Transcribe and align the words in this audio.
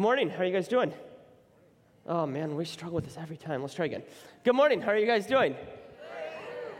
Good 0.00 0.04
morning. 0.04 0.30
How 0.30 0.44
are 0.44 0.46
you 0.46 0.52
guys 0.54 0.66
doing? 0.66 0.94
Oh 2.06 2.24
man, 2.24 2.56
we 2.56 2.64
struggle 2.64 2.94
with 2.94 3.04
this 3.04 3.18
every 3.18 3.36
time. 3.36 3.60
Let's 3.60 3.74
try 3.74 3.84
again. 3.84 4.02
Good 4.44 4.54
morning. 4.54 4.80
How 4.80 4.92
are 4.92 4.96
you 4.96 5.06
guys 5.06 5.26
doing? 5.26 5.54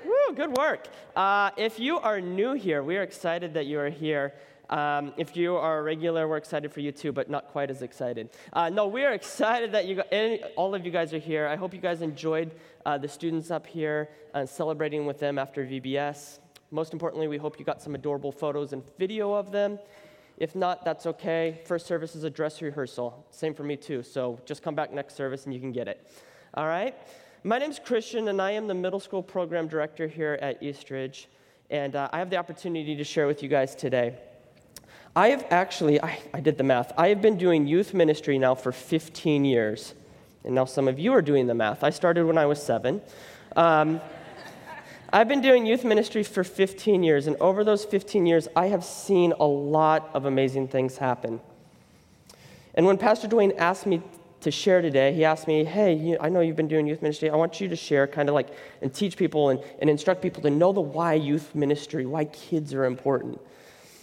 Woo, 0.06 0.34
good 0.34 0.56
work. 0.56 0.88
Uh, 1.14 1.50
if 1.58 1.78
you 1.78 1.98
are 1.98 2.18
new 2.18 2.54
here, 2.54 2.82
we 2.82 2.96
are 2.96 3.02
excited 3.02 3.52
that 3.52 3.66
you 3.66 3.78
are 3.78 3.90
here. 3.90 4.32
Um, 4.70 5.12
if 5.18 5.36
you 5.36 5.54
are 5.56 5.80
a 5.80 5.82
regular, 5.82 6.28
we're 6.28 6.38
excited 6.38 6.72
for 6.72 6.80
you 6.80 6.92
too, 6.92 7.12
but 7.12 7.28
not 7.28 7.48
quite 7.48 7.70
as 7.70 7.82
excited. 7.82 8.30
Uh, 8.54 8.70
no, 8.70 8.86
we 8.86 9.04
are 9.04 9.12
excited 9.20 9.70
that 9.72 9.84
you, 9.84 10.00
all 10.56 10.74
of 10.74 10.86
you 10.86 10.90
guys 10.90 11.12
are 11.12 11.18
here. 11.18 11.46
I 11.46 11.56
hope 11.56 11.74
you 11.74 11.80
guys 11.82 12.00
enjoyed 12.00 12.52
uh, 12.86 12.96
the 12.96 13.08
students 13.08 13.50
up 13.50 13.66
here 13.66 14.08
and 14.32 14.48
celebrating 14.48 15.04
with 15.04 15.18
them 15.18 15.38
after 15.38 15.66
VBS. 15.66 16.38
Most 16.70 16.94
importantly, 16.94 17.28
we 17.28 17.36
hope 17.36 17.58
you 17.58 17.66
got 17.66 17.82
some 17.82 17.94
adorable 17.94 18.32
photos 18.32 18.72
and 18.72 18.82
video 18.96 19.34
of 19.34 19.52
them. 19.52 19.78
If 20.40 20.56
not, 20.56 20.86
that's 20.86 21.04
okay. 21.04 21.60
First 21.66 21.86
service 21.86 22.16
is 22.16 22.24
a 22.24 22.30
dress 22.30 22.62
rehearsal. 22.62 23.26
Same 23.30 23.52
for 23.52 23.62
me 23.62 23.76
too. 23.76 24.02
So 24.02 24.40
just 24.46 24.62
come 24.62 24.74
back 24.74 24.90
next 24.90 25.14
service 25.14 25.44
and 25.44 25.52
you 25.52 25.60
can 25.60 25.70
get 25.70 25.86
it. 25.86 26.10
All 26.54 26.66
right? 26.66 26.94
My 27.44 27.58
name's 27.58 27.78
Christian, 27.78 28.28
and 28.28 28.40
I 28.40 28.52
am 28.52 28.66
the 28.66 28.74
middle 28.74 29.00
school 29.00 29.22
program 29.22 29.68
director 29.68 30.06
here 30.08 30.38
at 30.40 30.62
Eastridge. 30.62 31.28
And 31.68 31.94
uh, 31.94 32.08
I 32.10 32.18
have 32.18 32.30
the 32.30 32.38
opportunity 32.38 32.96
to 32.96 33.04
share 33.04 33.26
with 33.26 33.42
you 33.42 33.50
guys 33.50 33.74
today. 33.74 34.14
I 35.14 35.28
have 35.28 35.46
actually, 35.50 36.02
I, 36.02 36.18
I 36.32 36.40
did 36.40 36.56
the 36.56 36.64
math, 36.64 36.92
I 36.96 37.08
have 37.08 37.20
been 37.20 37.36
doing 37.36 37.66
youth 37.66 37.92
ministry 37.92 38.38
now 38.38 38.54
for 38.54 38.72
15 38.72 39.44
years. 39.44 39.94
And 40.44 40.54
now 40.54 40.64
some 40.64 40.88
of 40.88 40.98
you 40.98 41.12
are 41.12 41.22
doing 41.22 41.46
the 41.48 41.54
math. 41.54 41.84
I 41.84 41.90
started 41.90 42.24
when 42.24 42.38
I 42.38 42.46
was 42.46 42.62
seven. 42.62 43.02
Um, 43.56 44.00
I've 45.12 45.26
been 45.26 45.40
doing 45.40 45.66
youth 45.66 45.84
ministry 45.84 46.22
for 46.22 46.44
15 46.44 47.02
years, 47.02 47.26
and 47.26 47.36
over 47.36 47.64
those 47.64 47.84
15 47.84 48.26
years, 48.26 48.46
I 48.54 48.66
have 48.66 48.84
seen 48.84 49.32
a 49.40 49.44
lot 49.44 50.08
of 50.14 50.24
amazing 50.24 50.68
things 50.68 50.98
happen. 50.98 51.40
And 52.74 52.86
when 52.86 52.96
Pastor 52.96 53.26
Dwayne 53.26 53.56
asked 53.58 53.86
me 53.86 54.02
to 54.42 54.52
share 54.52 54.80
today, 54.80 55.12
he 55.12 55.24
asked 55.24 55.48
me, 55.48 55.64
Hey, 55.64 56.16
I 56.20 56.28
know 56.28 56.40
you've 56.40 56.54
been 56.54 56.68
doing 56.68 56.86
youth 56.86 57.02
ministry. 57.02 57.28
I 57.28 57.34
want 57.34 57.60
you 57.60 57.68
to 57.68 57.76
share, 57.76 58.06
kind 58.06 58.28
of 58.28 58.36
like, 58.36 58.50
and 58.82 58.94
teach 58.94 59.16
people 59.16 59.48
and, 59.48 59.60
and 59.80 59.90
instruct 59.90 60.22
people 60.22 60.42
to 60.42 60.50
know 60.50 60.72
the 60.72 60.80
why 60.80 61.14
youth 61.14 61.56
ministry, 61.56 62.06
why 62.06 62.26
kids 62.26 62.72
are 62.72 62.84
important. 62.84 63.40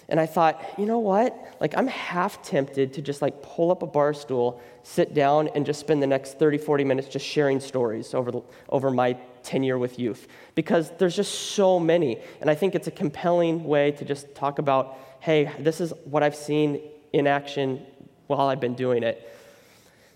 And 0.09 0.19
I 0.19 0.25
thought, 0.25 0.63
you 0.77 0.85
know 0.85 0.99
what? 0.99 1.35
Like, 1.59 1.77
I'm 1.77 1.87
half 1.87 2.41
tempted 2.41 2.93
to 2.93 3.01
just 3.01 3.21
like 3.21 3.41
pull 3.41 3.71
up 3.71 3.83
a 3.83 3.87
bar 3.87 4.13
stool, 4.13 4.61
sit 4.83 5.13
down, 5.13 5.49
and 5.49 5.65
just 5.65 5.79
spend 5.81 6.01
the 6.01 6.07
next 6.07 6.39
30, 6.39 6.57
40 6.59 6.83
minutes 6.85 7.07
just 7.09 7.25
sharing 7.25 7.59
stories 7.59 8.13
over, 8.13 8.31
the, 8.31 8.41
over 8.69 8.89
my 8.89 9.17
tenure 9.43 9.77
with 9.77 9.99
youth. 9.99 10.27
Because 10.55 10.91
there's 10.97 11.15
just 11.15 11.51
so 11.51 11.79
many. 11.79 12.21
And 12.39 12.49
I 12.49 12.55
think 12.55 12.73
it's 12.73 12.87
a 12.87 12.91
compelling 12.91 13.65
way 13.65 13.91
to 13.91 14.05
just 14.05 14.33
talk 14.33 14.59
about, 14.59 14.97
hey, 15.19 15.51
this 15.59 15.81
is 15.81 15.91
what 16.05 16.23
I've 16.23 16.35
seen 16.35 16.79
in 17.11 17.27
action 17.27 17.85
while 18.27 18.47
I've 18.47 18.61
been 18.61 18.75
doing 18.75 19.03
it. 19.03 19.33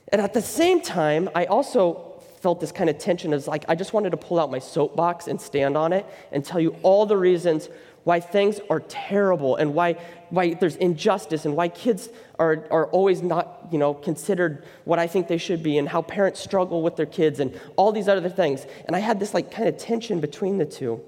And 0.10 0.22
at 0.22 0.34
the 0.34 0.42
same 0.42 0.82
time, 0.82 1.30
I 1.36 1.46
also 1.46 2.12
felt 2.42 2.60
this 2.60 2.72
kind 2.72 2.90
of 2.90 2.98
tension 2.98 3.34
as 3.34 3.48
like 3.48 3.64
I 3.68 3.76
just 3.76 3.94
wanted 3.94 4.10
to 4.10 4.18
pull 4.18 4.40
out 4.40 4.50
my 4.50 4.58
soapbox 4.58 5.28
and 5.28 5.40
stand 5.40 5.78
on 5.78 5.94
it 5.94 6.06
and 6.32 6.44
tell 6.44 6.60
you 6.60 6.76
all 6.82 7.06
the 7.06 7.16
reasons 7.16 7.70
why 8.04 8.20
things 8.20 8.60
are 8.70 8.80
terrible 8.82 9.56
and 9.56 9.74
why, 9.74 9.94
why 10.30 10.54
there's 10.54 10.76
injustice 10.78 11.46
and 11.46 11.56
why 11.56 11.68
kids 11.68 12.10
are, 12.40 12.66
are 12.72 12.88
always 12.88 13.22
not 13.22 13.68
you 13.72 13.78
know, 13.78 13.94
considered 13.94 14.66
what 14.86 15.00
I 15.00 15.08
think 15.08 15.28
they 15.28 15.38
should 15.38 15.62
be 15.62 15.78
and 15.78 15.88
how 15.88 16.02
parents 16.02 16.40
struggle 16.40 16.82
with 16.82 16.96
their 16.96 17.06
kids 17.06 17.40
and 17.40 17.60
all 17.76 17.92
these 17.92 18.08
other 18.08 18.30
things. 18.30 18.66
And 18.88 18.96
I 18.96 19.00
had 19.00 19.20
this 19.20 19.34
like 19.34 19.52
kind 19.52 19.70
of 19.70 19.78
tension 19.78 20.20
between 20.20 20.58
the 20.58 20.66
two. 20.66 21.02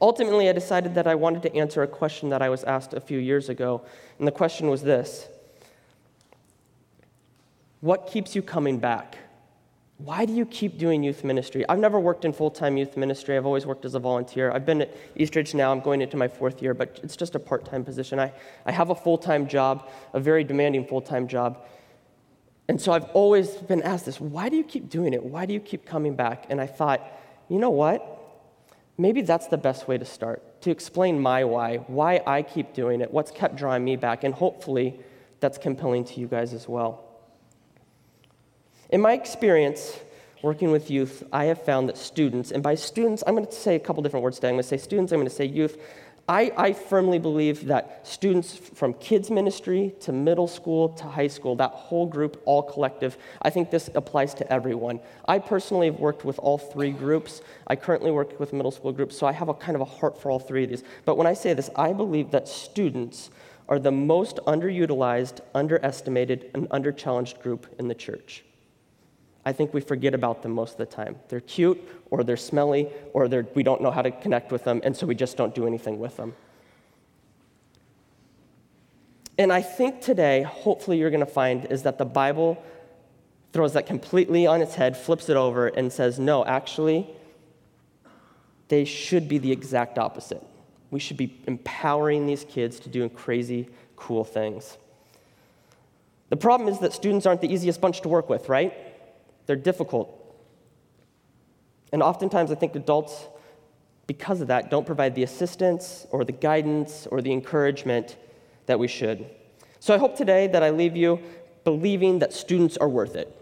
Ultimately, 0.00 0.48
I 0.48 0.52
decided 0.52 0.94
that 0.94 1.06
I 1.06 1.14
wanted 1.14 1.42
to 1.42 1.54
answer 1.54 1.82
a 1.82 1.86
question 1.86 2.30
that 2.30 2.40
I 2.40 2.48
was 2.48 2.64
asked 2.64 2.94
a 2.94 3.00
few 3.00 3.18
years 3.18 3.50
ago. 3.50 3.82
And 4.18 4.26
the 4.26 4.32
question 4.32 4.70
was 4.70 4.82
this 4.82 5.28
What 7.80 8.06
keeps 8.06 8.34
you 8.34 8.42
coming 8.42 8.78
back? 8.78 9.18
Why 10.04 10.24
do 10.24 10.32
you 10.32 10.46
keep 10.46 10.78
doing 10.78 11.02
youth 11.02 11.24
ministry? 11.24 11.68
I've 11.68 11.78
never 11.78 12.00
worked 12.00 12.24
in 12.24 12.32
full 12.32 12.50
time 12.50 12.76
youth 12.76 12.96
ministry. 12.96 13.36
I've 13.36 13.44
always 13.44 13.66
worked 13.66 13.84
as 13.84 13.94
a 13.94 13.98
volunteer. 13.98 14.50
I've 14.50 14.64
been 14.64 14.82
at 14.82 14.96
Eastridge 15.16 15.54
now. 15.54 15.72
I'm 15.72 15.80
going 15.80 16.00
into 16.00 16.16
my 16.16 16.28
fourth 16.28 16.62
year, 16.62 16.72
but 16.72 16.98
it's 17.02 17.16
just 17.16 17.34
a 17.34 17.38
part 17.38 17.66
time 17.66 17.84
position. 17.84 18.18
I, 18.18 18.32
I 18.64 18.72
have 18.72 18.90
a 18.90 18.94
full 18.94 19.18
time 19.18 19.46
job, 19.46 19.90
a 20.14 20.20
very 20.20 20.42
demanding 20.42 20.86
full 20.86 21.02
time 21.02 21.28
job. 21.28 21.66
And 22.68 22.80
so 22.80 22.92
I've 22.92 23.04
always 23.10 23.50
been 23.50 23.82
asked 23.82 24.06
this 24.06 24.20
why 24.20 24.48
do 24.48 24.56
you 24.56 24.64
keep 24.64 24.88
doing 24.88 25.12
it? 25.12 25.22
Why 25.22 25.44
do 25.44 25.52
you 25.52 25.60
keep 25.60 25.84
coming 25.84 26.14
back? 26.14 26.46
And 26.48 26.60
I 26.60 26.66
thought, 26.66 27.06
you 27.48 27.58
know 27.58 27.70
what? 27.70 28.16
Maybe 28.96 29.20
that's 29.22 29.48
the 29.48 29.58
best 29.58 29.88
way 29.88 29.98
to 29.98 30.04
start, 30.04 30.62
to 30.62 30.70
explain 30.70 31.20
my 31.20 31.44
why, 31.44 31.78
why 31.88 32.22
I 32.26 32.42
keep 32.42 32.74
doing 32.74 33.00
it, 33.00 33.10
what's 33.10 33.30
kept 33.30 33.56
drawing 33.56 33.82
me 33.84 33.96
back, 33.96 34.24
and 34.24 34.34
hopefully 34.34 35.00
that's 35.40 35.58
compelling 35.58 36.04
to 36.04 36.20
you 36.20 36.26
guys 36.26 36.52
as 36.52 36.68
well. 36.68 37.09
In 38.90 39.00
my 39.00 39.12
experience 39.12 40.00
working 40.42 40.72
with 40.72 40.90
youth, 40.90 41.22
I 41.32 41.44
have 41.44 41.62
found 41.64 41.88
that 41.88 41.96
students, 41.96 42.50
and 42.50 42.60
by 42.60 42.74
students, 42.74 43.22
I'm 43.24 43.36
going 43.36 43.46
to 43.46 43.52
say 43.52 43.76
a 43.76 43.78
couple 43.78 44.02
different 44.02 44.24
words 44.24 44.38
today. 44.38 44.48
I'm 44.48 44.54
going 44.54 44.64
to 44.64 44.68
say 44.68 44.78
students, 44.78 45.12
I'm 45.12 45.18
going 45.18 45.28
to 45.28 45.34
say 45.34 45.44
youth. 45.44 45.78
I, 46.28 46.52
I, 46.56 46.72
firmly 46.72 47.18
believe 47.20 47.66
that 47.66 48.06
students 48.06 48.56
from 48.56 48.94
kids 48.94 49.30
ministry 49.30 49.94
to 50.00 50.12
middle 50.12 50.48
school 50.48 50.88
to 50.90 51.04
high 51.04 51.28
school, 51.28 51.54
that 51.56 51.70
whole 51.70 52.06
group, 52.06 52.42
all 52.46 52.62
collective, 52.62 53.16
I 53.42 53.50
think 53.50 53.70
this 53.70 53.90
applies 53.94 54.34
to 54.34 54.52
everyone. 54.52 55.00
I 55.26 55.38
personally 55.38 55.86
have 55.86 56.00
worked 56.00 56.24
with 56.24 56.38
all 56.40 56.58
three 56.58 56.90
groups. 56.90 57.42
I 57.68 57.76
currently 57.76 58.10
work 58.10 58.38
with 58.40 58.52
middle 58.52 58.70
school 58.72 58.92
groups, 58.92 59.16
so 59.16 59.26
I 59.26 59.32
have 59.32 59.48
a 59.48 59.54
kind 59.54 59.76
of 59.76 59.82
a 59.82 59.86
heart 59.86 60.20
for 60.20 60.30
all 60.32 60.40
three 60.40 60.64
of 60.64 60.70
these. 60.70 60.84
But 61.04 61.16
when 61.16 61.28
I 61.28 61.34
say 61.34 61.54
this, 61.54 61.70
I 61.76 61.92
believe 61.92 62.32
that 62.32 62.48
students 62.48 63.30
are 63.68 63.78
the 63.78 63.92
most 63.92 64.36
underutilized, 64.48 65.40
underestimated, 65.54 66.50
and 66.54 66.68
underchallenged 66.70 67.40
group 67.40 67.66
in 67.78 67.86
the 67.86 67.94
church. 67.94 68.44
I 69.50 69.52
think 69.52 69.74
we 69.74 69.80
forget 69.80 70.14
about 70.14 70.44
them 70.44 70.52
most 70.52 70.72
of 70.72 70.78
the 70.78 70.86
time. 70.86 71.16
They're 71.28 71.40
cute, 71.40 71.80
or 72.12 72.22
they're 72.22 72.36
smelly, 72.36 72.88
or 73.12 73.26
they're, 73.26 73.48
we 73.56 73.64
don't 73.64 73.82
know 73.82 73.90
how 73.90 74.00
to 74.00 74.12
connect 74.12 74.52
with 74.52 74.62
them, 74.62 74.80
and 74.84 74.96
so 74.96 75.08
we 75.08 75.16
just 75.16 75.36
don't 75.36 75.52
do 75.56 75.66
anything 75.66 75.98
with 75.98 76.16
them. 76.16 76.36
And 79.36 79.52
I 79.52 79.60
think 79.60 80.02
today, 80.02 80.42
hopefully, 80.42 80.98
you're 80.98 81.10
going 81.10 81.18
to 81.18 81.26
find 81.26 81.64
is 81.64 81.82
that 81.82 81.98
the 81.98 82.04
Bible 82.04 82.62
throws 83.52 83.72
that 83.72 83.86
completely 83.86 84.46
on 84.46 84.62
its 84.62 84.76
head, 84.76 84.96
flips 84.96 85.28
it 85.28 85.36
over, 85.36 85.66
and 85.66 85.92
says, 85.92 86.20
no, 86.20 86.44
actually, 86.44 87.08
they 88.68 88.84
should 88.84 89.28
be 89.28 89.38
the 89.38 89.50
exact 89.50 89.98
opposite. 89.98 90.46
We 90.92 91.00
should 91.00 91.16
be 91.16 91.36
empowering 91.48 92.26
these 92.26 92.44
kids 92.44 92.78
to 92.80 92.88
do 92.88 93.08
crazy, 93.08 93.68
cool 93.96 94.22
things. 94.22 94.78
The 96.28 96.36
problem 96.36 96.68
is 96.68 96.78
that 96.78 96.92
students 96.92 97.26
aren't 97.26 97.40
the 97.40 97.52
easiest 97.52 97.80
bunch 97.80 98.00
to 98.02 98.08
work 98.08 98.28
with, 98.28 98.48
right? 98.48 98.72
They're 99.50 99.56
difficult. 99.56 100.16
And 101.92 102.04
oftentimes, 102.04 102.52
I 102.52 102.54
think 102.54 102.76
adults, 102.76 103.26
because 104.06 104.40
of 104.40 104.46
that, 104.46 104.70
don't 104.70 104.86
provide 104.86 105.16
the 105.16 105.24
assistance 105.24 106.06
or 106.12 106.24
the 106.24 106.30
guidance 106.30 107.08
or 107.10 107.20
the 107.20 107.32
encouragement 107.32 108.16
that 108.66 108.78
we 108.78 108.86
should. 108.86 109.28
So 109.80 109.92
I 109.92 109.98
hope 109.98 110.16
today 110.16 110.46
that 110.46 110.62
I 110.62 110.70
leave 110.70 110.94
you 110.94 111.18
believing 111.64 112.20
that 112.20 112.32
students 112.32 112.76
are 112.76 112.88
worth 112.88 113.16
it. 113.16 113.36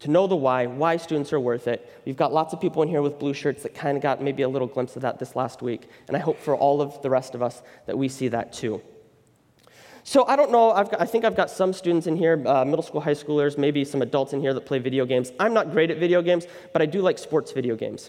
To 0.00 0.10
know 0.10 0.26
the 0.26 0.34
why, 0.34 0.66
why 0.66 0.96
students 0.96 1.32
are 1.32 1.38
worth 1.38 1.68
it. 1.68 1.88
We've 2.04 2.16
got 2.16 2.32
lots 2.32 2.52
of 2.52 2.60
people 2.60 2.82
in 2.82 2.88
here 2.88 3.00
with 3.00 3.20
blue 3.20 3.32
shirts 3.32 3.62
that 3.62 3.76
kind 3.76 3.96
of 3.96 4.02
got 4.02 4.20
maybe 4.20 4.42
a 4.42 4.48
little 4.48 4.66
glimpse 4.66 4.96
of 4.96 5.02
that 5.02 5.20
this 5.20 5.36
last 5.36 5.62
week. 5.62 5.88
And 6.08 6.16
I 6.16 6.20
hope 6.20 6.40
for 6.40 6.56
all 6.56 6.82
of 6.82 7.00
the 7.00 7.10
rest 7.10 7.36
of 7.36 7.44
us 7.44 7.62
that 7.86 7.96
we 7.96 8.08
see 8.08 8.26
that 8.26 8.52
too. 8.52 8.82
So 10.08 10.24
I 10.26 10.36
don't 10.36 10.50
know, 10.50 10.72
got, 10.72 11.02
i 11.02 11.04
think 11.04 11.26
I've 11.26 11.36
got 11.36 11.50
some 11.50 11.70
students 11.74 12.06
in 12.06 12.16
here, 12.16 12.42
uh, 12.46 12.64
middle 12.64 12.82
school, 12.82 12.98
high 12.98 13.12
schoolers, 13.12 13.58
maybe 13.58 13.84
some 13.84 14.00
adults 14.00 14.32
in 14.32 14.40
here 14.40 14.54
that 14.54 14.62
play 14.62 14.78
video 14.78 15.04
games. 15.04 15.32
I'm 15.38 15.52
not 15.52 15.70
great 15.70 15.90
at 15.90 15.98
video 15.98 16.22
games, 16.22 16.46
but 16.72 16.80
I 16.80 16.86
do 16.86 17.02
like 17.02 17.18
sports 17.18 17.52
video 17.52 17.76
games. 17.76 18.08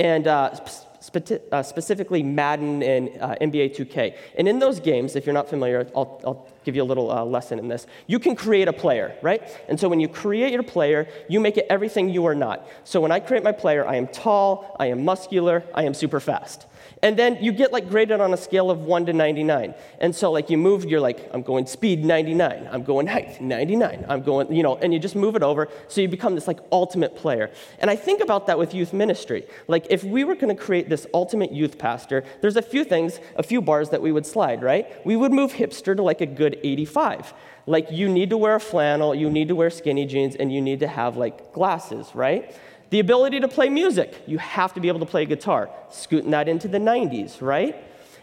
And 0.00 0.26
uh, 0.26 0.58
spe- 1.06 1.52
uh, 1.52 1.62
specifically 1.62 2.22
Madden 2.22 2.82
and 2.82 3.10
uh, 3.20 3.36
NBA 3.40 3.76
2K. 3.76 4.16
And 4.36 4.48
in 4.48 4.58
those 4.58 4.80
games, 4.80 5.16
if 5.16 5.24
you're 5.24 5.34
not 5.34 5.48
familiar, 5.48 5.88
I'll, 5.94 6.20
I'll 6.24 6.48
give 6.64 6.76
you 6.76 6.82
a 6.82 6.84
little 6.92 7.10
uh, 7.10 7.24
lesson 7.24 7.58
in 7.58 7.68
this. 7.68 7.86
You 8.06 8.18
can 8.18 8.34
create 8.34 8.68
a 8.68 8.72
player, 8.72 9.16
right? 9.22 9.42
And 9.68 9.78
so 9.78 9.88
when 9.88 10.00
you 10.00 10.08
create 10.08 10.52
your 10.52 10.62
player, 10.62 11.08
you 11.28 11.40
make 11.40 11.56
it 11.56 11.66
everything 11.70 12.08
you 12.08 12.26
are 12.26 12.34
not. 12.34 12.68
So 12.84 13.00
when 13.00 13.12
I 13.12 13.20
create 13.20 13.44
my 13.44 13.52
player, 13.52 13.86
I 13.86 13.96
am 13.96 14.08
tall, 14.08 14.76
I 14.78 14.86
am 14.86 15.04
muscular, 15.04 15.64
I 15.74 15.84
am 15.84 15.94
super 15.94 16.20
fast. 16.20 16.66
And 17.02 17.16
then 17.18 17.42
you 17.42 17.52
get 17.52 17.72
like 17.72 17.88
graded 17.88 18.20
on 18.20 18.32
a 18.32 18.36
scale 18.36 18.70
of 18.70 18.80
1 18.80 19.06
to 19.06 19.12
99. 19.12 19.74
And 20.00 20.14
so 20.14 20.32
like 20.32 20.48
you 20.48 20.56
move, 20.56 20.84
you're 20.84 21.00
like, 21.00 21.28
I'm 21.32 21.42
going 21.42 21.66
speed 21.66 22.04
99, 22.04 22.68
I'm 22.70 22.84
going 22.84 23.06
height 23.06 23.40
99, 23.40 24.06
I'm 24.08 24.22
going, 24.22 24.52
you 24.52 24.62
know, 24.62 24.76
and 24.76 24.92
you 24.94 24.98
just 24.98 25.14
move 25.14 25.36
it 25.36 25.42
over 25.42 25.68
so 25.88 26.00
you 26.00 26.08
become 26.08 26.34
this 26.34 26.46
like 26.46 26.58
ultimate 26.72 27.14
player. 27.14 27.50
And 27.78 27.90
I 27.90 27.96
think 27.96 28.22
about 28.22 28.46
that 28.46 28.58
with 28.58 28.74
youth 28.74 28.92
ministry. 28.92 29.44
Like 29.68 29.86
if 29.90 30.04
we 30.04 30.24
were 30.24 30.34
going 30.34 30.54
to 30.56 30.60
create 30.60 30.88
this 30.88 30.95
ultimate 31.12 31.52
youth 31.52 31.78
pastor, 31.78 32.24
there's 32.40 32.56
a 32.56 32.62
few 32.62 32.84
things, 32.84 33.18
a 33.34 33.42
few 33.42 33.60
bars 33.60 33.90
that 33.90 34.00
we 34.00 34.12
would 34.12 34.24
slide, 34.24 34.62
right? 34.62 35.04
We 35.04 35.16
would 35.16 35.32
move 35.32 35.52
hipster 35.52 35.96
to 35.96 36.02
like 36.02 36.20
a 36.20 36.26
good 36.26 36.58
85. 36.62 37.34
Like 37.66 37.90
you 37.90 38.08
need 38.08 38.30
to 38.30 38.36
wear 38.36 38.54
a 38.54 38.60
flannel, 38.60 39.14
you 39.14 39.28
need 39.28 39.48
to 39.48 39.56
wear 39.56 39.70
skinny 39.70 40.06
jeans, 40.06 40.36
and 40.36 40.52
you 40.52 40.60
need 40.60 40.80
to 40.80 40.88
have 40.88 41.16
like 41.16 41.52
glasses, 41.52 42.08
right? 42.14 42.54
The 42.90 43.00
ability 43.00 43.40
to 43.40 43.48
play 43.48 43.68
music. 43.68 44.22
You 44.26 44.38
have 44.38 44.72
to 44.74 44.80
be 44.80 44.88
able 44.88 45.00
to 45.00 45.06
play 45.06 45.26
guitar. 45.26 45.68
Scooting 45.90 46.30
that 46.30 46.48
into 46.48 46.68
the 46.68 46.78
90s, 46.78 47.42
right? 47.42 47.76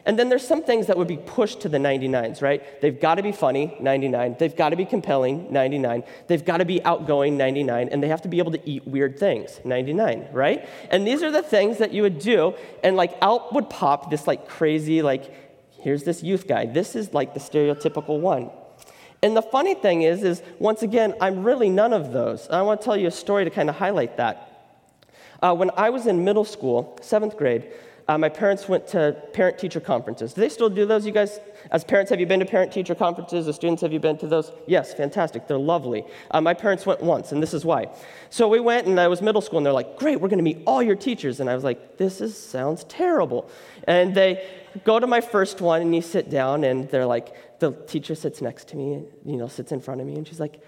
And 0.05 0.19
then 0.19 0.27
there's 0.27 0.45
some 0.45 0.63
things 0.63 0.87
that 0.87 0.97
would 0.97 1.07
be 1.07 1.17
pushed 1.17 1.61
to 1.61 1.69
the 1.69 1.77
99s, 1.77 2.41
right? 2.41 2.81
They've 2.81 2.99
got 2.99 3.15
to 3.15 3.23
be 3.23 3.31
funny, 3.31 3.77
99. 3.79 4.35
They've 4.37 4.55
got 4.55 4.69
to 4.69 4.75
be 4.75 4.83
compelling, 4.85 5.51
99. 5.51 6.03
They've 6.27 6.43
got 6.43 6.57
to 6.57 6.65
be 6.65 6.83
outgoing, 6.83 7.37
99. 7.37 7.89
And 7.89 8.03
they 8.03 8.09
have 8.09 8.21
to 8.23 8.27
be 8.27 8.39
able 8.39 8.51
to 8.51 8.69
eat 8.69 8.85
weird 8.85 9.17
things, 9.17 9.61
99, 9.63 10.27
right? 10.33 10.67
And 10.89 11.07
these 11.07 11.23
are 11.23 11.31
the 11.31 11.41
things 11.41 11.77
that 11.77 11.93
you 11.93 12.01
would 12.01 12.19
do. 12.19 12.53
And 12.83 12.97
like 12.97 13.15
out 13.21 13.53
would 13.53 13.69
pop 13.69 14.11
this 14.11 14.27
like 14.27 14.49
crazy, 14.49 15.01
like, 15.01 15.33
here's 15.79 16.03
this 16.03 16.21
youth 16.21 16.47
guy. 16.47 16.65
This 16.65 16.95
is 16.95 17.13
like 17.13 17.33
the 17.33 17.39
stereotypical 17.39 18.19
one. 18.19 18.51
And 19.21 19.37
the 19.37 19.41
funny 19.41 19.73
thing 19.73 20.01
is, 20.01 20.21
is 20.21 20.43
once 20.59 20.81
again, 20.81 21.13
I'm 21.21 21.45
really 21.45 21.69
none 21.69 21.93
of 21.93 22.11
those. 22.11 22.49
I 22.49 22.61
want 22.61 22.81
to 22.81 22.85
tell 22.85 22.97
you 22.97 23.07
a 23.07 23.11
story 23.11 23.45
to 23.45 23.49
kind 23.49 23.69
of 23.69 23.75
highlight 23.77 24.17
that. 24.17 24.49
Uh, 25.41 25.55
when 25.55 25.71
I 25.77 25.91
was 25.91 26.07
in 26.07 26.25
middle 26.25 26.43
school, 26.43 26.99
seventh 27.01 27.37
grade, 27.37 27.71
uh, 28.07 28.17
my 28.17 28.29
parents 28.29 28.67
went 28.67 28.85
to 28.87 29.15
parent 29.31 29.57
teacher 29.57 29.79
conferences. 29.79 30.33
Do 30.33 30.41
they 30.41 30.49
still 30.49 30.69
do 30.69 30.85
those, 30.85 31.05
you 31.05 31.11
guys? 31.11 31.39
As 31.71 31.83
parents, 31.83 32.09
have 32.09 32.19
you 32.19 32.25
been 32.25 32.41
to 32.41 32.45
parent 32.45 32.71
teacher 32.71 32.95
conferences? 32.95 33.47
As 33.47 33.55
students, 33.55 33.81
have 33.81 33.93
you 33.93 33.99
been 33.99 34.17
to 34.17 34.27
those? 34.27 34.51
Yes, 34.67 34.93
fantastic. 34.93 35.47
They're 35.47 35.57
lovely. 35.57 36.05
Uh, 36.31 36.41
my 36.41 36.53
parents 36.53 36.85
went 36.85 37.01
once, 37.01 37.31
and 37.31 37.41
this 37.41 37.53
is 37.53 37.63
why. 37.63 37.87
So 38.29 38.47
we 38.49 38.59
went, 38.59 38.87
and 38.87 38.99
I 38.99 39.07
was 39.07 39.21
middle 39.21 39.41
school, 39.41 39.57
and 39.57 39.65
they're 39.65 39.73
like, 39.73 39.97
Great, 39.97 40.19
we're 40.19 40.27
going 40.27 40.39
to 40.39 40.43
meet 40.43 40.63
all 40.65 40.83
your 40.83 40.95
teachers. 40.95 41.39
And 41.39 41.49
I 41.49 41.55
was 41.55 41.63
like, 41.63 41.97
This 41.97 42.19
is, 42.19 42.37
sounds 42.37 42.83
terrible. 42.85 43.49
And 43.87 44.13
they 44.13 44.45
go 44.83 44.99
to 44.99 45.07
my 45.07 45.21
first 45.21 45.61
one, 45.61 45.81
and 45.81 45.95
you 45.95 46.01
sit 46.01 46.29
down, 46.29 46.65
and 46.65 46.89
they're 46.89 47.05
like, 47.05 47.59
The 47.59 47.71
teacher 47.71 48.15
sits 48.15 48.41
next 48.41 48.67
to 48.69 48.75
me, 48.75 49.05
you 49.25 49.37
know, 49.37 49.47
sits 49.47 49.71
in 49.71 49.79
front 49.79 50.01
of 50.01 50.07
me, 50.07 50.15
and 50.15 50.27
she's 50.27 50.39
like, 50.39 50.61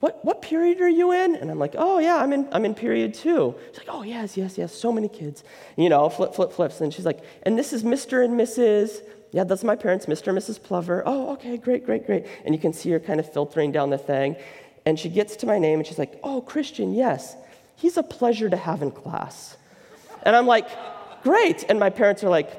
what, 0.00 0.22
what 0.24 0.42
period 0.42 0.80
are 0.80 0.88
you 0.88 1.12
in? 1.12 1.36
And 1.36 1.50
I'm 1.50 1.58
like, 1.58 1.74
oh, 1.78 1.98
yeah, 1.98 2.16
I'm 2.16 2.32
in, 2.32 2.48
I'm 2.52 2.64
in 2.64 2.74
period 2.74 3.14
two. 3.14 3.54
She's 3.70 3.78
like, 3.78 3.88
oh, 3.96 4.02
yes, 4.02 4.36
yes, 4.36 4.58
yes, 4.58 4.74
so 4.74 4.92
many 4.92 5.08
kids. 5.08 5.42
You 5.76 5.88
know, 5.88 6.08
flip, 6.10 6.34
flip, 6.34 6.52
flips. 6.52 6.80
And 6.80 6.92
she's 6.92 7.06
like, 7.06 7.24
and 7.44 7.58
this 7.58 7.72
is 7.72 7.82
Mr. 7.82 8.22
and 8.24 8.38
Mrs. 8.38 9.00
Yeah, 9.32 9.44
that's 9.44 9.64
my 9.64 9.74
parents, 9.74 10.06
Mr. 10.06 10.28
and 10.28 10.38
Mrs. 10.38 10.62
Plover. 10.62 11.02
Oh, 11.06 11.32
okay, 11.32 11.56
great, 11.56 11.86
great, 11.86 12.06
great. 12.06 12.26
And 12.44 12.54
you 12.54 12.60
can 12.60 12.72
see 12.72 12.90
her 12.90 13.00
kind 13.00 13.20
of 13.20 13.32
filtering 13.32 13.72
down 13.72 13.90
the 13.90 13.98
thing. 13.98 14.36
And 14.84 14.98
she 14.98 15.08
gets 15.08 15.36
to 15.36 15.46
my 15.46 15.58
name 15.58 15.78
and 15.78 15.86
she's 15.86 15.98
like, 15.98 16.20
oh, 16.22 16.42
Christian, 16.42 16.92
yes, 16.92 17.34
he's 17.74 17.96
a 17.96 18.02
pleasure 18.02 18.48
to 18.50 18.56
have 18.56 18.82
in 18.82 18.90
class. 18.90 19.56
And 20.22 20.36
I'm 20.36 20.46
like, 20.46 20.68
great. 21.22 21.64
And 21.68 21.80
my 21.80 21.90
parents 21.90 22.22
are 22.22 22.28
like, 22.28 22.50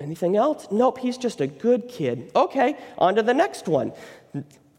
anything 0.00 0.36
else? 0.36 0.68
Nope, 0.70 0.98
he's 0.98 1.16
just 1.16 1.40
a 1.40 1.46
good 1.46 1.88
kid. 1.88 2.30
Okay, 2.36 2.76
on 2.98 3.14
to 3.16 3.22
the 3.22 3.34
next 3.34 3.68
one. 3.68 3.92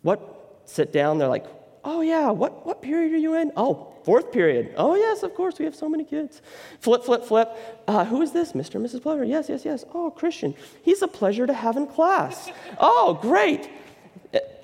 What? 0.03 0.61
Sit 0.65 0.93
down. 0.93 1.17
They're 1.17 1.27
like, 1.27 1.45
Oh, 1.85 2.01
yeah, 2.01 2.29
what, 2.29 2.65
what 2.65 2.81
period 2.81 3.13
are 3.13 3.17
you 3.17 3.35
in? 3.35 3.51
Oh, 3.57 3.93
fourth 4.03 4.31
period. 4.31 4.73
Oh, 4.77 4.95
yes, 4.95 5.23
of 5.23 5.35
course, 5.35 5.59
we 5.59 5.65
have 5.65 5.75
so 5.75 5.89
many 5.89 6.05
kids. 6.05 6.41
Flip, 6.79 7.03
flip, 7.03 7.25
flip. 7.25 7.49
Uh, 7.87 8.05
who 8.05 8.21
is 8.21 8.31
this? 8.31 8.53
Mr. 8.53 8.75
and 8.75 8.85
Mrs. 8.85 9.01
Plover. 9.01 9.25
Yes, 9.25 9.49
yes, 9.49 9.65
yes. 9.65 9.83
Oh, 9.93 10.09
Christian. 10.09 10.55
He's 10.83 11.01
a 11.01 11.07
pleasure 11.07 11.45
to 11.45 11.53
have 11.53 11.75
in 11.75 11.87
class. 11.87 12.49
oh, 12.79 13.17
great. 13.21 13.69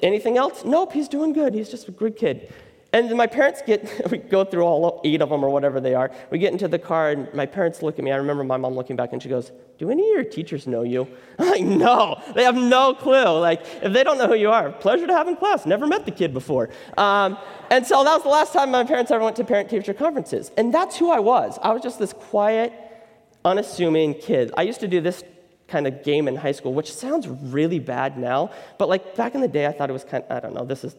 Anything 0.02 0.38
else? 0.38 0.64
Nope, 0.64 0.94
he's 0.94 1.10
doing 1.10 1.34
good. 1.34 1.54
He's 1.54 1.70
just 1.70 1.88
a 1.90 1.92
good 1.92 2.16
kid. 2.16 2.54
And 2.92 3.16
my 3.16 3.28
parents 3.28 3.62
get, 3.66 4.10
we 4.12 4.18
go 4.18 4.44
through 4.44 4.64
all 4.64 5.02
eight 5.04 5.22
of 5.22 5.30
them 5.30 5.44
or 5.44 5.50
whatever 5.50 5.80
they 5.80 5.94
are. 5.94 6.12
We 6.32 6.40
get 6.40 6.52
into 6.52 6.68
the 6.68 6.80
car, 6.80 7.12
and 7.12 7.32
my 7.34 7.46
parents 7.46 7.84
look 7.84 8.00
at 8.00 8.04
me. 8.04 8.12
I 8.12 8.16
remember 8.16 8.44
my 8.44 8.58
mom 8.58 8.74
looking 8.74 8.96
back, 8.96 9.14
and 9.14 9.22
she 9.22 9.30
goes, 9.30 9.52
Do 9.78 9.92
any 9.92 10.10
of 10.10 10.16
your 10.16 10.24
teachers 10.24 10.66
know 10.66 10.82
you? 10.82 11.08
I'm 11.40 11.50
like, 11.50 11.64
No, 11.64 12.22
they 12.34 12.44
have 12.44 12.56
no 12.56 12.94
clue. 12.94 13.40
Like, 13.40 13.62
if 13.82 13.94
they 13.94 14.04
don't 14.04 14.18
know 14.18 14.28
who 14.28 14.36
you 14.36 14.50
are, 14.50 14.72
pleasure 14.72 15.06
to 15.06 15.14
have 15.14 15.28
in 15.28 15.36
class. 15.36 15.66
Never 15.66 15.86
met 15.86 16.06
the 16.06 16.12
kid 16.12 16.34
before. 16.34 16.70
Um, 16.98 17.38
and 17.70 17.86
so 17.86 18.04
that 18.04 18.14
was 18.14 18.24
the 18.24 18.30
last 18.30 18.54
time 18.54 18.72
my 18.72 18.84
parents 18.84 19.12
ever 19.12 19.24
went 19.24 19.36
to 19.36 19.44
parent 19.44 19.70
teacher 19.70 19.94
conferences. 19.94 20.52
And 20.58 20.74
that's 20.74 20.98
who 20.98 21.12
I 21.12 21.20
was. 21.20 21.60
I 21.62 21.72
was 21.72 21.84
just 21.84 22.00
this 22.00 22.14
quiet, 22.14 22.74
unassuming 23.46 24.16
kid. 24.16 24.52
I 24.58 24.64
used 24.64 24.80
to 24.80 24.88
do 24.88 25.00
this 25.00 25.24
kind 25.68 25.86
of 25.86 26.04
game 26.04 26.28
in 26.28 26.36
high 26.36 26.52
school, 26.52 26.74
which 26.74 26.92
sounds 26.92 27.28
really 27.28 27.78
bad 27.78 28.18
now, 28.18 28.50
but 28.80 28.90
like 28.90 29.16
back 29.16 29.36
in 29.36 29.42
the 29.42 29.48
day, 29.48 29.68
I 29.68 29.72
thought 29.72 29.90
it 29.90 29.94
was 29.94 30.04
kind 30.04 30.24
of, 30.24 30.36
I 30.36 30.40
don't 30.40 30.56
know, 30.56 30.66
this 30.66 30.84
is 30.84 30.96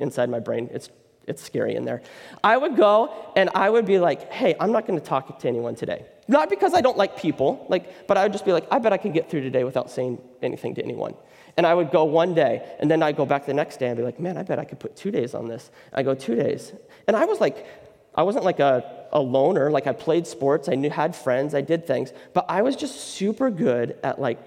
inside 0.00 0.30
my 0.30 0.40
brain. 0.40 0.70
It's 0.72 0.88
it's 1.28 1.42
scary 1.42 1.74
in 1.76 1.84
there. 1.84 2.02
I 2.42 2.56
would 2.56 2.76
go 2.76 3.32
and 3.36 3.50
I 3.54 3.70
would 3.70 3.86
be 3.86 3.98
like, 3.98 4.32
hey, 4.32 4.54
I'm 4.58 4.72
not 4.72 4.86
going 4.86 4.98
to 4.98 5.04
talk 5.04 5.38
to 5.38 5.48
anyone 5.48 5.74
today. 5.74 6.06
Not 6.26 6.50
because 6.50 6.74
I 6.74 6.80
don't 6.80 6.96
like 6.96 7.18
people, 7.18 7.66
like, 7.68 8.06
but 8.06 8.16
I 8.16 8.22
would 8.24 8.32
just 8.32 8.44
be 8.44 8.52
like, 8.52 8.66
I 8.70 8.78
bet 8.78 8.92
I 8.92 8.98
can 8.98 9.12
get 9.12 9.30
through 9.30 9.42
today 9.42 9.64
without 9.64 9.90
saying 9.90 10.20
anything 10.42 10.74
to 10.74 10.82
anyone. 10.82 11.14
And 11.56 11.66
I 11.66 11.74
would 11.74 11.90
go 11.90 12.04
one 12.04 12.34
day, 12.34 12.76
and 12.78 12.90
then 12.90 13.02
I'd 13.02 13.16
go 13.16 13.26
back 13.26 13.46
the 13.46 13.54
next 13.54 13.78
day 13.78 13.88
and 13.88 13.96
be 13.96 14.02
like, 14.02 14.20
man, 14.20 14.36
I 14.36 14.42
bet 14.42 14.58
I 14.58 14.64
could 14.64 14.78
put 14.78 14.94
two 14.94 15.10
days 15.10 15.34
on 15.34 15.48
this. 15.48 15.70
I 15.92 16.02
go 16.02 16.14
two 16.14 16.36
days. 16.36 16.72
And 17.06 17.16
I 17.16 17.24
was 17.24 17.40
like, 17.40 17.66
I 18.14 18.22
wasn't 18.22 18.44
like 18.44 18.60
a, 18.60 19.06
a 19.12 19.20
loner, 19.20 19.70
like 19.70 19.86
I 19.86 19.92
played 19.92 20.26
sports, 20.26 20.68
I 20.68 20.74
knew, 20.74 20.90
had 20.90 21.16
friends, 21.16 21.54
I 21.54 21.60
did 21.60 21.86
things, 21.86 22.12
but 22.34 22.44
I 22.48 22.62
was 22.62 22.76
just 22.76 23.00
super 23.00 23.50
good 23.50 23.96
at 24.02 24.20
like 24.20 24.38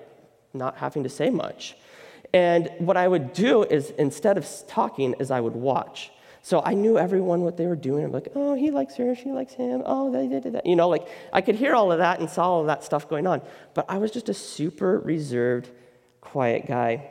not 0.53 0.77
having 0.77 1.03
to 1.03 1.09
say 1.09 1.29
much. 1.29 1.75
And 2.33 2.69
what 2.79 2.97
I 2.97 3.07
would 3.07 3.33
do 3.33 3.63
is 3.63 3.91
instead 3.91 4.37
of 4.37 4.47
talking 4.67 5.15
is 5.19 5.31
I 5.31 5.39
would 5.39 5.55
watch. 5.55 6.11
So 6.43 6.61
I 6.63 6.73
knew 6.73 6.97
everyone 6.97 7.41
what 7.41 7.55
they 7.55 7.67
were 7.67 7.75
doing. 7.75 8.03
I'm 8.03 8.11
like, 8.11 8.29
oh, 8.33 8.55
he 8.55 8.71
likes 8.71 8.95
her, 8.95 9.15
she 9.15 9.31
likes 9.31 9.53
him. 9.53 9.83
Oh, 9.85 10.11
they 10.11 10.27
did 10.27 10.51
that. 10.53 10.65
You 10.65 10.75
know, 10.75 10.89
like 10.89 11.07
I 11.31 11.41
could 11.41 11.55
hear 11.55 11.75
all 11.75 11.91
of 11.91 11.99
that 11.99 12.19
and 12.19 12.29
saw 12.29 12.49
all 12.49 12.61
of 12.61 12.67
that 12.67 12.83
stuff 12.83 13.07
going 13.07 13.27
on. 13.27 13.41
But 13.75 13.85
I 13.87 13.99
was 13.99 14.09
just 14.09 14.27
a 14.27 14.33
super 14.33 14.99
reserved, 14.99 15.69
quiet 16.19 16.65
guy. 16.65 17.10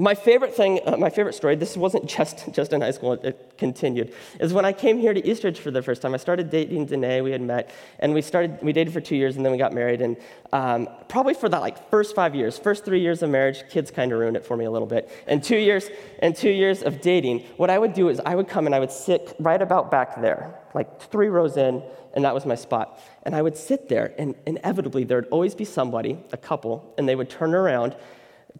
My 0.00 0.14
favorite 0.14 0.54
thing, 0.54 0.78
uh, 0.86 0.96
my 0.96 1.10
favorite 1.10 1.32
story, 1.32 1.56
this 1.56 1.76
wasn't 1.76 2.06
just, 2.06 2.52
just 2.52 2.72
in 2.72 2.80
high 2.80 2.92
school, 2.92 3.14
it 3.14 3.54
continued, 3.58 4.14
is 4.38 4.52
when 4.52 4.64
I 4.64 4.72
came 4.72 4.96
here 4.96 5.12
to 5.12 5.28
Eastridge 5.28 5.58
for 5.58 5.72
the 5.72 5.82
first 5.82 6.02
time. 6.02 6.14
I 6.14 6.18
started 6.18 6.50
dating 6.50 6.86
Danae, 6.86 7.20
we 7.20 7.32
had 7.32 7.42
met, 7.42 7.74
and 7.98 8.14
we 8.14 8.22
started, 8.22 8.58
we 8.62 8.72
dated 8.72 8.92
for 8.92 9.00
two 9.00 9.16
years 9.16 9.36
and 9.36 9.44
then 9.44 9.50
we 9.50 9.58
got 9.58 9.72
married. 9.72 10.00
And 10.00 10.16
um, 10.52 10.88
probably 11.08 11.34
for 11.34 11.48
that 11.48 11.60
like 11.60 11.90
first 11.90 12.14
five 12.14 12.36
years, 12.36 12.56
first 12.56 12.84
three 12.84 13.00
years 13.00 13.24
of 13.24 13.30
marriage, 13.30 13.68
kids 13.70 13.90
kind 13.90 14.12
of 14.12 14.20
ruined 14.20 14.36
it 14.36 14.46
for 14.46 14.56
me 14.56 14.66
a 14.66 14.70
little 14.70 14.86
bit. 14.86 15.10
And 15.26 15.42
two 15.42 15.58
years, 15.58 15.90
and 16.20 16.36
two 16.36 16.50
years 16.50 16.84
of 16.84 17.00
dating, 17.00 17.40
what 17.56 17.68
I 17.68 17.76
would 17.76 17.92
do 17.92 18.08
is 18.08 18.20
I 18.24 18.36
would 18.36 18.46
come 18.46 18.66
and 18.66 18.76
I 18.76 18.78
would 18.78 18.92
sit 18.92 19.34
right 19.40 19.60
about 19.60 19.90
back 19.90 20.22
there, 20.22 20.54
like 20.74 21.02
three 21.10 21.28
rows 21.28 21.56
in, 21.56 21.82
and 22.14 22.24
that 22.24 22.34
was 22.34 22.46
my 22.46 22.54
spot. 22.54 23.00
And 23.24 23.34
I 23.34 23.42
would 23.42 23.56
sit 23.56 23.88
there, 23.88 24.14
and 24.16 24.36
inevitably 24.46 25.02
there 25.02 25.18
would 25.18 25.30
always 25.30 25.56
be 25.56 25.64
somebody, 25.64 26.20
a 26.30 26.36
couple, 26.36 26.94
and 26.96 27.08
they 27.08 27.16
would 27.16 27.28
turn 27.28 27.52
around 27.52 27.96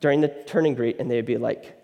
during 0.01 0.21
the 0.21 0.29
turning 0.47 0.75
greet 0.75 0.99
and 0.99 1.11
they'd 1.11 1.27
be 1.27 1.37
like, 1.37 1.77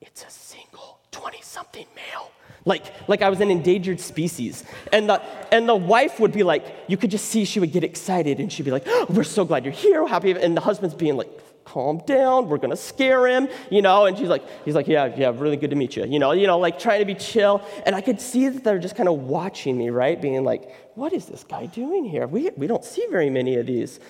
it's 0.00 0.24
a 0.24 0.30
single 0.30 1.00
20 1.10 1.40
something 1.42 1.86
male. 1.94 2.30
Like, 2.64 3.08
like 3.08 3.22
I 3.22 3.30
was 3.30 3.40
an 3.40 3.50
endangered 3.50 4.00
species. 4.00 4.64
And 4.92 5.08
the, 5.08 5.22
and 5.52 5.68
the 5.68 5.76
wife 5.76 6.18
would 6.20 6.32
be 6.32 6.42
like, 6.42 6.64
you 6.88 6.96
could 6.96 7.10
just 7.10 7.26
see 7.26 7.44
she 7.44 7.60
would 7.60 7.72
get 7.72 7.84
excited 7.84 8.40
and 8.40 8.52
she'd 8.52 8.64
be 8.64 8.72
like, 8.72 8.84
oh, 8.86 9.06
we're 9.08 9.24
so 9.24 9.44
glad 9.44 9.64
you're 9.64 9.72
here, 9.72 10.06
happy. 10.06 10.32
And 10.32 10.56
the 10.56 10.60
husband's 10.60 10.94
being 10.94 11.16
like, 11.16 11.28
calm 11.66 12.00
down, 12.06 12.48
we're 12.48 12.58
gonna 12.58 12.76
scare 12.76 13.26
him, 13.26 13.48
you 13.70 13.82
know, 13.82 14.06
and 14.06 14.16
she's 14.16 14.28
like, 14.28 14.42
he's 14.64 14.74
like, 14.74 14.86
yeah, 14.86 15.12
yeah, 15.16 15.32
really 15.34 15.56
good 15.56 15.70
to 15.70 15.76
meet 15.76 15.96
you, 15.96 16.06
you 16.06 16.18
know, 16.18 16.32
you 16.32 16.46
know, 16.46 16.58
like 16.58 16.78
trying 16.78 17.00
to 17.00 17.04
be 17.04 17.14
chill. 17.14 17.60
And 17.84 17.94
I 17.94 18.00
could 18.00 18.20
see 18.20 18.48
that 18.48 18.64
they're 18.64 18.78
just 18.78 18.96
kind 18.96 19.08
of 19.08 19.16
watching 19.22 19.76
me, 19.76 19.90
right? 19.90 20.18
Being 20.18 20.44
like, 20.44 20.72
what 20.94 21.12
is 21.12 21.26
this 21.26 21.44
guy 21.44 21.66
doing 21.66 22.04
here? 22.04 22.26
We, 22.26 22.50
we 22.56 22.66
don't 22.66 22.84
see 22.84 23.04
very 23.10 23.30
many 23.30 23.56
of 23.56 23.66
these. 23.66 24.00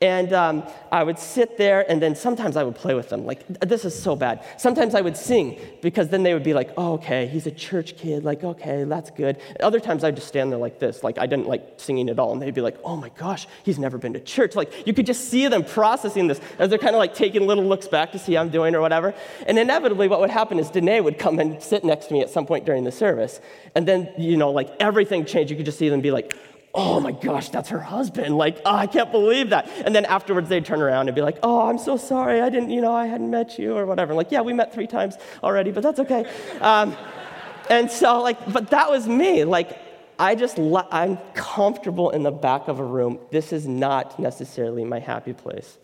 And 0.00 0.32
um, 0.32 0.62
I 0.92 1.02
would 1.02 1.18
sit 1.18 1.58
there, 1.58 1.84
and 1.90 2.00
then 2.00 2.14
sometimes 2.14 2.56
I 2.56 2.62
would 2.62 2.76
play 2.76 2.94
with 2.94 3.08
them. 3.08 3.26
Like, 3.26 3.44
this 3.58 3.84
is 3.84 4.00
so 4.00 4.14
bad. 4.14 4.44
Sometimes 4.56 4.94
I 4.94 5.00
would 5.00 5.16
sing, 5.16 5.58
because 5.82 6.08
then 6.08 6.22
they 6.22 6.34
would 6.34 6.44
be 6.44 6.54
like, 6.54 6.70
oh, 6.76 6.92
okay, 6.94 7.26
he's 7.26 7.48
a 7.48 7.50
church 7.50 7.96
kid. 7.96 8.22
Like, 8.24 8.44
okay, 8.44 8.84
that's 8.84 9.10
good. 9.10 9.38
Other 9.58 9.80
times 9.80 10.04
I'd 10.04 10.14
just 10.14 10.28
stand 10.28 10.52
there 10.52 10.58
like 10.58 10.78
this. 10.78 11.02
Like, 11.02 11.18
I 11.18 11.26
didn't 11.26 11.48
like 11.48 11.64
singing 11.78 12.08
at 12.10 12.20
all. 12.20 12.32
And 12.32 12.40
they'd 12.40 12.54
be 12.54 12.60
like, 12.60 12.76
oh 12.84 12.96
my 12.96 13.08
gosh, 13.18 13.48
he's 13.64 13.78
never 13.80 13.98
been 13.98 14.12
to 14.12 14.20
church. 14.20 14.54
Like, 14.54 14.86
you 14.86 14.94
could 14.94 15.06
just 15.06 15.30
see 15.30 15.48
them 15.48 15.64
processing 15.64 16.28
this 16.28 16.40
as 16.60 16.70
they're 16.70 16.78
kind 16.78 16.94
of 16.94 17.00
like 17.00 17.14
taking 17.14 17.44
little 17.48 17.64
looks 17.64 17.88
back 17.88 18.12
to 18.12 18.20
see 18.20 18.34
how 18.34 18.42
I'm 18.42 18.50
doing 18.50 18.76
or 18.76 18.80
whatever. 18.80 19.14
And 19.48 19.58
inevitably, 19.58 20.06
what 20.06 20.20
would 20.20 20.30
happen 20.30 20.60
is 20.60 20.70
Danae 20.70 21.00
would 21.00 21.18
come 21.18 21.40
and 21.40 21.60
sit 21.60 21.82
next 21.82 22.06
to 22.06 22.12
me 22.12 22.20
at 22.20 22.30
some 22.30 22.46
point 22.46 22.64
during 22.64 22.84
the 22.84 22.92
service. 22.92 23.40
And 23.74 23.88
then, 23.88 24.08
you 24.16 24.36
know, 24.36 24.52
like 24.52 24.70
everything 24.78 25.24
changed. 25.24 25.50
You 25.50 25.56
could 25.56 25.66
just 25.66 25.78
see 25.78 25.88
them 25.88 26.00
be 26.00 26.12
like, 26.12 26.36
oh 26.74 27.00
my 27.00 27.12
gosh, 27.12 27.48
that's 27.48 27.70
her 27.70 27.80
husband. 27.80 28.36
Like, 28.36 28.58
oh, 28.64 28.74
I 28.74 28.86
can't 28.86 29.10
believe 29.10 29.50
that. 29.50 29.68
And 29.84 29.94
then 29.94 30.04
afterwards, 30.04 30.48
they'd 30.48 30.64
turn 30.64 30.80
around 30.80 31.08
and 31.08 31.14
be 31.14 31.22
like, 31.22 31.38
oh, 31.42 31.68
I'm 31.68 31.78
so 31.78 31.96
sorry. 31.96 32.40
I 32.40 32.50
didn't, 32.50 32.70
you 32.70 32.80
know, 32.80 32.94
I 32.94 33.06
hadn't 33.06 33.30
met 33.30 33.58
you 33.58 33.76
or 33.76 33.86
whatever. 33.86 34.14
Like, 34.14 34.30
yeah, 34.30 34.40
we 34.40 34.52
met 34.52 34.72
three 34.72 34.86
times 34.86 35.16
already, 35.42 35.70
but 35.72 35.82
that's 35.82 35.98
okay. 36.00 36.30
Um, 36.60 36.96
and 37.70 37.90
so, 37.90 38.22
like, 38.22 38.52
but 38.52 38.70
that 38.70 38.90
was 38.90 39.06
me. 39.06 39.44
Like, 39.44 39.78
I 40.18 40.34
just, 40.34 40.58
I'm 40.58 41.16
comfortable 41.34 42.10
in 42.10 42.22
the 42.22 42.32
back 42.32 42.68
of 42.68 42.80
a 42.80 42.84
room. 42.84 43.18
This 43.30 43.52
is 43.52 43.66
not 43.66 44.18
necessarily 44.18 44.84
my 44.84 44.98
happy 44.98 45.32
place. 45.32 45.78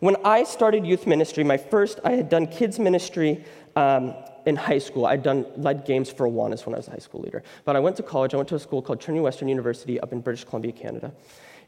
When 0.00 0.16
I 0.24 0.44
started 0.44 0.86
youth 0.86 1.06
ministry, 1.06 1.42
my 1.42 1.56
first, 1.56 2.00
I 2.04 2.12
had 2.12 2.28
done 2.28 2.46
kids 2.46 2.78
ministry 2.78 3.44
um, 3.76 4.14
in 4.48 4.56
high 4.56 4.78
school, 4.78 5.04
I'd 5.04 5.22
done 5.22 5.44
led 5.56 5.84
games 5.84 6.10
for 6.10 6.26
Awanas 6.26 6.64
when 6.64 6.74
I 6.74 6.78
was 6.78 6.88
a 6.88 6.92
high 6.92 7.04
school 7.08 7.20
leader. 7.20 7.42
But 7.66 7.76
I 7.76 7.80
went 7.80 7.96
to 7.96 8.02
college. 8.02 8.32
I 8.32 8.38
went 8.38 8.48
to 8.48 8.54
a 8.54 8.58
school 8.58 8.80
called 8.80 8.98
Trinity 9.00 9.22
Western 9.22 9.48
University 9.48 10.00
up 10.00 10.12
in 10.12 10.20
British 10.20 10.44
Columbia, 10.44 10.72
Canada. 10.72 11.12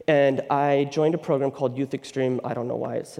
And 0.07 0.41
I 0.49 0.89
joined 0.91 1.13
a 1.13 1.19
program 1.19 1.51
called 1.51 1.77
Youth 1.77 1.93
Extreme. 1.93 2.41
I 2.43 2.55
don't 2.55 2.67
know 2.67 2.75
why 2.75 2.95
it's 2.95 3.19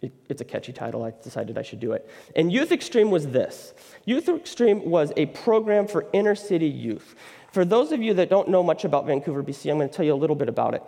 it, 0.00 0.12
it's 0.28 0.40
a 0.40 0.44
catchy 0.44 0.72
title. 0.72 1.02
I 1.02 1.12
decided 1.24 1.58
I 1.58 1.62
should 1.62 1.80
do 1.80 1.90
it. 1.90 2.08
And 2.36 2.52
Youth 2.52 2.70
Extreme 2.70 3.10
was 3.10 3.26
this 3.26 3.74
Youth 4.04 4.28
Extreme 4.28 4.88
was 4.88 5.12
a 5.16 5.26
program 5.26 5.88
for 5.88 6.06
inner 6.12 6.36
city 6.36 6.68
youth. 6.68 7.16
For 7.50 7.64
those 7.64 7.90
of 7.90 8.00
you 8.00 8.14
that 8.14 8.30
don't 8.30 8.48
know 8.48 8.62
much 8.62 8.84
about 8.84 9.06
Vancouver, 9.06 9.42
BC, 9.42 9.70
I'm 9.70 9.78
going 9.78 9.88
to 9.88 9.94
tell 9.94 10.06
you 10.06 10.14
a 10.14 10.22
little 10.22 10.36
bit 10.36 10.48
about 10.48 10.74
it. 10.74 10.82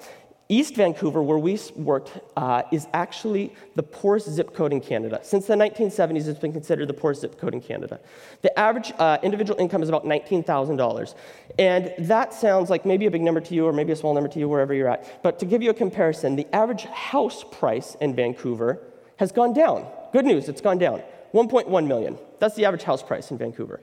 East 0.50 0.74
Vancouver, 0.74 1.22
where 1.22 1.38
we 1.38 1.56
worked, 1.76 2.18
uh, 2.36 2.64
is 2.72 2.88
actually 2.92 3.54
the 3.76 3.84
poorest 3.84 4.28
zip 4.28 4.52
code 4.52 4.72
in 4.72 4.80
Canada. 4.80 5.20
Since 5.22 5.46
the 5.46 5.54
1970s, 5.54 6.26
it's 6.26 6.40
been 6.40 6.52
considered 6.52 6.88
the 6.88 6.92
poorest 6.92 7.20
zip 7.20 7.38
code 7.38 7.54
in 7.54 7.60
Canada. 7.60 8.00
The 8.42 8.58
average 8.58 8.92
uh, 8.98 9.18
individual 9.22 9.60
income 9.60 9.80
is 9.80 9.88
about 9.88 10.04
$19,000. 10.04 11.14
And 11.56 11.94
that 12.00 12.34
sounds 12.34 12.68
like 12.68 12.84
maybe 12.84 13.06
a 13.06 13.10
big 13.12 13.22
number 13.22 13.40
to 13.40 13.54
you 13.54 13.64
or 13.64 13.72
maybe 13.72 13.92
a 13.92 13.96
small 13.96 14.12
number 14.12 14.28
to 14.28 14.40
you, 14.40 14.48
wherever 14.48 14.74
you're 14.74 14.88
at. 14.88 15.22
But 15.22 15.38
to 15.38 15.46
give 15.46 15.62
you 15.62 15.70
a 15.70 15.74
comparison, 15.74 16.34
the 16.34 16.52
average 16.52 16.82
house 16.82 17.44
price 17.52 17.96
in 18.00 18.16
Vancouver 18.16 18.82
has 19.18 19.30
gone 19.30 19.52
down. 19.52 19.86
Good 20.12 20.24
news, 20.24 20.48
it's 20.48 20.60
gone 20.60 20.78
down. 20.78 21.00
1.1 21.32 21.86
million. 21.86 22.18
That's 22.40 22.56
the 22.56 22.64
average 22.64 22.82
house 22.82 23.04
price 23.04 23.30
in 23.30 23.38
Vancouver. 23.38 23.80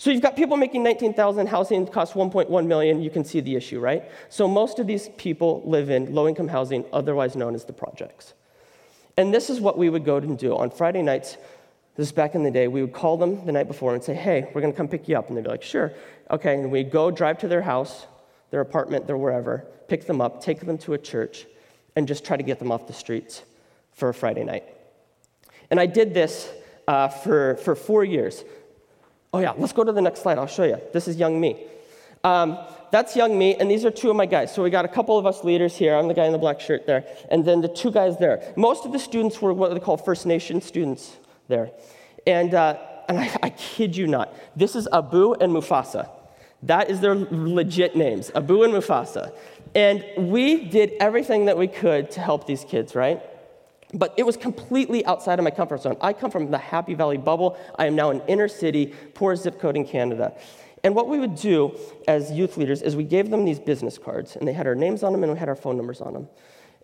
So 0.00 0.10
you've 0.10 0.22
got 0.22 0.34
people 0.34 0.56
making 0.56 0.82
19,000, 0.82 1.46
housing 1.46 1.86
costs 1.86 2.14
1.1 2.14 2.66
million, 2.66 3.02
you 3.02 3.10
can 3.10 3.22
see 3.22 3.40
the 3.40 3.54
issue, 3.54 3.78
right? 3.78 4.02
So 4.30 4.48
most 4.48 4.78
of 4.78 4.86
these 4.86 5.10
people 5.18 5.62
live 5.66 5.90
in 5.90 6.14
low-income 6.14 6.48
housing, 6.48 6.86
otherwise 6.90 7.36
known 7.36 7.54
as 7.54 7.66
the 7.66 7.74
projects. 7.74 8.32
And 9.18 9.34
this 9.34 9.50
is 9.50 9.60
what 9.60 9.76
we 9.76 9.90
would 9.90 10.06
go 10.06 10.16
and 10.16 10.38
do. 10.38 10.56
On 10.56 10.70
Friday 10.70 11.02
nights, 11.02 11.36
this 11.96 12.06
is 12.06 12.12
back 12.12 12.34
in 12.34 12.44
the 12.44 12.50
day, 12.50 12.66
we 12.66 12.80
would 12.80 12.94
call 12.94 13.18
them 13.18 13.44
the 13.44 13.52
night 13.52 13.68
before 13.68 13.92
and 13.92 14.02
say, 14.02 14.14
hey, 14.14 14.50
we're 14.54 14.62
gonna 14.62 14.72
come 14.72 14.88
pick 14.88 15.06
you 15.06 15.18
up. 15.18 15.28
And 15.28 15.36
they'd 15.36 15.44
be 15.44 15.50
like, 15.50 15.62
sure. 15.62 15.92
Okay, 16.30 16.54
and 16.54 16.70
we'd 16.70 16.90
go 16.90 17.10
drive 17.10 17.36
to 17.40 17.48
their 17.48 17.60
house, 17.60 18.06
their 18.52 18.62
apartment, 18.62 19.06
their 19.06 19.18
wherever, 19.18 19.66
pick 19.86 20.06
them 20.06 20.22
up, 20.22 20.42
take 20.42 20.60
them 20.60 20.78
to 20.78 20.94
a 20.94 20.98
church, 20.98 21.44
and 21.94 22.08
just 22.08 22.24
try 22.24 22.38
to 22.38 22.42
get 22.42 22.58
them 22.58 22.72
off 22.72 22.86
the 22.86 22.94
streets 22.94 23.42
for 23.92 24.08
a 24.08 24.14
Friday 24.14 24.44
night. 24.44 24.64
And 25.70 25.78
I 25.78 25.84
did 25.84 26.14
this 26.14 26.50
uh, 26.88 27.08
for, 27.08 27.56
for 27.56 27.76
four 27.76 28.02
years. 28.02 28.44
Oh, 29.32 29.38
yeah, 29.38 29.52
let's 29.56 29.72
go 29.72 29.84
to 29.84 29.92
the 29.92 30.00
next 30.00 30.22
slide. 30.22 30.38
I'll 30.38 30.46
show 30.46 30.64
you. 30.64 30.80
This 30.92 31.06
is 31.06 31.16
young 31.16 31.40
me. 31.40 31.64
Um, 32.24 32.58
that's 32.90 33.14
young 33.14 33.38
me, 33.38 33.54
and 33.54 33.70
these 33.70 33.84
are 33.84 33.90
two 33.90 34.10
of 34.10 34.16
my 34.16 34.26
guys. 34.26 34.52
So 34.52 34.62
we 34.62 34.70
got 34.70 34.84
a 34.84 34.88
couple 34.88 35.16
of 35.16 35.24
us 35.24 35.44
leaders 35.44 35.76
here. 35.76 35.94
I'm 35.94 36.08
the 36.08 36.14
guy 36.14 36.26
in 36.26 36.32
the 36.32 36.38
black 36.38 36.60
shirt 36.60 36.86
there, 36.86 37.04
and 37.30 37.44
then 37.44 37.60
the 37.60 37.68
two 37.68 37.92
guys 37.92 38.18
there. 38.18 38.52
Most 38.56 38.84
of 38.84 38.92
the 38.92 38.98
students 38.98 39.40
were 39.40 39.52
what 39.52 39.72
they 39.72 39.80
call 39.80 39.96
First 39.96 40.26
Nation 40.26 40.60
students 40.60 41.16
there. 41.48 41.70
And, 42.26 42.52
uh, 42.52 42.78
and 43.08 43.18
I, 43.18 43.36
I 43.44 43.50
kid 43.50 43.96
you 43.96 44.06
not, 44.06 44.34
this 44.56 44.74
is 44.74 44.88
Abu 44.92 45.34
and 45.34 45.52
Mufasa. 45.52 46.10
That 46.64 46.90
is 46.90 47.00
their 47.00 47.14
legit 47.14 47.96
names, 47.96 48.30
Abu 48.34 48.64
and 48.64 48.74
Mufasa. 48.74 49.32
And 49.74 50.04
we 50.16 50.64
did 50.64 50.92
everything 51.00 51.46
that 51.46 51.56
we 51.56 51.68
could 51.68 52.10
to 52.12 52.20
help 52.20 52.46
these 52.46 52.64
kids, 52.64 52.94
right? 52.94 53.22
But 53.92 54.14
it 54.16 54.24
was 54.24 54.36
completely 54.36 55.04
outside 55.04 55.38
of 55.38 55.44
my 55.44 55.50
comfort 55.50 55.82
zone. 55.82 55.96
I 56.00 56.12
come 56.12 56.30
from 56.30 56.50
the 56.50 56.58
Happy 56.58 56.94
Valley 56.94 57.16
bubble. 57.16 57.58
I 57.76 57.86
am 57.86 57.96
now 57.96 58.10
an 58.10 58.22
inner 58.28 58.48
city, 58.48 58.94
poor 59.14 59.34
zip 59.34 59.58
code 59.58 59.76
in 59.76 59.84
Canada. 59.84 60.36
And 60.82 60.94
what 60.94 61.08
we 61.08 61.18
would 61.18 61.34
do 61.34 61.76
as 62.08 62.30
youth 62.30 62.56
leaders 62.56 62.82
is 62.82 62.96
we 62.96 63.04
gave 63.04 63.30
them 63.30 63.44
these 63.44 63.58
business 63.58 63.98
cards, 63.98 64.36
and 64.36 64.48
they 64.48 64.52
had 64.52 64.66
our 64.66 64.74
names 64.74 65.02
on 65.02 65.12
them 65.12 65.22
and 65.22 65.32
we 65.32 65.38
had 65.38 65.48
our 65.48 65.56
phone 65.56 65.76
numbers 65.76 66.00
on 66.00 66.14
them. 66.14 66.28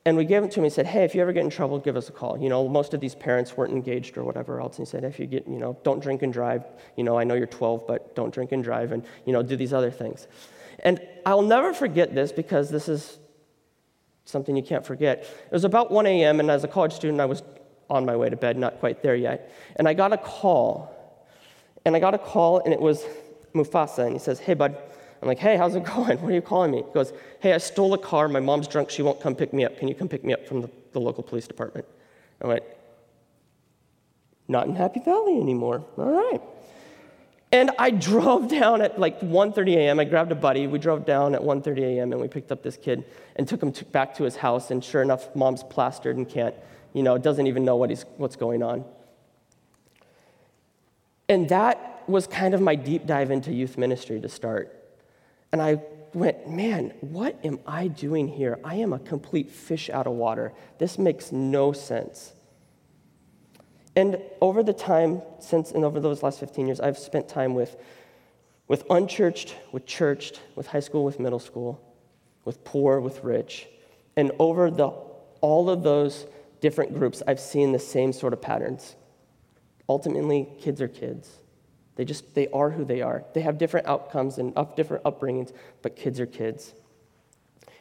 And 0.05 0.17
we 0.17 0.25
gave 0.25 0.43
them 0.43 0.51
to 0.51 0.55
them 0.57 0.65
and 0.65 0.73
said, 0.73 0.87
hey, 0.87 1.03
if 1.03 1.17
you 1.17 1.21
ever 1.21 1.33
get 1.33 1.43
in 1.43 1.51
trouble, 1.51 1.81
give 1.81 1.97
us 1.97 2.09
a 2.09 2.13
call. 2.13 2.39
You 2.39 2.49
know, 2.49 2.69
most 2.69 2.95
of 2.95 3.01
these 3.01 3.17
parents 3.17 3.57
weren't 3.57 3.73
engaged 3.73 4.17
or 4.17 4.23
whatever 4.23 4.61
else. 4.61 4.79
And 4.79 4.87
he 4.87 4.91
said, 4.91 5.03
if 5.03 5.19
you 5.19 5.27
get, 5.27 5.49
you 5.49 5.59
know, 5.59 5.77
don't 5.83 6.01
drink 6.01 6.23
and 6.23 6.33
drive. 6.33 6.65
You 6.97 7.03
know, 7.03 7.19
I 7.19 7.25
know 7.25 7.35
you're 7.35 7.49
12, 7.49 7.89
but 7.89 8.15
don't 8.15 8.33
drink 8.33 8.53
and 8.53 8.63
drive 8.63 8.93
and, 8.93 9.05
you 9.25 9.33
know, 9.33 9.43
do 9.43 9.57
these 9.57 9.73
other 9.73 9.91
things. 9.91 10.29
And 10.81 11.01
I'll 11.25 11.43
never 11.43 11.75
forget 11.75 12.15
this 12.15 12.31
because 12.31 12.71
this 12.71 12.89
is 12.89 13.19
something 14.27 14.57
you 14.57 14.63
can't 14.63 14.85
forget. 14.85 15.21
It 15.21 15.53
was 15.53 15.65
about 15.65 15.91
1 15.91 16.07
a.m., 16.07 16.41
and 16.41 16.51
as 16.51 16.65
a 16.65 16.69
college 16.69 16.93
student, 16.93 17.21
I 17.21 17.25
was 17.25 17.43
on 17.89 18.05
my 18.05 18.17
way 18.17 18.29
to 18.29 18.37
bed, 18.37 18.59
not 18.59 18.79
quite 18.81 19.03
there 19.03 19.17
yet. 19.17 19.51
And 19.77 19.89
I 19.89 19.95
got 19.95 20.13
a 20.13 20.19
call. 20.19 20.93
And 21.85 21.97
I 21.97 22.01
got 22.01 22.15
a 22.15 22.19
call, 22.19 22.59
and 22.59 22.75
it 22.75 22.81
was 22.81 23.05
Mufasa, 23.55 24.05
and 24.05 24.13
he 24.13 24.19
says, 24.19 24.41
Hey, 24.41 24.55
bud. 24.55 24.77
I'm 25.23 25.29
like, 25.29 25.39
Hey, 25.39 25.57
how's 25.57 25.77
it 25.77 25.85
going? 25.95 26.21
What 26.21 26.31
are 26.31 26.35
you 26.35 26.43
calling 26.43 26.73
me? 26.73 26.79
He 26.79 26.93
goes, 26.93 27.13
Hey, 27.41 27.53
I 27.53 27.59
stole 27.59 27.95
a 27.95 27.99
car. 27.99 28.29
My 28.29 28.41
mom's 28.41 28.69
drunk. 28.69 28.91
She 28.91 29.03
won't 29.03 29.21
come 29.21 29.35
pick 29.35 29.53
me 29.53 29.65
up. 29.65 29.79
Can 29.79 29.89
you 29.89 29.95
come 29.95 30.09
pick 30.09 30.25
me 30.25 30.33
up 30.33 30.47
from 30.47 30.63
the, 30.63 30.71
the 30.93 31.01
local 31.01 31.23
police 31.23 31.47
department? 31.47 31.87
I 32.43 32.49
went, 32.49 32.65
Not 34.49 34.67
in 34.67 34.75
Happy 34.75 35.01
Valley 35.01 35.41
anymore. 35.41 35.85
All 35.97 36.11
right. 36.11 36.43
And 37.57 37.71
I 37.79 37.89
drove 37.89 38.49
down 38.49 38.83
at 38.83 39.01
like 39.01 39.19
1:30 39.21 39.77
a.m. 39.77 39.99
I 39.99 40.05
grabbed 40.05 40.31
a 40.31 40.35
buddy. 40.35 40.67
We 40.67 40.79
drove 40.79 41.07
down 41.07 41.35
at 41.35 41.41
1:30 41.41 41.79
a.m. 41.79 42.13
and 42.13 42.21
we 42.21 42.29
picked 42.29 42.53
up 42.53 42.63
this 42.63 42.77
kid 42.77 43.03
and 43.37 43.49
took 43.49 43.63
him 43.63 43.73
to, 43.73 43.85
back 43.87 44.15
to 44.17 44.25
his 44.25 44.37
house. 44.37 44.71
And 44.71 44.85
sure 44.85 45.01
enough, 45.01 45.35
mom's 45.35 45.63
plastered 45.63 46.19
and 46.19 46.29
can't, 46.29 46.55
you 46.93 47.03
know, 47.03 47.17
doesn't 47.17 47.47
even 47.47 47.65
know 47.65 47.77
what 47.77 47.89
he's, 47.89 48.05
what's 48.19 48.37
going 48.37 48.63
on. 48.63 48.85
And 51.31 51.49
that 51.49 52.05
was 52.07 52.27
kind 52.27 52.53
of 52.53 52.61
my 52.61 52.75
deep 52.75 53.07
dive 53.07 53.31
into 53.31 53.55
youth 53.55 53.79
ministry 53.79 54.21
to 54.21 54.29
start. 54.29 54.71
And 55.51 55.63
I 55.63 55.81
went, 56.13 56.51
man, 56.51 56.93
what 57.01 57.43
am 57.43 57.59
I 57.67 57.89
doing 57.89 58.29
here? 58.29 58.59
I 58.65 58.75
am 58.77 58.93
a 58.93 58.99
complete 58.99 59.51
fish 59.51 59.89
out 59.89 60.07
of 60.07 60.13
water. 60.13 60.53
This 60.77 60.99
makes 60.99 61.33
no 61.33 61.73
sense. 61.73 62.35
And 63.97 64.21
over 64.43 64.63
the 64.63 64.75
time 64.75 65.23
since, 65.41 65.73
and 65.73 65.85
over 65.85 65.99
those 65.99 66.23
last 66.23 66.39
15 66.39 66.67
years, 66.67 66.81
I've 66.81 66.99
spent 66.99 67.29
time 67.29 67.55
with, 67.55 67.77
with 68.69 68.85
unchurched, 68.91 69.57
with 69.73 69.87
churched, 69.87 70.43
with 70.55 70.67
high 70.67 70.81
school, 70.81 71.03
with 71.03 71.19
middle 71.19 71.39
school, 71.39 71.81
with 72.45 72.63
poor, 72.63 73.01
with 73.01 73.25
rich. 73.25 73.67
And 74.15 74.33
over 74.39 74.71
the, 74.71 74.89
all 75.41 75.71
of 75.71 75.83
those 75.83 76.27
different 76.61 76.95
groups, 76.95 77.23
I've 77.27 77.41
seen 77.41 77.73
the 77.73 77.79
same 77.79 78.13
sort 78.13 78.35
of 78.35 78.43
patterns. 78.43 78.97
Ultimately, 79.89 80.47
kids 80.61 80.83
are 80.83 80.89
kids. 80.89 81.31
They 81.95 82.05
just, 82.05 82.35
they 82.35 82.49
are 82.49 82.71
who 82.71 82.85
they 82.85 83.01
are. 83.01 83.25
They 83.33 83.41
have 83.41 83.57
different 83.57 83.87
outcomes 83.87 84.37
and 84.37 84.53
up, 84.57 84.77
different 84.77 85.05
upbringings, 85.05 85.55
but 85.81 85.97
kids 85.97 86.21
are 86.21 86.27
kids. 86.27 86.75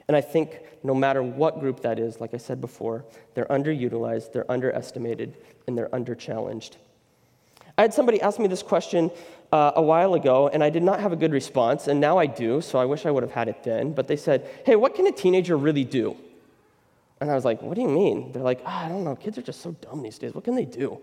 And 0.08 0.16
I 0.16 0.22
think 0.22 0.60
no 0.84 0.94
matter 0.94 1.24
what 1.24 1.60
group 1.60 1.82
that 1.82 2.00
is, 2.00 2.22
like 2.22 2.34
I 2.34 2.38
said 2.38 2.62
before, 2.62 3.04
they're 3.34 3.46
underutilized, 3.46 4.32
they're 4.32 4.50
underestimated, 4.52 5.36
and 5.68 5.78
they're 5.78 5.90
underchallenged. 5.90 6.74
I 7.78 7.82
had 7.82 7.94
somebody 7.94 8.22
ask 8.22 8.40
me 8.40 8.48
this 8.48 8.64
question 8.64 9.12
uh, 9.52 9.74
a 9.76 9.82
while 9.82 10.14
ago, 10.14 10.48
and 10.48 10.64
I 10.64 10.70
did 10.70 10.84
not 10.84 11.00
have 11.00 11.12
a 11.12 11.16
good 11.16 11.32
response, 11.32 11.88
and 11.88 12.00
now 12.00 12.18
I 12.18 12.26
do, 12.26 12.62
so 12.62 12.80
I 12.80 12.86
wish 12.86 13.06
I 13.06 13.12
would 13.12 13.24
have 13.24 13.32
had 13.32 13.48
it 13.48 13.64
then. 13.64 13.94
But 13.94 14.08
they 14.08 14.16
said, 14.16 14.48
Hey, 14.66 14.76
what 14.76 14.96
can 14.96 15.08
a 15.08 15.12
teenager 15.12 15.58
really 15.58 15.84
do? 15.84 16.16
And 17.20 17.32
I 17.32 17.36
was 17.36 17.46
like, 17.46 17.62
What 17.62 17.76
do 17.76 17.82
you 17.82 17.90
mean? 17.90 18.32
They're 18.32 18.44
like, 18.44 18.62
oh, 18.66 18.70
I 18.70 18.88
don't 18.88 19.04
know, 19.04 19.16
kids 19.16 19.38
are 19.38 19.42
just 19.42 19.62
so 19.62 19.72
dumb 19.82 20.04
these 20.04 20.18
days. 20.18 20.34
What 20.34 20.44
can 20.44 20.56
they 20.56 20.66
do? 20.66 21.00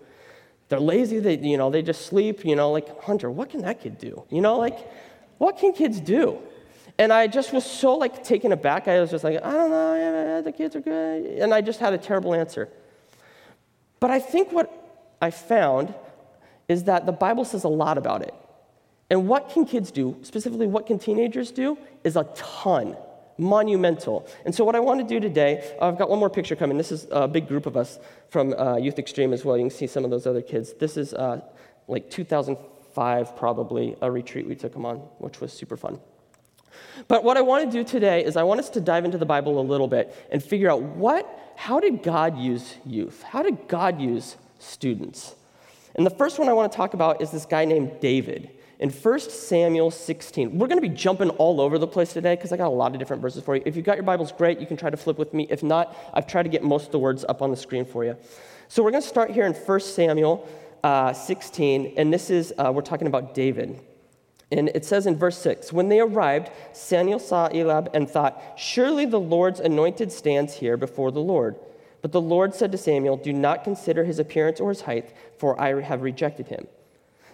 They're 0.69 0.79
lazy, 0.79 1.19
they, 1.19 1.37
you 1.37 1.57
know, 1.57 1.69
they 1.69 1.81
just 1.81 2.05
sleep, 2.05 2.45
you 2.45 2.55
know, 2.55 2.71
like, 2.71 3.03
Hunter, 3.03 3.29
what 3.29 3.49
can 3.49 3.61
that 3.61 3.81
kid 3.81 3.97
do? 3.97 4.23
You 4.29 4.41
know, 4.41 4.57
like, 4.57 4.79
what 5.37 5.57
can 5.57 5.73
kids 5.73 5.99
do? 5.99 6.39
And 6.97 7.11
I 7.11 7.27
just 7.27 7.53
was 7.53 7.65
so 7.65 7.95
like 7.95 8.23
taken 8.23 8.51
aback. 8.51 8.87
I 8.87 8.99
was 8.99 9.09
just 9.11 9.23
like, 9.23 9.43
I 9.43 9.51
don't 9.51 9.71
know, 9.71 10.41
the 10.41 10.51
kids 10.51 10.75
are 10.75 10.81
good. 10.81 11.25
And 11.25 11.53
I 11.53 11.61
just 11.61 11.79
had 11.79 11.93
a 11.93 11.97
terrible 11.97 12.33
answer. 12.33 12.69
But 13.99 14.11
I 14.11 14.19
think 14.19 14.51
what 14.51 14.69
I 15.21 15.31
found 15.31 15.93
is 16.67 16.83
that 16.85 17.05
the 17.05 17.11
Bible 17.11 17.45
says 17.45 17.63
a 17.63 17.69
lot 17.69 17.97
about 17.97 18.21
it. 18.21 18.33
And 19.09 19.27
what 19.27 19.49
can 19.49 19.65
kids 19.65 19.91
do, 19.91 20.17
specifically 20.23 20.67
what 20.67 20.87
can 20.87 20.99
teenagers 20.99 21.51
do, 21.51 21.77
is 22.03 22.15
a 22.15 22.23
ton, 22.35 22.95
monumental. 23.37 24.27
And 24.45 24.53
so, 24.55 24.63
what 24.63 24.75
I 24.75 24.79
want 24.79 24.99
to 25.01 25.05
do 25.05 25.19
today, 25.19 25.75
I've 25.81 25.97
got 25.97 26.09
one 26.09 26.19
more 26.19 26.29
picture 26.29 26.55
coming. 26.55 26.77
This 26.77 26.91
is 26.91 27.07
a 27.11 27.27
big 27.27 27.47
group 27.47 27.65
of 27.65 27.77
us 27.77 27.99
from 28.29 28.53
uh, 28.53 28.77
Youth 28.77 28.97
Extreme 28.97 29.33
as 29.33 29.45
well. 29.45 29.57
You 29.57 29.63
can 29.63 29.69
see 29.69 29.87
some 29.87 30.03
of 30.03 30.09
those 30.09 30.25
other 30.25 30.41
kids. 30.41 30.73
This 30.73 30.97
is 30.97 31.13
uh, 31.13 31.41
like 31.87 32.09
2005, 32.09 33.35
probably, 33.35 33.95
a 34.01 34.09
retreat 34.09 34.47
we 34.47 34.55
took 34.55 34.73
them 34.73 34.85
on, 34.85 34.97
which 35.19 35.41
was 35.41 35.53
super 35.53 35.77
fun. 35.77 35.99
But 37.07 37.23
what 37.23 37.37
I 37.37 37.41
want 37.41 37.65
to 37.65 37.71
do 37.71 37.83
today 37.83 38.23
is 38.23 38.35
I 38.35 38.43
want 38.43 38.59
us 38.59 38.69
to 38.71 38.81
dive 38.81 39.05
into 39.05 39.17
the 39.17 39.25
Bible 39.25 39.59
a 39.59 39.61
little 39.61 39.87
bit 39.87 40.15
and 40.31 40.43
figure 40.43 40.71
out 40.71 40.81
what, 40.81 41.53
how 41.55 41.79
did 41.79 42.03
God 42.03 42.37
use 42.37 42.75
youth? 42.85 43.21
How 43.23 43.43
did 43.43 43.67
God 43.67 43.99
use 43.99 44.37
students? 44.59 45.35
And 45.95 46.05
the 46.05 46.11
first 46.11 46.39
one 46.39 46.49
I 46.49 46.53
want 46.53 46.71
to 46.71 46.75
talk 46.75 46.93
about 46.93 47.21
is 47.21 47.31
this 47.31 47.45
guy 47.45 47.65
named 47.65 47.99
David. 47.99 48.49
In 48.79 48.89
1 48.89 49.19
Samuel 49.19 49.91
16, 49.91 50.57
we're 50.57 50.67
going 50.67 50.81
to 50.81 50.87
be 50.87 50.93
jumping 50.93 51.29
all 51.31 51.61
over 51.61 51.77
the 51.77 51.87
place 51.87 52.11
today 52.11 52.35
because 52.35 52.51
I 52.51 52.57
got 52.57 52.67
a 52.67 52.69
lot 52.69 52.91
of 52.93 52.99
different 52.99 53.21
verses 53.21 53.43
for 53.43 53.55
you. 53.55 53.63
If 53.65 53.75
you've 53.75 53.85
got 53.85 53.95
your 53.95 54.03
Bibles, 54.03 54.31
great. 54.31 54.59
You 54.59 54.65
can 54.65 54.77
try 54.77 54.89
to 54.89 54.97
flip 54.97 55.17
with 55.17 55.33
me. 55.33 55.47
If 55.49 55.63
not, 55.63 55.95
I've 56.13 56.27
tried 56.27 56.43
to 56.43 56.49
get 56.49 56.63
most 56.63 56.87
of 56.87 56.91
the 56.91 56.99
words 56.99 57.23
up 57.29 57.41
on 57.41 57.51
the 57.51 57.57
screen 57.57 57.85
for 57.85 58.03
you. 58.03 58.17
So 58.67 58.83
we're 58.83 58.91
going 58.91 59.03
to 59.03 59.07
start 59.07 59.29
here 59.31 59.45
in 59.45 59.53
1 59.53 59.79
Samuel 59.79 60.47
uh, 60.83 61.13
16, 61.13 61.93
and 61.95 62.11
this 62.11 62.29
is, 62.29 62.53
uh, 62.57 62.71
we're 62.73 62.81
talking 62.81 63.07
about 63.07 63.33
David. 63.33 63.79
And 64.57 64.69
it 64.75 64.85
says 64.85 65.07
in 65.07 65.17
verse 65.17 65.37
6 65.39 65.73
When 65.73 65.89
they 65.89 65.99
arrived, 65.99 66.51
Samuel 66.71 67.19
saw 67.19 67.47
Eliab 67.47 67.89
and 67.93 68.09
thought, 68.09 68.41
Surely 68.55 69.05
the 69.05 69.19
Lord's 69.19 69.59
anointed 69.59 70.11
stands 70.11 70.55
here 70.55 70.77
before 70.77 71.11
the 71.11 71.19
Lord. 71.19 71.55
But 72.01 72.11
the 72.11 72.21
Lord 72.21 72.53
said 72.53 72.71
to 72.73 72.77
Samuel, 72.77 73.17
Do 73.17 73.33
not 73.33 73.63
consider 73.63 74.03
his 74.03 74.19
appearance 74.19 74.59
or 74.59 74.69
his 74.69 74.81
height, 74.81 75.15
for 75.37 75.59
I 75.59 75.81
have 75.81 76.01
rejected 76.01 76.47
him. 76.47 76.67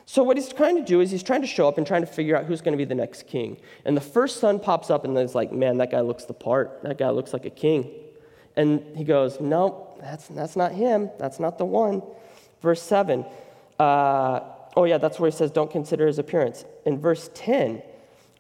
So, 0.06 0.24
what 0.24 0.38
he's 0.38 0.52
trying 0.52 0.76
to 0.78 0.84
do 0.84 1.02
is 1.02 1.12
he's 1.12 1.24
trying 1.24 1.42
to 1.42 1.48
show 1.48 1.68
up 1.68 1.78
and 1.78 1.86
trying 1.86 2.02
to 2.02 2.08
figure 2.08 2.36
out 2.36 2.46
who's 2.46 2.62
going 2.62 2.74
to 2.74 2.78
be 2.78 2.86
the 2.86 2.96
next 2.96 3.28
king. 3.28 3.58
And 3.86 3.96
the 3.96 4.02
first 4.02 4.40
son 4.40 4.60
pops 4.60 4.90
up 4.90 5.06
and 5.06 5.18
is 5.18 5.36
like, 5.36 5.52
Man, 5.52 5.78
that 5.78 5.92
guy 5.92 6.02
looks 6.02 6.26
the 6.26 6.34
part. 6.34 6.82
That 6.84 6.98
guy 6.98 7.10
looks 7.10 7.34
like 7.34 7.46
a 7.46 7.52
king. 7.52 7.92
And 8.56 8.96
he 8.96 9.04
goes, 9.04 9.40
No, 9.40 9.94
that's, 10.00 10.28
that's 10.28 10.56
not 10.56 10.72
him. 10.72 11.12
That's 11.20 11.40
not 11.40 11.58
the 11.58 11.66
one. 11.66 12.02
Verse 12.62 12.82
7. 12.82 13.26
Uh, 13.78 14.42
Oh, 14.80 14.86
yeah, 14.86 14.98
that's 14.98 15.20
where 15.20 15.30
he 15.30 15.36
says, 15.36 15.52
don't 15.52 15.70
consider 15.70 16.08
his 16.08 16.20
appearance. 16.20 16.64
In 16.86 17.02
verse 17.02 17.30
10, 17.34 17.84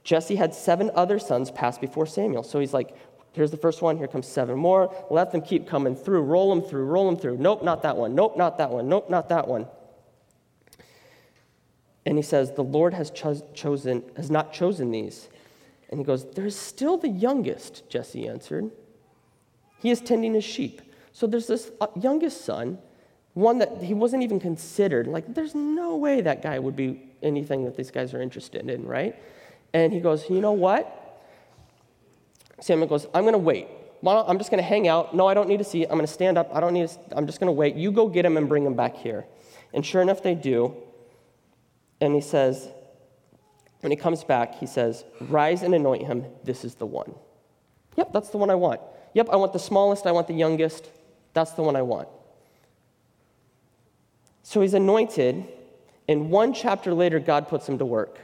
Jesse 0.05 0.37
had 0.37 0.55
seven 0.55 0.89
other 0.95 1.19
sons 1.19 1.51
pass 1.51 1.77
before 1.77 2.05
Samuel. 2.05 2.43
So 2.43 2.61
he's 2.61 2.73
like, 2.73 2.95
Here's 3.33 3.51
the 3.51 3.57
first 3.57 3.81
one. 3.81 3.97
Here 3.97 4.07
comes 4.07 4.25
seven 4.25 4.57
more. 4.57 4.89
Let 5.09 5.33
them 5.33 5.41
keep 5.41 5.67
coming 5.67 5.97
through. 5.97 6.21
Roll 6.21 6.55
them 6.55 6.63
through. 6.63 6.85
Roll 6.85 7.07
them 7.07 7.17
through. 7.17 7.39
Nope, 7.39 7.61
not 7.61 7.83
that 7.83 7.97
one. 7.97 8.15
Nope, 8.15 8.37
not 8.37 8.57
that 8.57 8.69
one. 8.71 8.87
Nope, 8.87 9.09
not 9.09 9.27
that 9.27 9.49
one. 9.49 9.67
And 12.05 12.17
he 12.17 12.21
says, 12.21 12.53
The 12.53 12.63
Lord 12.63 12.93
has 12.93 13.11
cho- 13.11 13.45
chosen, 13.53 14.03
has 14.15 14.31
not 14.31 14.53
chosen 14.53 14.91
these. 14.91 15.27
And 15.89 15.99
he 15.99 16.05
goes, 16.05 16.25
There's 16.31 16.55
still 16.55 16.97
the 16.97 17.09
youngest, 17.09 17.89
Jesse 17.89 18.29
answered. 18.29 18.71
He 19.79 19.89
is 19.89 19.99
tending 19.99 20.35
his 20.35 20.45
sheep. 20.45 20.81
So 21.11 21.27
there's 21.27 21.47
this 21.47 21.69
uh, 21.81 21.87
youngest 21.99 22.45
son, 22.45 22.77
one 23.39 23.59
that 23.59 23.81
he 23.81 23.93
wasn't 23.93 24.23
even 24.23 24.39
considered. 24.39 25.07
Like, 25.07 25.33
there's 25.33 25.55
no 25.55 25.95
way 25.95 26.21
that 26.21 26.41
guy 26.41 26.59
would 26.59 26.75
be 26.75 27.01
anything 27.23 27.65
that 27.65 27.75
these 27.75 27.91
guys 27.91 28.13
are 28.13 28.21
interested 28.21 28.69
in, 28.69 28.85
right? 28.85 29.15
And 29.73 29.93
he 29.93 29.99
goes, 29.99 30.29
You 30.29 30.41
know 30.41 30.51
what? 30.51 30.95
Samuel 32.59 32.87
goes, 32.87 33.07
I'm 33.13 33.23
going 33.23 33.33
to 33.33 33.37
wait. 33.37 33.67
I'm 34.05 34.37
just 34.37 34.49
going 34.49 34.61
to 34.61 34.67
hang 34.67 34.87
out. 34.87 35.15
No, 35.15 35.27
I 35.27 35.33
don't 35.33 35.47
need 35.47 35.57
to 35.57 35.63
see. 35.63 35.83
I'm 35.83 35.91
going 35.91 36.01
to 36.01 36.07
stand 36.07 36.37
up. 36.37 36.53
I 36.53 36.59
don't 36.59 36.73
need 36.73 36.87
to, 36.87 36.97
I'm 37.15 37.25
just 37.25 37.39
going 37.39 37.47
to 37.47 37.53
wait. 37.53 37.75
You 37.75 37.91
go 37.91 38.07
get 38.07 38.25
him 38.25 38.37
and 38.37 38.47
bring 38.47 38.65
him 38.65 38.75
back 38.75 38.95
here. 38.95 39.25
And 39.73 39.85
sure 39.85 40.01
enough, 40.01 40.23
they 40.23 40.35
do. 40.35 40.75
And 42.01 42.15
he 42.15 42.21
says, 42.21 42.69
when 43.81 43.91
he 43.91 43.97
comes 43.97 44.23
back, 44.23 44.55
he 44.55 44.65
says, 44.65 45.03
Rise 45.21 45.63
and 45.63 45.73
anoint 45.73 46.05
him. 46.05 46.25
This 46.43 46.65
is 46.65 46.75
the 46.75 46.85
one. 46.85 47.13
Yep, 47.97 48.13
that's 48.13 48.29
the 48.29 48.37
one 48.37 48.49
I 48.49 48.55
want. 48.55 48.81
Yep, 49.13 49.29
I 49.31 49.35
want 49.35 49.53
the 49.53 49.59
smallest. 49.59 50.05
I 50.05 50.11
want 50.11 50.27
the 50.27 50.33
youngest. 50.33 50.89
That's 51.33 51.51
the 51.51 51.63
one 51.63 51.75
I 51.75 51.81
want. 51.81 52.07
So 54.49 54.61
he's 54.61 54.73
anointed, 54.73 55.47
and 56.07 56.31
one 56.31 56.53
chapter 56.53 56.91
later, 56.91 57.19
God 57.19 57.47
puts 57.47 57.69
him 57.69 57.77
to 57.77 57.85
work. 57.85 58.17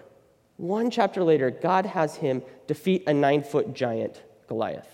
One 0.57 0.89
chapter 0.89 1.23
later, 1.23 1.51
God 1.51 1.85
has 1.85 2.15
him 2.15 2.41
defeat 2.65 3.03
a 3.05 3.13
nine 3.13 3.43
foot 3.43 3.75
giant, 3.75 4.23
Goliath. 4.47 4.87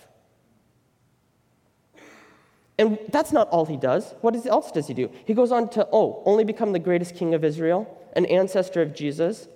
And 2.76 2.98
that's 3.08 3.32
not 3.32 3.48
all 3.48 3.64
he 3.64 3.78
does. 3.78 4.12
What 4.20 4.44
else 4.44 4.72
does 4.72 4.88
he 4.88 4.92
do? 4.92 5.10
He 5.24 5.32
goes 5.32 5.52
on 5.52 5.70
to, 5.70 5.88
oh, 5.90 6.22
only 6.26 6.44
become 6.44 6.72
the 6.72 6.78
greatest 6.78 7.16
king 7.16 7.32
of 7.32 7.44
Israel, 7.44 7.88
an 8.14 8.26
ancestor 8.26 8.82
of 8.82 8.94
Jesus. 8.94 9.48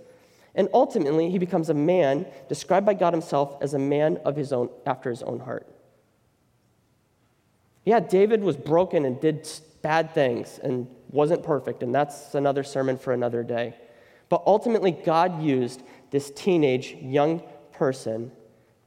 And 0.54 0.70
ultimately, 0.72 1.28
he 1.28 1.38
becomes 1.38 1.68
a 1.68 1.74
man 1.74 2.24
described 2.48 2.86
by 2.86 2.94
God 2.94 3.12
himself 3.12 3.54
as 3.60 3.74
a 3.74 3.78
man 3.78 4.16
of 4.24 4.34
his 4.34 4.50
own, 4.50 4.70
after 4.86 5.10
his 5.10 5.22
own 5.22 5.40
heart. 5.40 5.68
Yeah, 7.84 8.00
David 8.00 8.42
was 8.42 8.56
broken 8.56 9.04
and 9.04 9.20
did 9.20 9.46
bad 9.82 10.14
things 10.14 10.58
and 10.62 10.88
wasn't 11.10 11.42
perfect, 11.42 11.82
and 11.82 11.94
that's 11.94 12.34
another 12.34 12.64
sermon 12.64 12.98
for 12.98 13.12
another 13.12 13.42
day. 13.42 13.74
But 14.28 14.42
ultimately, 14.46 14.90
God 14.90 15.42
used 15.42 15.82
this 16.10 16.30
teenage 16.30 16.94
young 17.00 17.42
person 17.72 18.32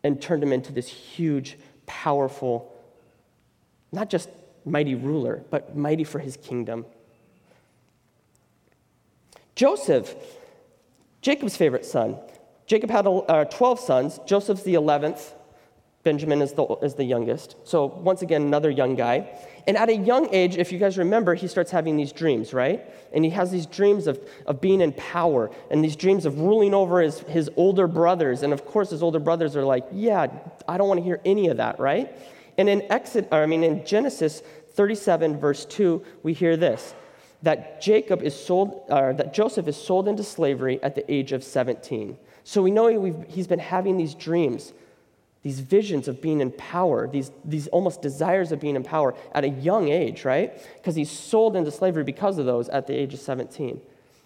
and 0.03 0.21
turned 0.21 0.43
him 0.43 0.53
into 0.53 0.71
this 0.71 0.88
huge, 0.88 1.57
powerful, 1.85 2.73
not 3.91 4.09
just 4.09 4.29
mighty 4.65 4.95
ruler, 4.95 5.43
but 5.49 5.75
mighty 5.75 6.03
for 6.03 6.19
his 6.19 6.38
kingdom. 6.38 6.85
Joseph, 9.55 10.15
Jacob's 11.21 11.57
favorite 11.57 11.85
son. 11.85 12.17
Jacob 12.65 12.89
had 12.89 13.07
uh, 13.07 13.45
12 13.45 13.79
sons. 13.79 14.19
Joseph's 14.25 14.63
the 14.63 14.75
11th. 14.75 15.33
Benjamin 16.03 16.41
is 16.41 16.53
the, 16.53 16.65
is 16.82 16.96
the 16.96 17.03
youngest. 17.03 17.58
So, 17.65 17.86
once 17.86 18.22
again, 18.22 18.41
another 18.44 18.70
young 18.70 18.96
guy. 18.96 19.29
And 19.68 19.77
at 19.77 19.89
a 19.89 19.96
young 19.96 20.34
age, 20.34 20.58
if 20.58 20.72
you 20.72 20.79
guys 20.79 20.98
remember, 20.98 21.36
he 21.36 21.48
starts 21.48 21.72
having 21.72 21.98
these 21.98 22.13
dreams, 22.13 22.53
right? 22.53 22.89
And 23.13 23.25
he 23.25 23.32
has 23.32 23.51
these 23.51 23.65
dreams 23.65 24.08
of, 24.08 24.18
of 24.46 24.62
being 24.62 24.79
in 24.79 24.94
power 24.94 25.51
and 25.70 25.84
these 25.84 25.98
dreams 25.98 26.25
of 26.25 26.39
ruling 26.39 26.74
over 26.74 27.01
his, 27.01 27.20
his 27.22 27.50
older 27.58 27.86
brothers. 27.86 28.44
And 28.44 28.53
of 28.53 28.65
course, 28.65 28.91
his 28.91 29.03
older 29.03 29.20
brothers 29.20 29.58
are 29.58 29.65
like, 29.65 29.86
yeah, 29.91 30.27
I 30.68 30.77
don't 30.77 30.88
want 30.88 31.00
to 31.00 31.03
hear 31.03 31.20
any 31.25 31.50
of 31.50 31.58
that, 31.58 31.79
right? 31.79 32.15
And 32.58 32.70
in 32.70 32.89
Exit, 32.91 33.27
I 33.32 33.46
mean, 33.46 33.63
in 33.63 33.86
Genesis 33.86 34.41
37, 34.74 35.38
verse 35.38 35.65
2, 35.65 36.03
we 36.24 36.34
hear 36.34 36.56
this 36.56 36.93
that 37.41 37.82
Jacob 37.82 38.21
is 38.21 38.36
sold, 38.36 38.84
or 38.89 39.13
that 39.13 39.34
Joseph 39.34 39.67
is 39.67 39.78
sold 39.78 40.10
into 40.10 40.23
slavery 40.23 40.82
at 40.84 40.95
the 40.95 41.10
age 41.10 41.32
of 41.32 41.41
17. 41.41 42.17
So 42.43 42.62
we 42.62 42.69
know 42.69 42.88
he, 42.88 43.13
he's 43.30 43.47
been 43.47 43.60
having 43.60 43.95
these 43.95 44.13
dreams 44.13 44.73
these 45.41 45.60
visions 45.60 46.08
of 46.08 46.21
being 46.21 46.41
in 46.41 46.52
power, 46.52 47.08
these, 47.08 47.32
these 47.45 47.67
almost 47.67 48.02
desires 48.02 48.52
of 48.52 48.60
being 48.60 48.75
in 48.75 48.84
power 48.84 49.15
at 49.34 49.45
a 49.45 49.49
young 49.49 49.88
age, 49.88 50.25
right? 50.25 50.54
Because 50.75 50.95
he's 50.95 51.10
sold 51.10 51.56
into 51.56 51.71
slavery 51.71 52.04
because 52.04 52.38
of 52.38 52.45
those 52.45 52.67
at 52.69 52.88
the 52.88 52.93
age 52.93 53.13
of 53.13 53.19
17. 53.19 53.80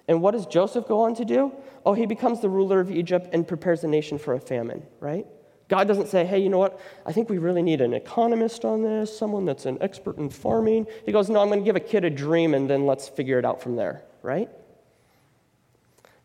And 0.08 0.22
what 0.22 0.32
does 0.32 0.46
Joseph 0.48 0.88
go 0.88 1.02
on 1.02 1.16
to 1.16 1.26
do? 1.26 1.52
Oh, 1.86 1.94
he 1.94 2.06
becomes 2.06 2.42
the 2.42 2.50
ruler 2.50 2.80
of 2.80 2.92
Egypt 2.92 3.30
and 3.32 3.48
prepares 3.48 3.82
the 3.82 3.88
nation 3.88 4.18
for 4.18 4.34
a 4.34 4.40
famine, 4.40 4.84
right? 5.00 5.26
God 5.70 5.88
doesn't 5.88 6.08
say, 6.08 6.26
hey, 6.26 6.40
you 6.40 6.50
know 6.50 6.58
what? 6.58 6.80
I 7.06 7.14
think 7.14 7.30
we 7.30 7.38
really 7.38 7.62
need 7.62 7.82
an 7.82 7.94
economist 7.94 8.66
on 8.66 8.82
this, 8.82 9.16
someone 9.16 9.46
that's 9.46 9.66
an 9.66 9.78
expert 9.82 10.18
in 10.18 10.30
farming. 10.30 10.88
He 11.06 11.12
goes, 11.12 11.30
no, 11.30 11.40
I'm 11.40 11.48
going 11.48 11.60
to 11.60 11.66
give 11.66 11.76
a 11.76 11.80
kid 11.80 12.04
a 12.04 12.10
dream 12.10 12.54
and 12.54 12.70
then 12.70 12.86
let's 12.86 13.08
figure 13.08 13.40
it 13.40 13.46
out 13.46 13.62
from 13.62 13.76
there, 13.76 14.04
right? 14.22 14.50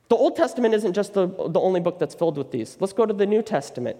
The 0.09 0.17
Old 0.17 0.37
Testament 0.37 0.75
isn't 0.75 0.95
just 0.95 1.15
the, 1.15 1.27
the 1.27 1.61
only 1.61 1.81
book 1.81 1.99
that's 1.99 2.15
filled 2.15 2.39
with 2.39 2.51
these. 2.51 2.79
Let's 2.81 2.95
go 2.95 3.07
to 3.07 3.15
the 3.15 3.27
New 3.27 3.43
Testament. 3.43 3.99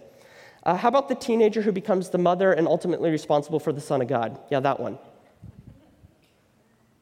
Uh, 0.69 0.77
how 0.77 0.89
about 0.89 1.09
the 1.09 1.15
teenager 1.15 1.63
who 1.63 1.73
becomes 1.73 2.11
the 2.11 2.19
mother 2.19 2.53
and 2.53 2.69
ultimately 2.69 3.11
responsible 3.11 3.59
for 3.59 3.73
the 3.73 3.81
Son 3.81 4.03
of 4.03 4.09
God? 4.09 4.39
Yeah, 4.51 4.61
that 4.61 4.79
one. 4.79 4.99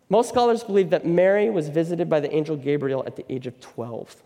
Most 0.08 0.28
scholars 0.28 0.62
believe 0.62 0.90
that 0.90 1.04
Mary 1.04 1.50
was 1.50 1.68
visited 1.68 2.08
by 2.08 2.20
the 2.20 2.32
angel 2.32 2.56
Gabriel 2.56 3.02
at 3.08 3.16
the 3.16 3.24
age 3.28 3.48
of 3.48 3.58
12. 3.58 4.22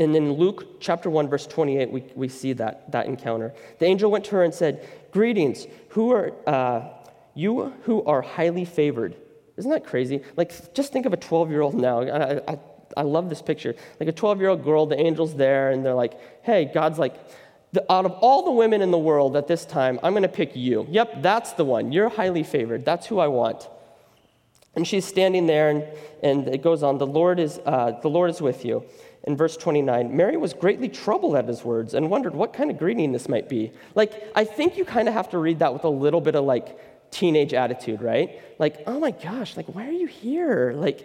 And 0.00 0.16
in 0.16 0.32
Luke 0.32 0.80
chapter 0.80 1.08
1, 1.08 1.28
verse 1.28 1.46
28, 1.46 1.92
we, 1.92 2.04
we 2.16 2.26
see 2.26 2.54
that, 2.54 2.90
that 2.90 3.06
encounter. 3.06 3.54
The 3.78 3.86
angel 3.86 4.10
went 4.10 4.24
to 4.24 4.30
her 4.32 4.42
and 4.42 4.52
said, 4.52 4.84
Greetings, 5.12 5.68
who 5.90 6.10
are 6.10 6.32
uh, 6.44 6.88
you 7.36 7.72
who 7.84 8.02
are 8.02 8.20
highly 8.20 8.64
favored? 8.64 9.14
Isn't 9.56 9.70
that 9.70 9.86
crazy? 9.86 10.24
Like, 10.36 10.74
just 10.74 10.92
think 10.92 11.06
of 11.06 11.12
a 11.12 11.16
12 11.16 11.50
year 11.52 11.60
old 11.60 11.76
now. 11.76 12.00
I, 12.00 12.52
I, 12.54 12.58
I 12.98 13.02
love 13.02 13.30
this 13.30 13.40
picture. 13.40 13.74
Like 14.00 14.08
a 14.08 14.12
12 14.12 14.40
year 14.40 14.48
old 14.50 14.64
girl, 14.64 14.86
the 14.86 14.98
angel's 14.98 15.34
there, 15.34 15.70
and 15.70 15.84
they're 15.84 15.94
like, 15.94 16.18
hey, 16.42 16.70
God's 16.72 16.98
like, 16.98 17.14
out 17.88 18.04
of 18.04 18.12
all 18.12 18.44
the 18.44 18.50
women 18.50 18.82
in 18.82 18.90
the 18.90 18.98
world 18.98 19.36
at 19.36 19.46
this 19.46 19.64
time, 19.64 20.00
I'm 20.02 20.12
going 20.12 20.22
to 20.22 20.28
pick 20.28 20.56
you. 20.56 20.86
Yep, 20.90 21.22
that's 21.22 21.52
the 21.52 21.64
one. 21.64 21.92
You're 21.92 22.08
highly 22.08 22.42
favored. 22.42 22.84
That's 22.84 23.06
who 23.06 23.18
I 23.18 23.28
want. 23.28 23.68
And 24.74 24.86
she's 24.86 25.04
standing 25.04 25.46
there, 25.46 25.70
and, 25.70 25.84
and 26.22 26.48
it 26.48 26.62
goes 26.62 26.82
on, 26.82 26.98
the 26.98 27.06
Lord, 27.06 27.38
is, 27.40 27.60
uh, 27.66 27.98
the 28.02 28.08
Lord 28.08 28.30
is 28.30 28.40
with 28.40 28.64
you. 28.64 28.84
In 29.24 29.36
verse 29.36 29.56
29, 29.56 30.16
Mary 30.16 30.36
was 30.36 30.54
greatly 30.54 30.88
troubled 30.88 31.36
at 31.36 31.46
his 31.46 31.64
words 31.64 31.94
and 31.94 32.10
wondered 32.10 32.34
what 32.34 32.52
kind 32.52 32.70
of 32.70 32.78
greeting 32.78 33.12
this 33.12 33.28
might 33.28 33.48
be. 33.48 33.72
Like, 33.94 34.12
I 34.34 34.44
think 34.44 34.76
you 34.76 34.84
kind 34.84 35.08
of 35.08 35.14
have 35.14 35.30
to 35.30 35.38
read 35.38 35.58
that 35.58 35.72
with 35.72 35.84
a 35.84 35.88
little 35.90 36.20
bit 36.20 36.34
of 36.34 36.44
like 36.44 36.78
teenage 37.10 37.52
attitude, 37.52 38.00
right? 38.00 38.40
Like, 38.58 38.82
oh 38.86 38.98
my 39.00 39.10
gosh, 39.10 39.56
like, 39.56 39.66
why 39.66 39.86
are 39.86 39.92
you 39.92 40.06
here? 40.06 40.72
Like, 40.74 41.04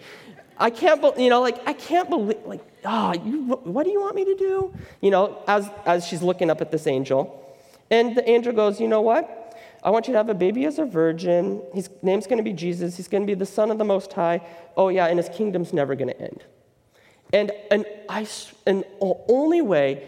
I 0.58 0.70
can't, 0.70 1.02
be, 1.02 1.24
you 1.24 1.30
know, 1.30 1.42
like, 1.42 1.68
I 1.68 1.74
can't 1.74 2.10
believe, 2.10 2.38
like, 2.46 2.62
ah, 2.86 3.14
oh, 3.16 3.24
you, 3.24 3.44
what 3.64 3.84
do 3.84 3.92
you 3.92 4.02
want 4.02 4.16
me 4.16 4.26
to 4.26 4.36
do? 4.36 4.74
You 5.02 5.12
know, 5.12 5.44
as, 5.48 5.70
as 5.86 6.06
she's 6.08 6.22
looking 6.22 6.50
up 6.50 6.62
at 6.62 6.72
this 6.72 6.88
angel. 6.88 7.40
And 7.90 8.16
the 8.16 8.28
angel 8.30 8.54
goes, 8.54 8.80
you 8.80 8.88
know 8.88 9.02
what? 9.02 9.40
I 9.84 9.90
want 9.90 10.08
you 10.08 10.14
to 10.14 10.18
have 10.18 10.30
a 10.30 10.34
baby 10.34 10.66
as 10.66 10.80
a 10.80 10.86
virgin. 10.86 11.62
His 11.74 11.90
name's 12.02 12.26
going 12.26 12.38
to 12.38 12.44
be 12.44 12.54
Jesus. 12.54 12.96
He's 12.96 13.08
going 13.08 13.24
to 13.24 13.28
be 13.28 13.34
the 13.34 13.46
Son 13.46 13.70
of 13.70 13.78
the 13.78 13.84
Most 13.84 14.14
High. 14.14 14.42
Oh, 14.78 14.90
yeah, 14.90 15.08
and 15.08 15.20
his 15.20 15.30
kingdom's 15.30 15.74
never 15.74 15.96
going 15.96 16.10
to 16.10 16.22
end. 16.22 16.44
And, 17.34 17.52
and, 17.70 17.86
I, 18.08 18.28
and 18.66 18.84
the 19.02 19.16
only 19.28 19.62
way 19.62 20.08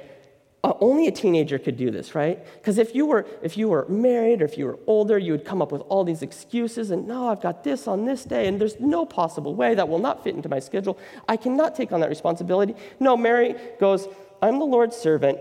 uh, 0.65 0.73
only 0.81 1.05
a 1.07 1.11
teenager 1.11 1.59
could 1.59 1.77
do 1.77 1.91
this, 1.91 2.15
right? 2.15 2.43
Because 2.55 2.79
if 2.79 2.95
you 2.95 3.05
were 3.05 3.27
if 3.43 3.55
you 3.55 3.69
were 3.69 3.87
married 3.87 4.41
or 4.41 4.45
if 4.45 4.57
you 4.57 4.65
were 4.65 4.79
older, 4.87 5.19
you 5.19 5.31
would 5.31 5.45
come 5.45 5.61
up 5.61 5.71
with 5.71 5.83
all 5.89 6.03
these 6.03 6.23
excuses 6.23 6.89
and 6.89 7.07
no, 7.07 7.29
I've 7.29 7.39
got 7.39 7.63
this 7.63 7.87
on 7.87 8.03
this 8.03 8.23
day, 8.23 8.47
and 8.47 8.59
there's 8.59 8.79
no 8.79 9.05
possible 9.05 9.53
way 9.53 9.75
that 9.75 9.87
will 9.87 9.99
not 9.99 10.23
fit 10.23 10.33
into 10.35 10.49
my 10.49 10.59
schedule. 10.59 10.97
I 11.29 11.37
cannot 11.37 11.75
take 11.75 11.91
on 11.91 11.99
that 11.99 12.09
responsibility. 12.09 12.73
No, 12.99 13.15
Mary 13.15 13.55
goes, 13.79 14.07
I'm 14.41 14.57
the 14.57 14.65
Lord's 14.65 14.97
servant. 14.97 15.37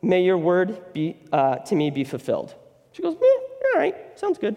May 0.00 0.22
your 0.22 0.38
word 0.38 0.92
be 0.92 1.16
uh, 1.32 1.56
to 1.56 1.74
me 1.74 1.90
be 1.90 2.04
fulfilled. 2.04 2.54
She 2.92 3.02
goes, 3.02 3.16
all 3.16 3.80
right, 3.80 3.96
sounds 4.16 4.38
good. 4.38 4.56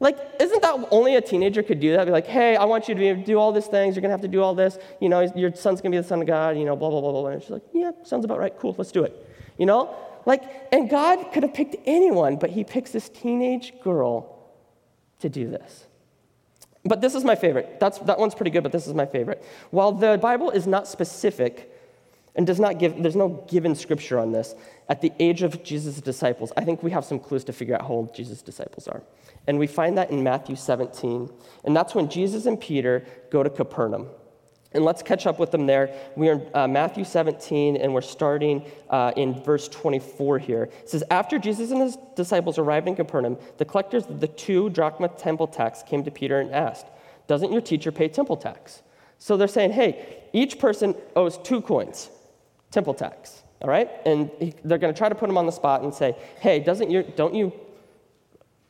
Like, 0.00 0.16
isn't 0.40 0.62
that 0.62 0.88
only 0.92 1.16
a 1.16 1.20
teenager 1.20 1.62
could 1.62 1.80
do 1.80 1.92
that? 1.92 2.04
Be 2.04 2.12
like, 2.12 2.26
hey, 2.26 2.56
I 2.56 2.64
want 2.64 2.88
you 2.88 2.94
to 2.94 3.14
be, 3.16 3.22
do 3.22 3.38
all 3.38 3.52
these 3.52 3.66
things. 3.66 3.96
You're 3.96 4.02
going 4.02 4.10
to 4.10 4.14
have 4.14 4.20
to 4.20 4.28
do 4.28 4.40
all 4.42 4.54
this. 4.54 4.78
You 5.00 5.08
know, 5.08 5.20
your 5.34 5.52
son's 5.54 5.80
going 5.80 5.90
to 5.90 5.98
be 5.98 6.00
the 6.00 6.06
son 6.06 6.20
of 6.20 6.26
God, 6.26 6.56
you 6.56 6.64
know, 6.64 6.76
blah, 6.76 6.88
blah, 6.90 7.00
blah, 7.00 7.10
blah. 7.10 7.26
And 7.26 7.42
she's 7.42 7.50
like, 7.50 7.64
yeah, 7.72 7.90
sounds 8.04 8.24
about 8.24 8.38
right. 8.38 8.56
Cool, 8.56 8.76
let's 8.78 8.92
do 8.92 9.02
it. 9.02 9.26
You 9.56 9.66
know? 9.66 9.96
Like, 10.24 10.42
and 10.72 10.88
God 10.88 11.32
could 11.32 11.42
have 11.42 11.54
picked 11.54 11.76
anyone, 11.84 12.36
but 12.36 12.50
he 12.50 12.62
picks 12.62 12.92
this 12.92 13.08
teenage 13.08 13.72
girl 13.82 14.52
to 15.20 15.28
do 15.28 15.48
this. 15.48 15.86
But 16.84 17.00
this 17.00 17.14
is 17.14 17.24
my 17.24 17.34
favorite. 17.34 17.80
That's, 17.80 17.98
that 18.00 18.18
one's 18.18 18.34
pretty 18.36 18.50
good, 18.50 18.62
but 18.62 18.70
this 18.70 18.86
is 18.86 18.94
my 18.94 19.06
favorite. 19.06 19.44
While 19.70 19.92
the 19.92 20.16
Bible 20.18 20.50
is 20.50 20.66
not 20.66 20.86
specific 20.86 21.72
and 22.38 22.46
does 22.46 22.60
not 22.60 22.78
give, 22.78 23.02
there's 23.02 23.16
no 23.16 23.44
given 23.48 23.74
scripture 23.74 24.18
on 24.18 24.30
this, 24.30 24.54
at 24.88 25.02
the 25.02 25.12
age 25.18 25.42
of 25.42 25.64
Jesus' 25.64 26.00
disciples, 26.00 26.52
I 26.56 26.64
think 26.64 26.84
we 26.84 26.92
have 26.92 27.04
some 27.04 27.18
clues 27.18 27.42
to 27.44 27.52
figure 27.52 27.74
out 27.74 27.82
how 27.82 27.88
old 27.88 28.14
Jesus' 28.14 28.42
disciples 28.42 28.86
are. 28.86 29.02
And 29.48 29.58
we 29.58 29.66
find 29.66 29.98
that 29.98 30.10
in 30.10 30.22
Matthew 30.22 30.54
17. 30.54 31.30
And 31.64 31.76
that's 31.76 31.96
when 31.96 32.08
Jesus 32.08 32.46
and 32.46 32.58
Peter 32.58 33.04
go 33.30 33.42
to 33.42 33.50
Capernaum. 33.50 34.06
And 34.72 34.84
let's 34.84 35.02
catch 35.02 35.26
up 35.26 35.40
with 35.40 35.50
them 35.50 35.66
there. 35.66 35.92
We 36.14 36.28
are 36.28 36.34
in 36.34 36.50
uh, 36.54 36.68
Matthew 36.68 37.04
17, 37.04 37.76
and 37.76 37.92
we're 37.92 38.02
starting 38.02 38.64
uh, 38.88 39.12
in 39.16 39.42
verse 39.42 39.66
24 39.66 40.38
here. 40.38 40.64
It 40.64 40.90
says, 40.90 41.02
After 41.10 41.40
Jesus 41.40 41.72
and 41.72 41.82
his 41.82 41.98
disciples 42.14 42.56
arrived 42.56 42.86
in 42.86 42.94
Capernaum, 42.94 43.36
the 43.56 43.64
collectors 43.64 44.06
of 44.06 44.20
the 44.20 44.28
two 44.28 44.70
drachma 44.70 45.08
temple 45.08 45.48
tax 45.48 45.82
came 45.82 46.04
to 46.04 46.10
Peter 46.12 46.38
and 46.38 46.54
asked, 46.54 46.86
Doesn't 47.26 47.50
your 47.50 47.62
teacher 47.62 47.90
pay 47.90 48.08
temple 48.08 48.36
tax? 48.36 48.82
So 49.18 49.36
they're 49.36 49.48
saying, 49.48 49.72
Hey, 49.72 50.22
each 50.32 50.60
person 50.60 50.94
owes 51.16 51.38
two 51.38 51.62
coins, 51.62 52.10
temple 52.70 52.94
tax. 52.94 53.42
All 53.60 53.68
right? 53.68 53.90
And 54.04 54.30
he, 54.38 54.54
they're 54.64 54.78
going 54.78 54.92
to 54.92 54.98
try 54.98 55.08
to 55.08 55.14
put 55.14 55.28
him 55.28 55.36
on 55.36 55.46
the 55.46 55.52
spot 55.52 55.82
and 55.82 55.92
say, 55.92 56.16
Hey, 56.40 56.60
doesn't 56.60 56.90
your, 56.90 57.02
don't 57.02 57.34
you, 57.34 57.52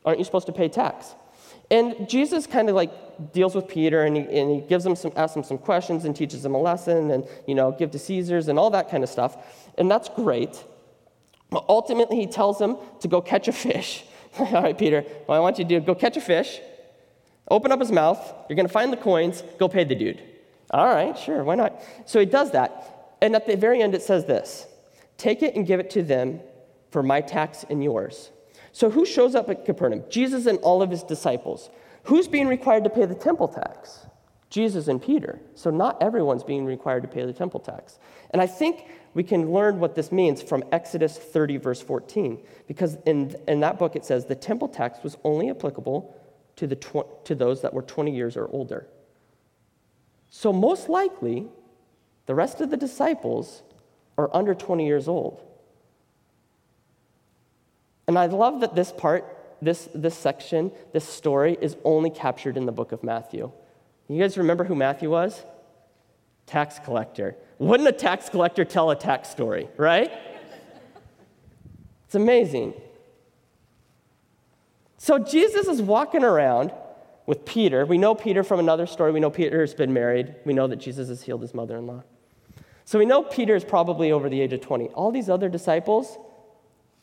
aren't 0.05 0.19
you 0.19 0.25
supposed 0.25 0.47
to 0.47 0.53
pay 0.53 0.67
tax? 0.69 1.15
And 1.71 2.09
Jesus 2.09 2.47
kind 2.47 2.69
of 2.69 2.75
like 2.75 3.31
deals 3.31 3.53
with 3.53 3.67
Peter 3.67 4.03
and 4.03 4.17
he, 4.17 4.23
and 4.23 4.49
he 4.49 4.61
gives 4.61 4.83
him 4.83 4.95
some, 4.95 5.11
asks 5.15 5.35
him 5.35 5.43
some 5.43 5.59
questions 5.59 6.05
and 6.05 6.15
teaches 6.15 6.43
him 6.43 6.55
a 6.55 6.57
lesson 6.59 7.11
and, 7.11 7.27
you 7.47 7.53
know, 7.53 7.71
give 7.71 7.91
to 7.91 7.99
Caesars 7.99 8.47
and 8.47 8.57
all 8.57 8.71
that 8.71 8.89
kind 8.89 9.03
of 9.03 9.09
stuff. 9.09 9.37
And 9.77 9.89
that's 9.89 10.09
great. 10.09 10.63
But 11.51 11.65
ultimately, 11.69 12.17
he 12.17 12.27
tells 12.27 12.59
him 12.59 12.77
to 13.01 13.07
go 13.07 13.21
catch 13.21 13.47
a 13.47 13.51
fish. 13.51 14.03
all 14.39 14.63
right, 14.63 14.77
Peter, 14.77 15.01
what 15.25 15.35
I 15.35 15.39
want 15.39 15.59
you 15.59 15.65
to 15.65 15.79
do, 15.79 15.79
go 15.79 15.95
catch 15.95 16.17
a 16.17 16.21
fish, 16.21 16.59
open 17.49 17.71
up 17.71 17.79
his 17.79 17.91
mouth, 17.91 18.19
you're 18.47 18.55
going 18.55 18.67
to 18.67 18.73
find 18.73 18.93
the 18.93 18.97
coins, 18.97 19.43
go 19.57 19.67
pay 19.67 19.83
the 19.83 19.95
dude. 19.95 20.21
All 20.71 20.87
right, 20.87 21.17
sure, 21.17 21.43
why 21.43 21.55
not? 21.55 21.81
So 22.05 22.19
he 22.19 22.25
does 22.25 22.51
that. 22.51 22.98
And 23.21 23.35
at 23.35 23.45
the 23.45 23.57
very 23.57 23.81
end, 23.81 23.95
it 23.95 24.01
says 24.01 24.25
this 24.25 24.67
Take 25.17 25.43
it 25.43 25.55
and 25.55 25.65
give 25.65 25.79
it 25.79 25.89
to 25.91 26.03
them 26.03 26.39
for 26.91 27.03
my 27.03 27.21
tax 27.21 27.65
and 27.69 27.83
yours. 27.83 28.31
So, 28.71 28.89
who 28.89 29.05
shows 29.05 29.35
up 29.35 29.49
at 29.49 29.65
Capernaum? 29.65 30.03
Jesus 30.09 30.45
and 30.45 30.59
all 30.59 30.81
of 30.81 30.89
his 30.89 31.03
disciples. 31.03 31.69
Who's 32.03 32.27
being 32.27 32.47
required 32.47 32.83
to 32.85 32.89
pay 32.89 33.05
the 33.05 33.15
temple 33.15 33.47
tax? 33.47 34.05
Jesus 34.49 34.87
and 34.87 35.01
Peter. 35.01 35.39
So, 35.55 35.69
not 35.69 36.01
everyone's 36.01 36.43
being 36.43 36.65
required 36.65 37.03
to 37.03 37.07
pay 37.07 37.25
the 37.25 37.33
temple 37.33 37.59
tax. 37.59 37.99
And 38.31 38.41
I 38.41 38.47
think 38.47 38.85
we 39.13 39.23
can 39.23 39.51
learn 39.51 39.79
what 39.79 39.95
this 39.95 40.11
means 40.11 40.41
from 40.41 40.63
Exodus 40.71 41.17
30, 41.17 41.57
verse 41.57 41.81
14, 41.81 42.39
because 42.67 42.97
in, 43.05 43.35
in 43.47 43.59
that 43.61 43.79
book 43.79 43.95
it 43.95 44.05
says 44.05 44.25
the 44.25 44.35
temple 44.35 44.67
tax 44.67 45.03
was 45.03 45.17
only 45.23 45.49
applicable 45.49 46.15
to, 46.55 46.67
the 46.67 46.75
tw- 46.75 47.25
to 47.25 47.35
those 47.35 47.61
that 47.61 47.73
were 47.73 47.81
20 47.81 48.15
years 48.15 48.37
or 48.37 48.47
older. 48.47 48.87
So, 50.29 50.53
most 50.53 50.89
likely, 50.89 51.47
the 52.29 52.35
rest 52.35 52.61
of 52.61 52.69
the 52.69 52.77
disciples 52.77 53.63
are 54.15 54.29
under 54.35 54.53
20 54.53 54.85
years 54.85 55.07
old. 55.07 55.41
And 58.07 58.19
I 58.19 58.27
love 58.27 58.59
that 58.59 58.75
this 58.75 58.91
part, 58.91 59.25
this, 59.63 59.89
this 59.95 60.15
section, 60.15 60.71
this 60.93 61.05
story 61.05 61.57
is 61.59 61.75
only 61.83 62.11
captured 62.11 62.55
in 62.55 62.67
the 62.67 62.71
book 62.71 62.91
of 62.91 63.01
Matthew. 63.01 63.51
You 64.07 64.21
guys 64.21 64.37
remember 64.37 64.63
who 64.63 64.75
Matthew 64.75 65.09
was? 65.09 65.43
Tax 66.45 66.77
collector. 66.77 67.35
Wouldn't 67.57 67.89
a 67.89 67.93
tax 67.93 68.29
collector 68.29 68.63
tell 68.63 68.91
a 68.91 68.95
tax 68.95 69.29
story, 69.29 69.67
right? 69.75 70.11
It's 72.05 72.13
amazing. 72.13 72.75
So 74.99 75.17
Jesus 75.17 75.67
is 75.67 75.81
walking 75.81 76.23
around 76.23 76.73
with 77.25 77.43
Peter. 77.43 77.87
We 77.87 77.97
know 77.97 78.13
Peter 78.13 78.43
from 78.43 78.59
another 78.59 78.85
story. 78.85 79.11
We 79.13 79.19
know 79.19 79.31
Peter's 79.31 79.73
been 79.73 79.93
married. 79.93 80.35
We 80.45 80.53
know 80.53 80.67
that 80.67 80.75
Jesus 80.75 81.09
has 81.09 81.23
healed 81.23 81.41
his 81.41 81.55
mother 81.55 81.75
in 81.75 81.87
law. 81.87 82.03
So 82.89 82.97
we 82.97 83.05
know 83.05 83.21
Peter 83.21 83.55
is 83.55 83.63
probably 83.63 84.11
over 84.11 84.29
the 84.29 84.41
age 84.41 84.51
of 84.51 84.61
20. 84.61 84.87
All 84.95 85.11
these 85.11 85.29
other 85.29 85.47
disciples, 85.47 86.17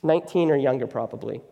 19 0.02 0.50
or 0.50 0.56
younger, 0.56 0.88
probably. 0.88 1.42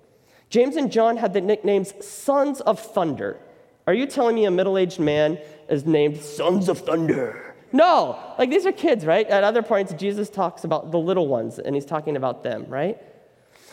James 0.51 0.75
and 0.75 0.91
John 0.91 1.17
had 1.17 1.33
the 1.33 1.41
nicknames 1.41 1.95
Sons 2.05 2.61
of 2.63 2.81
Thunder. 2.81 3.39
Are 3.87 3.95
you 3.95 4.07
telling 4.07 4.35
me 4.35 4.45
a 4.45 4.51
middle 4.51 4.77
aged 4.77 4.99
man 4.99 5.39
is 5.69 5.87
named 5.87 6.17
Sons 6.17 6.69
of 6.69 6.81
Thunder? 6.81 7.55
No, 7.71 8.19
like 8.37 8.51
these 8.51 8.67
are 8.67 8.73
kids, 8.73 9.07
right? 9.07 9.25
At 9.29 9.45
other 9.45 9.63
points, 9.63 9.93
Jesus 9.93 10.29
talks 10.31 10.65
about 10.65 10.91
the 10.91 10.99
little 10.99 11.29
ones 11.29 11.61
and 11.61 11.77
he's 11.77 11.87
talking 11.87 12.17
about 12.17 12.43
them, 12.43 12.67
right? 12.67 12.99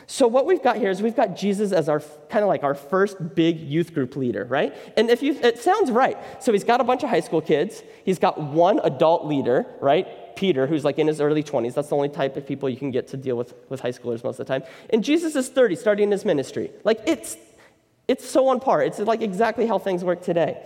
So, 0.06 0.28
what 0.28 0.46
we've 0.46 0.62
got 0.62 0.78
here 0.78 0.90
is 0.90 1.02
we've 1.02 1.16
got 1.16 1.36
Jesus 1.36 1.72
as 1.72 1.88
our 1.90 2.02
kind 2.30 2.44
of 2.44 2.50
like 2.50 2.64
our 2.64 2.76
first 2.76 3.36
big 3.36 3.60
youth 3.60 3.94
group 3.94 4.16
leader, 4.16 4.46
right? 4.46 4.76
And 4.98 5.10
if 5.10 5.24
you, 5.24 5.34
it 5.36 5.60
sounds 5.60 5.90
right. 5.90 6.18
So, 6.44 6.52
he's 6.52 6.64
got 6.64 6.82
a 6.82 6.84
bunch 6.84 7.04
of 7.04 7.10
high 7.10 7.20
school 7.20 7.42
kids, 7.42 7.82
he's 8.04 8.20
got 8.20 8.40
one 8.40 8.80
adult 8.84 9.26
leader, 9.26 9.66
right? 9.80 10.08
Peter, 10.36 10.68
who's 10.68 10.84
like 10.84 11.00
in 11.00 11.08
his 11.08 11.22
early 11.22 11.44
20s. 11.44 11.74
That's 11.74 11.90
the 11.90 11.96
only 11.96 12.10
type 12.10 12.38
of 12.38 12.46
people 12.46 12.70
you 12.70 12.78
can 12.78 12.92
get 12.92 13.08
to 13.10 13.18
deal 13.18 13.36
with 13.36 13.54
with 13.70 13.80
high 13.80 13.92
schoolers 13.92 14.24
most 14.24 14.40
of 14.40 14.46
the 14.46 14.46
time. 14.46 14.64
And 14.90 15.04
Jesus 15.04 15.36
is 15.36 15.50
30, 15.50 15.76
starting 15.76 16.12
his 16.12 16.26
ministry. 16.26 16.72
Like 16.84 17.02
it's 17.06 17.38
it's 18.08 18.28
so 18.28 18.48
on 18.50 18.60
par. 18.60 18.84
It's 18.84 19.00
like 19.00 19.22
exactly 19.22 19.68
how 19.68 19.78
things 19.80 20.04
work 20.04 20.22
today. 20.22 20.62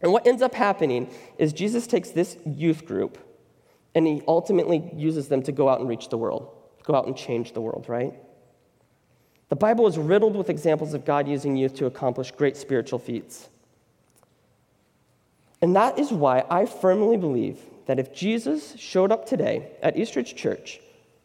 And 0.00 0.12
what 0.12 0.26
ends 0.26 0.42
up 0.42 0.54
happening 0.54 1.10
is 1.38 1.52
Jesus 1.52 1.86
takes 1.86 2.10
this 2.10 2.36
youth 2.44 2.84
group 2.84 3.18
and 3.94 4.06
he 4.06 4.22
ultimately 4.28 4.90
uses 4.94 5.28
them 5.28 5.42
to 5.44 5.52
go 5.52 5.68
out 5.68 5.80
and 5.80 5.88
reach 5.88 6.08
the 6.08 6.18
world, 6.18 6.54
go 6.84 6.94
out 6.94 7.06
and 7.06 7.16
change 7.16 7.52
the 7.52 7.60
world, 7.60 7.86
right? 7.88 8.14
The 9.48 9.56
Bible 9.56 9.86
is 9.86 9.96
riddled 9.96 10.36
with 10.36 10.50
examples 10.50 10.94
of 10.94 11.04
God 11.04 11.26
using 11.26 11.56
youth 11.56 11.74
to 11.76 11.86
accomplish 11.86 12.30
great 12.30 12.56
spiritual 12.56 12.98
feats. 12.98 13.48
And 15.60 15.74
that 15.74 15.98
is 15.98 16.12
why 16.12 16.44
I 16.48 16.66
firmly 16.66 17.16
believe 17.16 17.58
that 17.88 17.98
if 17.98 18.12
Jesus 18.12 18.74
showed 18.76 19.10
up 19.10 19.26
today 19.26 19.72
at 19.82 19.96
Eastridge 19.96 20.36
Church, 20.36 20.78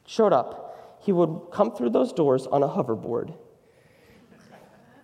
showed 0.08 0.32
up, 0.32 0.98
he 1.02 1.12
would 1.12 1.48
come 1.52 1.76
through 1.76 1.90
those 1.90 2.14
doors 2.14 2.48
on 2.48 2.64
a 2.64 2.68
hoverboard. 2.68 3.34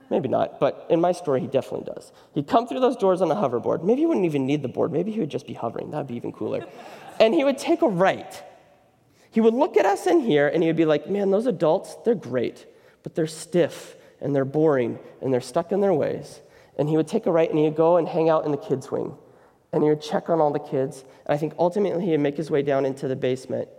Maybe 0.10 0.30
not, 0.30 0.62
but 0.62 0.88
in 0.90 1.02
my 1.02 1.12
story, 1.12 1.42
he 1.42 1.48
definitely 1.48 1.92
does. 1.94 2.14
He'd 2.34 2.48
come 2.48 2.66
through 2.66 2.80
those 2.80 2.96
doors 2.96 3.22
on 3.22 3.30
a 3.30 3.36
hoverboard. 3.36 3.84
Maybe 3.84 4.02
he 4.02 4.06
wouldn't 4.06 4.26
even 4.26 4.46
need 4.46 4.62
the 4.62 4.70
board. 4.70 4.94
Maybe 4.94 5.12
he 5.12 5.20
would 5.20 5.30
just 5.30 5.46
be 5.46 5.54
hovering. 5.54 5.92
That'd 5.92 6.08
be 6.08 6.16
even 6.16 6.32
cooler. 6.32 6.66
and 7.20 7.34
he 7.34 7.44
would 7.44 7.58
take 7.58 7.82
a 7.82 7.90
right. 7.90 8.42
He 9.30 9.42
would 9.42 9.54
look 9.54 9.76
at 9.76 9.86
us 9.86 10.08
in 10.08 10.22
here 10.22 10.48
and 10.48 10.64
he 10.64 10.70
would 10.70 10.78
be 10.78 10.86
like, 10.86 11.10
man, 11.10 11.30
those 11.30 11.46
adults, 11.46 11.98
they're 12.06 12.16
great, 12.16 12.68
but 13.04 13.16
they're 13.16 13.28
stiff 13.28 13.98
and 14.22 14.34
they're 14.34 14.46
boring 14.46 14.98
and 15.22 15.34
they're 15.34 15.42
stuck 15.42 15.74
in 15.74 15.82
their 15.82 15.94
ways. 15.94 16.40
And 16.78 16.88
he 16.88 16.96
would 16.96 17.10
take 17.10 17.26
a 17.26 17.32
right 17.34 17.50
and 17.50 17.60
he'd 17.60 17.76
go 17.76 17.98
and 17.98 18.08
hang 18.08 18.30
out 18.30 18.46
in 18.46 18.52
the 18.52 18.58
kids' 18.58 18.90
wing 18.90 19.18
and 19.72 19.84
he 19.84 19.90
would 19.90 20.02
check 20.02 20.30
on 20.30 20.40
all 20.40 20.52
the 20.52 20.60
kids. 20.60 21.04
And 21.26 21.36
I 21.36 21.38
think 21.38 21.54
ultimately 21.60 22.06
he 22.06 22.12
would 22.12 22.20
make 22.20 22.38
his 22.38 22.50
way 22.50 22.62
down 22.62 22.86
into 22.86 23.08
the 23.08 23.16
basement 23.16 23.70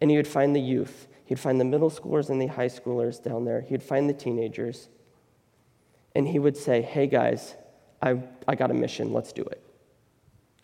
and 0.00 0.10
he 0.10 0.16
would 0.16 0.28
find 0.28 0.54
the 0.54 0.60
youth. 0.60 1.08
He'd 1.26 1.38
find 1.38 1.60
the 1.60 1.64
middle 1.64 1.90
schoolers 1.90 2.30
and 2.30 2.40
the 2.40 2.46
high 2.46 2.68
schoolers 2.68 3.22
down 3.22 3.44
there. 3.44 3.60
He'd 3.60 3.82
find 3.82 4.08
the 4.08 4.14
teenagers. 4.14 4.88
And 6.14 6.26
he 6.26 6.38
would 6.38 6.56
say, 6.56 6.82
Hey 6.82 7.06
guys, 7.06 7.54
I, 8.02 8.20
I 8.48 8.54
got 8.54 8.70
a 8.70 8.74
mission, 8.74 9.12
let's 9.12 9.32
do 9.32 9.42
it. 9.42 9.62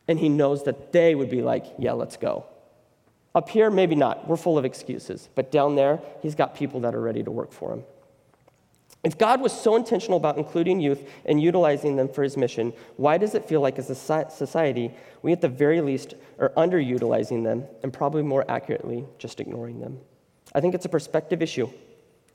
And 0.08 0.18
he 0.18 0.28
knows 0.28 0.64
that 0.64 0.92
they 0.92 1.14
would 1.14 1.30
be 1.30 1.42
like, 1.42 1.66
Yeah, 1.78 1.92
let's 1.92 2.16
go. 2.16 2.46
Up 3.34 3.50
here, 3.50 3.70
maybe 3.70 3.94
not. 3.94 4.26
We're 4.26 4.36
full 4.36 4.56
of 4.56 4.64
excuses. 4.64 5.28
But 5.34 5.52
down 5.52 5.76
there, 5.76 6.00
he's 6.22 6.34
got 6.34 6.54
people 6.54 6.80
that 6.80 6.94
are 6.94 7.00
ready 7.00 7.22
to 7.22 7.30
work 7.30 7.52
for 7.52 7.74
him. 7.74 7.84
If 9.06 9.16
God 9.16 9.40
was 9.40 9.52
so 9.52 9.76
intentional 9.76 10.16
about 10.16 10.36
including 10.36 10.80
youth 10.80 11.08
and 11.26 11.40
utilizing 11.40 11.94
them 11.94 12.08
for 12.08 12.24
his 12.24 12.36
mission, 12.36 12.72
why 12.96 13.18
does 13.18 13.36
it 13.36 13.46
feel 13.48 13.60
like 13.60 13.78
as 13.78 13.88
a 13.88 13.94
society 13.94 14.92
we 15.22 15.30
at 15.30 15.40
the 15.40 15.48
very 15.48 15.80
least 15.80 16.14
are 16.40 16.48
underutilizing 16.56 17.44
them 17.44 17.66
and 17.84 17.92
probably 17.92 18.22
more 18.22 18.44
accurately 18.50 19.04
just 19.16 19.38
ignoring 19.38 19.78
them? 19.78 20.00
I 20.56 20.60
think 20.60 20.74
it's 20.74 20.86
a 20.86 20.88
perspective 20.88 21.40
issue. 21.40 21.70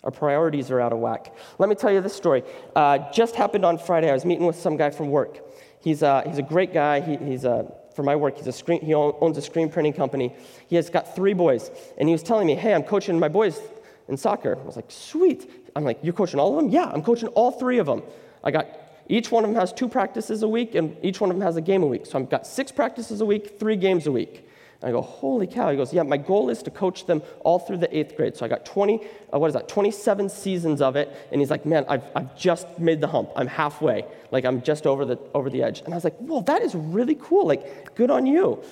Our 0.06 0.12
priorities 0.12 0.72
are 0.72 0.80
out 0.80 0.94
of 0.94 1.00
whack. 1.00 1.36
Let 1.60 1.68
me 1.68 1.76
tell 1.76 1.92
you 1.92 2.00
this 2.00 2.16
story. 2.16 2.42
Uh, 2.74 3.00
just 3.12 3.36
happened 3.36 3.66
on 3.66 3.78
Friday. 3.78 4.10
I 4.10 4.14
was 4.14 4.24
meeting 4.24 4.46
with 4.46 4.56
some 4.56 4.78
guy 4.78 4.92
from 4.92 5.10
work. 5.10 5.42
He's, 5.82 6.02
uh, 6.02 6.24
he's 6.26 6.38
a 6.38 6.42
great 6.42 6.74
guy. 6.74 7.02
He, 7.02 7.18
he's 7.18 7.44
a, 7.44 7.52
uh, 7.52 7.72
for 7.94 8.04
my 8.04 8.16
work, 8.16 8.38
he's 8.38 8.48
a 8.48 8.54
screen, 8.54 8.80
he 8.80 8.94
owns 8.94 9.38
a 9.38 9.42
screen 9.42 9.70
printing 9.70 9.92
company. 9.92 10.34
He 10.70 10.78
has 10.78 10.90
got 10.90 11.14
three 11.14 11.34
boys. 11.34 11.70
And 11.98 12.08
he 12.08 12.14
was 12.14 12.24
telling 12.24 12.48
me, 12.48 12.56
hey, 12.56 12.74
I'm 12.74 12.84
coaching 12.84 13.20
my 13.20 13.28
boys 13.28 13.60
in 14.08 14.18
soccer. 14.18 14.58
I 14.58 14.64
was 14.64 14.78
like, 14.78 14.90
sweet. 14.90 15.61
I'm 15.76 15.84
like, 15.84 16.00
you're 16.04 16.14
coaching 16.14 16.40
all 16.40 16.58
of 16.58 16.64
them? 16.64 16.72
Yeah, 16.72 16.86
I'm 16.86 17.04
coaching 17.04 17.30
all 17.30 17.52
three 17.52 17.78
of 17.78 17.86
them. 17.86 18.04
I 18.44 18.52
got 18.52 18.68
each 19.08 19.32
one 19.32 19.44
of 19.44 19.50
them 19.50 19.60
has 19.60 19.74
two 19.74 19.90
practices 19.90 20.42
a 20.42 20.48
week, 20.48 20.76
and 20.76 20.96
each 21.04 21.20
one 21.20 21.30
of 21.30 21.36
them 21.36 21.46
has 21.46 21.58
a 21.58 21.62
game 21.62 21.84
a 21.84 21.88
week. 21.88 22.06
So 22.06 22.18
I've 22.18 22.30
got 22.30 22.48
six 22.48 22.72
practices 22.72 23.22
a 23.22 23.26
week, 23.26 23.60
three 23.60 23.76
games 23.76 24.08
a 24.08 24.12
week. 24.12 24.48
And 24.82 24.90
I 24.90 24.92
go, 24.92 25.02
holy 25.02 25.48
cow. 25.48 25.70
He 25.70 25.78
goes, 25.78 25.94
yeah, 25.94 26.04
my 26.04 26.18
goal 26.18 26.50
is 26.50 26.64
to 26.64 26.72
coach 26.72 27.06
them 27.06 27.22
all 27.42 27.60
through 27.60 27.78
the 27.78 27.96
eighth 27.96 28.16
grade. 28.16 28.36
So 28.36 28.46
I 28.46 28.50
got 28.50 28.66
20, 28.66 29.06
uh, 29.34 29.38
what 29.38 29.48
is 29.48 29.54
that, 29.54 29.68
27 29.68 30.30
seasons 30.30 30.82
of 30.82 30.96
it. 30.96 31.16
And 31.32 31.40
he's 31.40 31.52
like, 31.52 31.66
man, 31.66 31.86
I've, 31.88 32.04
I've 32.16 32.36
just 32.36 32.80
made 32.80 33.00
the 33.00 33.08
hump. 33.08 33.30
I'm 33.36 33.48
halfway. 33.48 34.06
Like, 34.32 34.44
I'm 34.44 34.62
just 34.62 34.88
over 34.88 35.06
the, 35.06 35.20
over 35.36 35.50
the 35.50 35.62
edge. 35.62 35.82
And 35.82 35.94
I 35.94 35.98
was 35.98 36.04
like, 36.04 36.18
whoa, 36.18 36.42
that 36.44 36.64
is 36.64 36.74
really 36.74 37.16
cool. 37.16 37.46
Like, 37.46 37.94
good 37.96 38.10
on 38.10 38.26
you. 38.26 38.64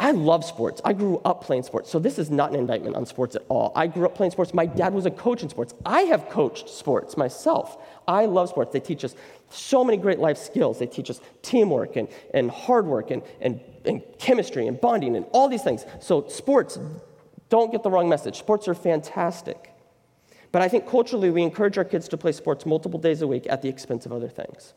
I 0.00 0.12
love 0.12 0.44
sports. 0.44 0.80
I 0.84 0.92
grew 0.92 1.20
up 1.24 1.42
playing 1.42 1.64
sports. 1.64 1.90
So 1.90 1.98
this 1.98 2.20
is 2.20 2.30
not 2.30 2.50
an 2.50 2.56
indictment 2.56 2.94
on 2.94 3.04
sports 3.04 3.34
at 3.34 3.42
all. 3.48 3.72
I 3.74 3.88
grew 3.88 4.06
up 4.06 4.14
playing 4.14 4.30
sports. 4.30 4.54
My 4.54 4.64
dad 4.64 4.94
was 4.94 5.06
a 5.06 5.10
coach 5.10 5.42
in 5.42 5.48
sports. 5.48 5.74
I 5.84 6.02
have 6.02 6.28
coached 6.28 6.68
sports 6.68 7.16
myself. 7.16 7.76
I 8.06 8.26
love 8.26 8.48
sports. 8.48 8.72
They 8.72 8.78
teach 8.78 9.04
us 9.04 9.16
so 9.50 9.82
many 9.82 9.96
great 9.96 10.20
life 10.20 10.38
skills. 10.38 10.78
They 10.78 10.86
teach 10.86 11.10
us 11.10 11.20
teamwork 11.42 11.96
and, 11.96 12.08
and 12.32 12.48
hard 12.48 12.86
work 12.86 13.10
and, 13.10 13.22
and, 13.40 13.60
and 13.84 14.02
chemistry 14.18 14.68
and 14.68 14.80
bonding 14.80 15.16
and 15.16 15.26
all 15.32 15.48
these 15.48 15.64
things. 15.64 15.84
So 16.00 16.28
sports, 16.28 16.78
don't 17.48 17.72
get 17.72 17.82
the 17.82 17.90
wrong 17.90 18.08
message. 18.08 18.38
Sports 18.38 18.68
are 18.68 18.74
fantastic. 18.74 19.72
But 20.52 20.62
I 20.62 20.68
think 20.68 20.88
culturally 20.88 21.30
we 21.30 21.42
encourage 21.42 21.76
our 21.76 21.84
kids 21.84 22.06
to 22.08 22.16
play 22.16 22.32
sports 22.32 22.64
multiple 22.64 23.00
days 23.00 23.20
a 23.20 23.26
week 23.26 23.48
at 23.50 23.62
the 23.62 23.68
expense 23.68 24.06
of 24.06 24.12
other 24.12 24.28
things. 24.28 24.74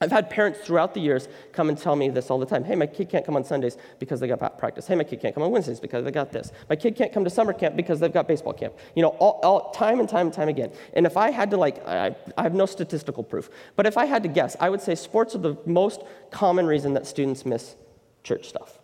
I've 0.00 0.10
had 0.10 0.28
parents 0.28 0.58
throughout 0.60 0.92
the 0.92 1.00
years 1.00 1.28
come 1.52 1.68
and 1.68 1.78
tell 1.78 1.94
me 1.94 2.08
this 2.08 2.28
all 2.28 2.38
the 2.38 2.46
time. 2.46 2.64
Hey, 2.64 2.74
my 2.74 2.86
kid 2.86 3.08
can't 3.08 3.24
come 3.24 3.36
on 3.36 3.44
Sundays 3.44 3.76
because 4.00 4.18
they 4.18 4.26
got 4.26 4.58
practice. 4.58 4.86
Hey, 4.86 4.96
my 4.96 5.04
kid 5.04 5.20
can't 5.20 5.34
come 5.34 5.44
on 5.44 5.52
Wednesdays 5.52 5.78
because 5.78 6.04
they 6.04 6.10
got 6.10 6.32
this. 6.32 6.50
My 6.68 6.74
kid 6.74 6.96
can't 6.96 7.12
come 7.12 7.22
to 7.22 7.30
summer 7.30 7.52
camp 7.52 7.76
because 7.76 8.00
they've 8.00 8.12
got 8.12 8.26
baseball 8.26 8.52
camp. 8.52 8.74
You 8.96 9.02
know, 9.02 9.10
all, 9.10 9.40
all 9.44 9.70
time 9.70 10.00
and 10.00 10.08
time 10.08 10.26
and 10.26 10.34
time 10.34 10.48
again. 10.48 10.72
And 10.94 11.06
if 11.06 11.16
I 11.16 11.30
had 11.30 11.50
to, 11.52 11.56
like, 11.56 11.86
I, 11.86 12.14
I 12.36 12.42
have 12.42 12.54
no 12.54 12.66
statistical 12.66 13.22
proof, 13.22 13.48
but 13.76 13.86
if 13.86 13.96
I 13.96 14.06
had 14.06 14.24
to 14.24 14.28
guess, 14.28 14.56
I 14.58 14.68
would 14.68 14.80
say 14.80 14.96
sports 14.96 15.34
are 15.36 15.38
the 15.38 15.56
most 15.64 16.02
common 16.30 16.66
reason 16.66 16.94
that 16.94 17.06
students 17.06 17.46
miss 17.46 17.76
church 18.24 18.48
stuff. 18.48 18.80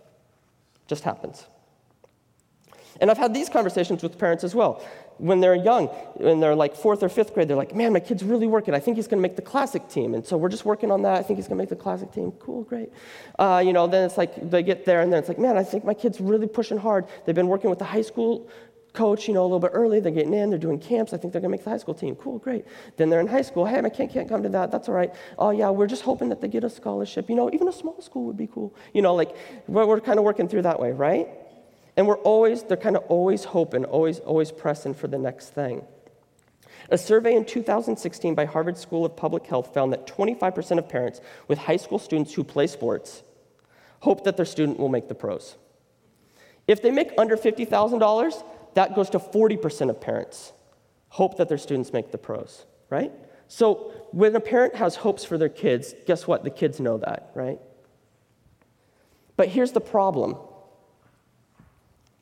Just 0.86 1.02
happens. 1.02 1.46
And 3.00 3.10
I've 3.10 3.18
had 3.18 3.34
these 3.34 3.48
conversations 3.48 4.02
with 4.02 4.18
parents 4.18 4.44
as 4.44 4.54
well 4.54 4.82
when 5.20 5.40
they're 5.40 5.54
young, 5.54 5.86
when 6.16 6.40
they're 6.40 6.54
like 6.54 6.74
fourth 6.74 7.02
or 7.02 7.08
fifth 7.08 7.34
grade, 7.34 7.48
they're 7.48 7.56
like, 7.56 7.74
man, 7.74 7.92
my 7.92 8.00
kid's 8.00 8.24
really 8.24 8.46
working. 8.46 8.74
I 8.74 8.80
think 8.80 8.96
he's 8.96 9.06
going 9.06 9.18
to 9.18 9.22
make 9.22 9.36
the 9.36 9.42
classic 9.42 9.88
team. 9.88 10.14
And 10.14 10.26
so 10.26 10.36
we're 10.36 10.48
just 10.48 10.64
working 10.64 10.90
on 10.90 11.02
that. 11.02 11.16
I 11.18 11.22
think 11.22 11.38
he's 11.38 11.46
going 11.46 11.58
to 11.58 11.62
make 11.62 11.68
the 11.68 11.76
classic 11.76 12.10
team. 12.12 12.32
Cool, 12.32 12.62
great. 12.62 12.90
Uh, 13.38 13.62
you 13.64 13.72
know, 13.72 13.86
then 13.86 14.04
it's 14.04 14.16
like 14.16 14.50
they 14.50 14.62
get 14.62 14.84
there 14.84 15.02
and 15.02 15.12
then 15.12 15.18
it's 15.18 15.28
like, 15.28 15.38
man, 15.38 15.56
I 15.58 15.62
think 15.62 15.84
my 15.84 15.94
kid's 15.94 16.20
really 16.20 16.46
pushing 16.46 16.78
hard. 16.78 17.06
They've 17.24 17.34
been 17.34 17.48
working 17.48 17.70
with 17.70 17.78
the 17.78 17.84
high 17.84 18.02
school 18.02 18.48
coach, 18.92 19.28
you 19.28 19.34
know, 19.34 19.42
a 19.42 19.44
little 19.44 19.60
bit 19.60 19.70
early. 19.72 20.00
They're 20.00 20.10
getting 20.10 20.34
in, 20.34 20.50
they're 20.50 20.58
doing 20.58 20.78
camps. 20.78 21.12
I 21.12 21.16
think 21.16 21.32
they're 21.32 21.40
going 21.40 21.50
to 21.50 21.56
make 21.56 21.64
the 21.64 21.70
high 21.70 21.78
school 21.78 21.94
team. 21.94 22.16
Cool, 22.16 22.38
great. 22.38 22.64
Then 22.96 23.10
they're 23.10 23.20
in 23.20 23.26
high 23.26 23.42
school. 23.42 23.66
Hey, 23.66 23.80
my 23.80 23.88
kid 23.88 24.10
can't 24.10 24.28
come 24.28 24.42
to 24.42 24.48
that. 24.48 24.70
That's 24.70 24.88
all 24.88 24.94
right. 24.94 25.14
Oh, 25.38 25.50
yeah, 25.50 25.70
we're 25.70 25.86
just 25.86 26.02
hoping 26.02 26.28
that 26.30 26.40
they 26.40 26.48
get 26.48 26.64
a 26.64 26.70
scholarship. 26.70 27.28
You 27.28 27.36
know, 27.36 27.50
even 27.52 27.68
a 27.68 27.72
small 27.72 28.00
school 28.00 28.24
would 28.24 28.36
be 28.36 28.46
cool. 28.46 28.74
You 28.92 29.02
know, 29.02 29.14
like 29.14 29.36
we're, 29.68 29.86
we're 29.86 30.00
kind 30.00 30.18
of 30.18 30.24
working 30.24 30.48
through 30.48 30.62
that 30.62 30.80
way, 30.80 30.92
right? 30.92 31.28
And 32.00 32.08
we're 32.08 32.16
always, 32.20 32.62
they're 32.62 32.78
kind 32.78 32.96
of 32.96 33.04
always 33.10 33.44
hoping, 33.44 33.84
always, 33.84 34.20
always 34.20 34.50
pressing 34.50 34.94
for 34.94 35.06
the 35.06 35.18
next 35.18 35.50
thing. 35.50 35.84
A 36.88 36.96
survey 36.96 37.36
in 37.36 37.44
2016 37.44 38.34
by 38.34 38.46
Harvard 38.46 38.78
School 38.78 39.04
of 39.04 39.14
Public 39.14 39.44
Health 39.46 39.74
found 39.74 39.92
that 39.92 40.06
25% 40.06 40.78
of 40.78 40.88
parents 40.88 41.20
with 41.46 41.58
high 41.58 41.76
school 41.76 41.98
students 41.98 42.32
who 42.32 42.42
play 42.42 42.68
sports 42.68 43.22
hope 43.98 44.24
that 44.24 44.38
their 44.38 44.46
student 44.46 44.78
will 44.78 44.88
make 44.88 45.08
the 45.08 45.14
pros. 45.14 45.58
If 46.66 46.80
they 46.80 46.90
make 46.90 47.10
under 47.18 47.36
$50,000, 47.36 48.44
that 48.72 48.94
goes 48.94 49.10
to 49.10 49.18
40% 49.18 49.90
of 49.90 50.00
parents 50.00 50.54
hope 51.10 51.36
that 51.36 51.50
their 51.50 51.58
students 51.58 51.92
make 51.92 52.12
the 52.12 52.16
pros, 52.16 52.64
right? 52.88 53.12
So 53.46 53.92
when 54.12 54.34
a 54.34 54.40
parent 54.40 54.74
has 54.76 54.96
hopes 54.96 55.22
for 55.22 55.36
their 55.36 55.50
kids, 55.50 55.94
guess 56.06 56.26
what? 56.26 56.44
The 56.44 56.50
kids 56.50 56.80
know 56.80 56.96
that, 56.96 57.30
right? 57.34 57.60
But 59.36 59.48
here's 59.48 59.72
the 59.72 59.82
problem 59.82 60.38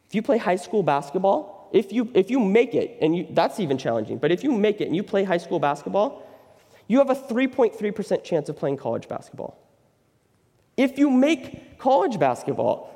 if 0.08 0.14
you 0.14 0.22
play 0.22 0.38
high 0.38 0.56
school 0.56 0.82
basketball, 0.82 1.68
if 1.72 1.92
you, 1.92 2.10
if 2.14 2.30
you 2.30 2.40
make 2.40 2.74
it, 2.74 2.96
and 3.02 3.14
you, 3.14 3.26
that's 3.30 3.60
even 3.60 3.76
challenging, 3.76 4.18
but 4.18 4.32
if 4.32 4.42
you 4.42 4.52
make 4.52 4.80
it 4.80 4.86
and 4.86 4.96
you 4.96 5.02
play 5.02 5.22
high 5.22 5.36
school 5.38 5.58
basketball, 5.58 6.26
you 6.86 6.98
have 6.98 7.10
a 7.10 7.14
3.3% 7.14 8.24
chance 8.24 8.48
of 8.48 8.56
playing 8.56 8.78
college 8.78 9.06
basketball. 9.06 9.58
If 10.78 10.98
you 10.98 11.10
make 11.10 11.78
college 11.78 12.18
basketball, 12.18 12.94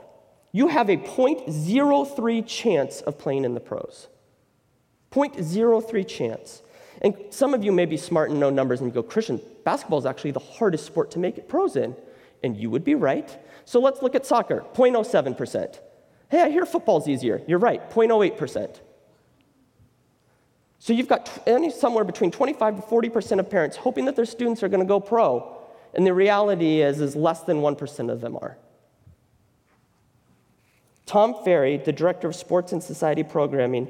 you 0.52 0.68
have 0.68 0.88
a 0.88 0.96
0.03 0.96 2.46
chance 2.46 3.02
of 3.02 3.18
playing 3.18 3.44
in 3.44 3.52
the 3.54 3.60
pros. 3.60 4.08
0.03 5.10 6.08
chance. 6.08 6.62
And 7.02 7.14
some 7.30 7.52
of 7.52 7.62
you 7.62 7.72
may 7.72 7.84
be 7.84 7.98
smart 7.98 8.30
and 8.30 8.40
know 8.40 8.48
numbers 8.48 8.80
and 8.80 8.88
you 8.88 8.94
go, 8.94 9.02
Christian, 9.02 9.40
basketball 9.64 9.98
is 9.98 10.06
actually 10.06 10.30
the 10.30 10.40
hardest 10.40 10.86
sport 10.86 11.10
to 11.10 11.18
make 11.18 11.36
it 11.36 11.48
pros 11.48 11.76
in. 11.76 11.94
And 12.42 12.56
you 12.56 12.70
would 12.70 12.84
be 12.84 12.94
right. 12.94 13.36
So 13.66 13.80
let's 13.80 14.00
look 14.00 14.14
at 14.14 14.24
soccer 14.24 14.64
0.07%. 14.74 15.78
Hey, 16.32 16.40
I 16.40 16.48
hear 16.48 16.64
football's 16.64 17.08
easier. 17.08 17.42
You're 17.46 17.58
right, 17.58 17.90
0.08%. 17.90 18.80
So 20.78 20.94
you've 20.94 21.06
got 21.06 21.28
somewhere 21.78 22.04
between 22.04 22.30
25 22.30 22.76
to 22.76 22.82
40% 22.82 23.38
of 23.38 23.50
parents 23.50 23.76
hoping 23.76 24.06
that 24.06 24.16
their 24.16 24.24
students 24.24 24.62
are 24.62 24.68
going 24.70 24.80
to 24.80 24.86
go 24.86 24.98
pro, 24.98 25.58
and 25.92 26.06
the 26.06 26.14
reality 26.14 26.80
is, 26.80 27.02
is 27.02 27.14
less 27.14 27.42
than 27.42 27.58
1% 27.58 28.10
of 28.10 28.22
them 28.22 28.38
are. 28.40 28.56
Tom 31.04 31.34
Farrey, 31.34 31.84
the 31.84 31.92
director 31.92 32.28
of 32.28 32.34
sports 32.34 32.72
and 32.72 32.82
society 32.82 33.22
programming 33.22 33.88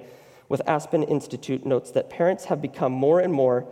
with 0.49 0.61
Aspen 0.67 1.05
Institute, 1.05 1.65
notes 1.65 1.93
that 1.93 2.11
parents 2.11 2.47
have 2.47 2.61
become 2.61 2.91
more 2.91 3.21
and 3.21 3.33
more 3.33 3.69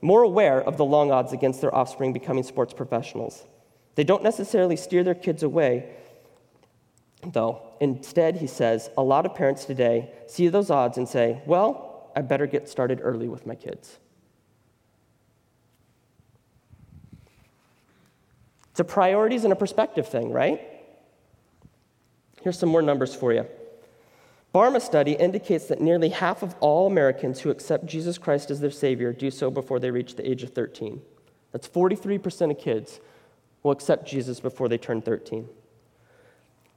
more 0.00 0.22
aware 0.22 0.62
of 0.62 0.78
the 0.78 0.84
long 0.84 1.10
odds 1.10 1.34
against 1.34 1.60
their 1.60 1.74
offspring 1.74 2.14
becoming 2.14 2.44
sports 2.44 2.72
professionals. 2.72 3.44
They 3.96 4.04
don't 4.04 4.22
necessarily 4.22 4.76
steer 4.76 5.04
their 5.04 5.14
kids 5.14 5.42
away, 5.42 5.90
though. 7.22 7.63
Instead, 7.80 8.36
he 8.36 8.46
says, 8.46 8.90
a 8.96 9.02
lot 9.02 9.26
of 9.26 9.34
parents 9.34 9.64
today 9.64 10.10
see 10.26 10.48
those 10.48 10.70
odds 10.70 10.98
and 10.98 11.08
say, 11.08 11.42
well, 11.46 12.10
I 12.16 12.22
better 12.22 12.46
get 12.46 12.68
started 12.68 13.00
early 13.02 13.28
with 13.28 13.46
my 13.46 13.54
kids. 13.54 13.98
It's 18.70 18.80
a 18.80 18.84
priorities 18.84 19.44
and 19.44 19.52
a 19.52 19.56
perspective 19.56 20.08
thing, 20.08 20.32
right? 20.32 20.60
Here's 22.42 22.58
some 22.58 22.68
more 22.68 22.82
numbers 22.82 23.14
for 23.14 23.32
you. 23.32 23.46
Barna 24.54 24.80
study 24.80 25.12
indicates 25.12 25.66
that 25.66 25.80
nearly 25.80 26.10
half 26.10 26.42
of 26.42 26.54
all 26.60 26.86
Americans 26.86 27.40
who 27.40 27.50
accept 27.50 27.86
Jesus 27.86 28.18
Christ 28.18 28.50
as 28.50 28.60
their 28.60 28.70
Savior 28.70 29.12
do 29.12 29.30
so 29.30 29.50
before 29.50 29.80
they 29.80 29.90
reach 29.90 30.14
the 30.14 30.28
age 30.28 30.42
of 30.42 30.50
13. 30.50 31.00
That's 31.50 31.68
43% 31.68 32.50
of 32.50 32.58
kids 32.58 33.00
will 33.62 33.72
accept 33.72 34.06
Jesus 34.06 34.40
before 34.40 34.68
they 34.68 34.78
turn 34.78 35.02
13. 35.02 35.48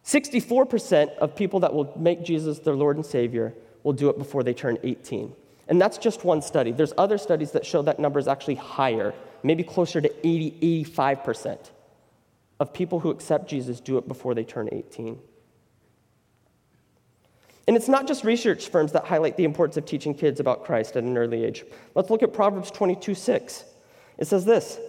64% 0.08 1.18
of 1.18 1.36
people 1.36 1.60
that 1.60 1.74
will 1.74 1.94
make 1.98 2.24
Jesus 2.24 2.60
their 2.60 2.76
Lord 2.76 2.96
and 2.96 3.06
Savior 3.06 3.54
will 3.84 3.92
do 3.92 4.10
it 4.10 4.18
before 4.18 4.42
they 4.42 4.54
turn 4.54 4.78
18. 4.82 5.34
And 5.68 5.82
that's 5.82 5.98
just 5.98 6.24
one 6.24 6.42
study. 6.42 6.72
There's 6.72 6.94
other 6.98 7.18
studies 7.18 7.52
that 7.52 7.66
show 7.66 7.82
that 7.82 8.00
number 8.00 8.18
is 8.18 8.28
actually 8.30 8.56
higher, 8.56 9.14
maybe 9.44 9.64
closer 9.64 10.00
to 10.00 10.28
80, 10.28 10.86
85% 10.86 11.72
of 12.62 12.72
people 12.72 13.02
who 13.02 13.10
accept 13.10 13.50
Jesus 13.50 13.82
do 13.82 13.98
it 13.98 14.08
before 14.08 14.34
they 14.34 14.46
turn 14.46 14.70
18. 14.72 15.20
And 17.68 17.76
it's 17.76 17.90
not 17.90 18.08
just 18.08 18.24
research 18.24 18.70
firms 18.70 18.94
that 18.94 19.04
highlight 19.04 19.36
the 19.36 19.44
importance 19.44 19.76
of 19.76 19.86
teaching 19.86 20.14
kids 20.14 20.40
about 20.40 20.64
Christ 20.64 20.96
at 20.96 21.04
an 21.04 21.18
early 21.18 21.44
age. 21.44 21.66
Let's 21.96 22.10
look 22.10 22.24
at 22.24 22.32
Proverbs 22.32 22.72
22 22.72 23.14
6. 23.14 23.66
It 24.20 24.26
says 24.28 24.46
this 24.46 24.80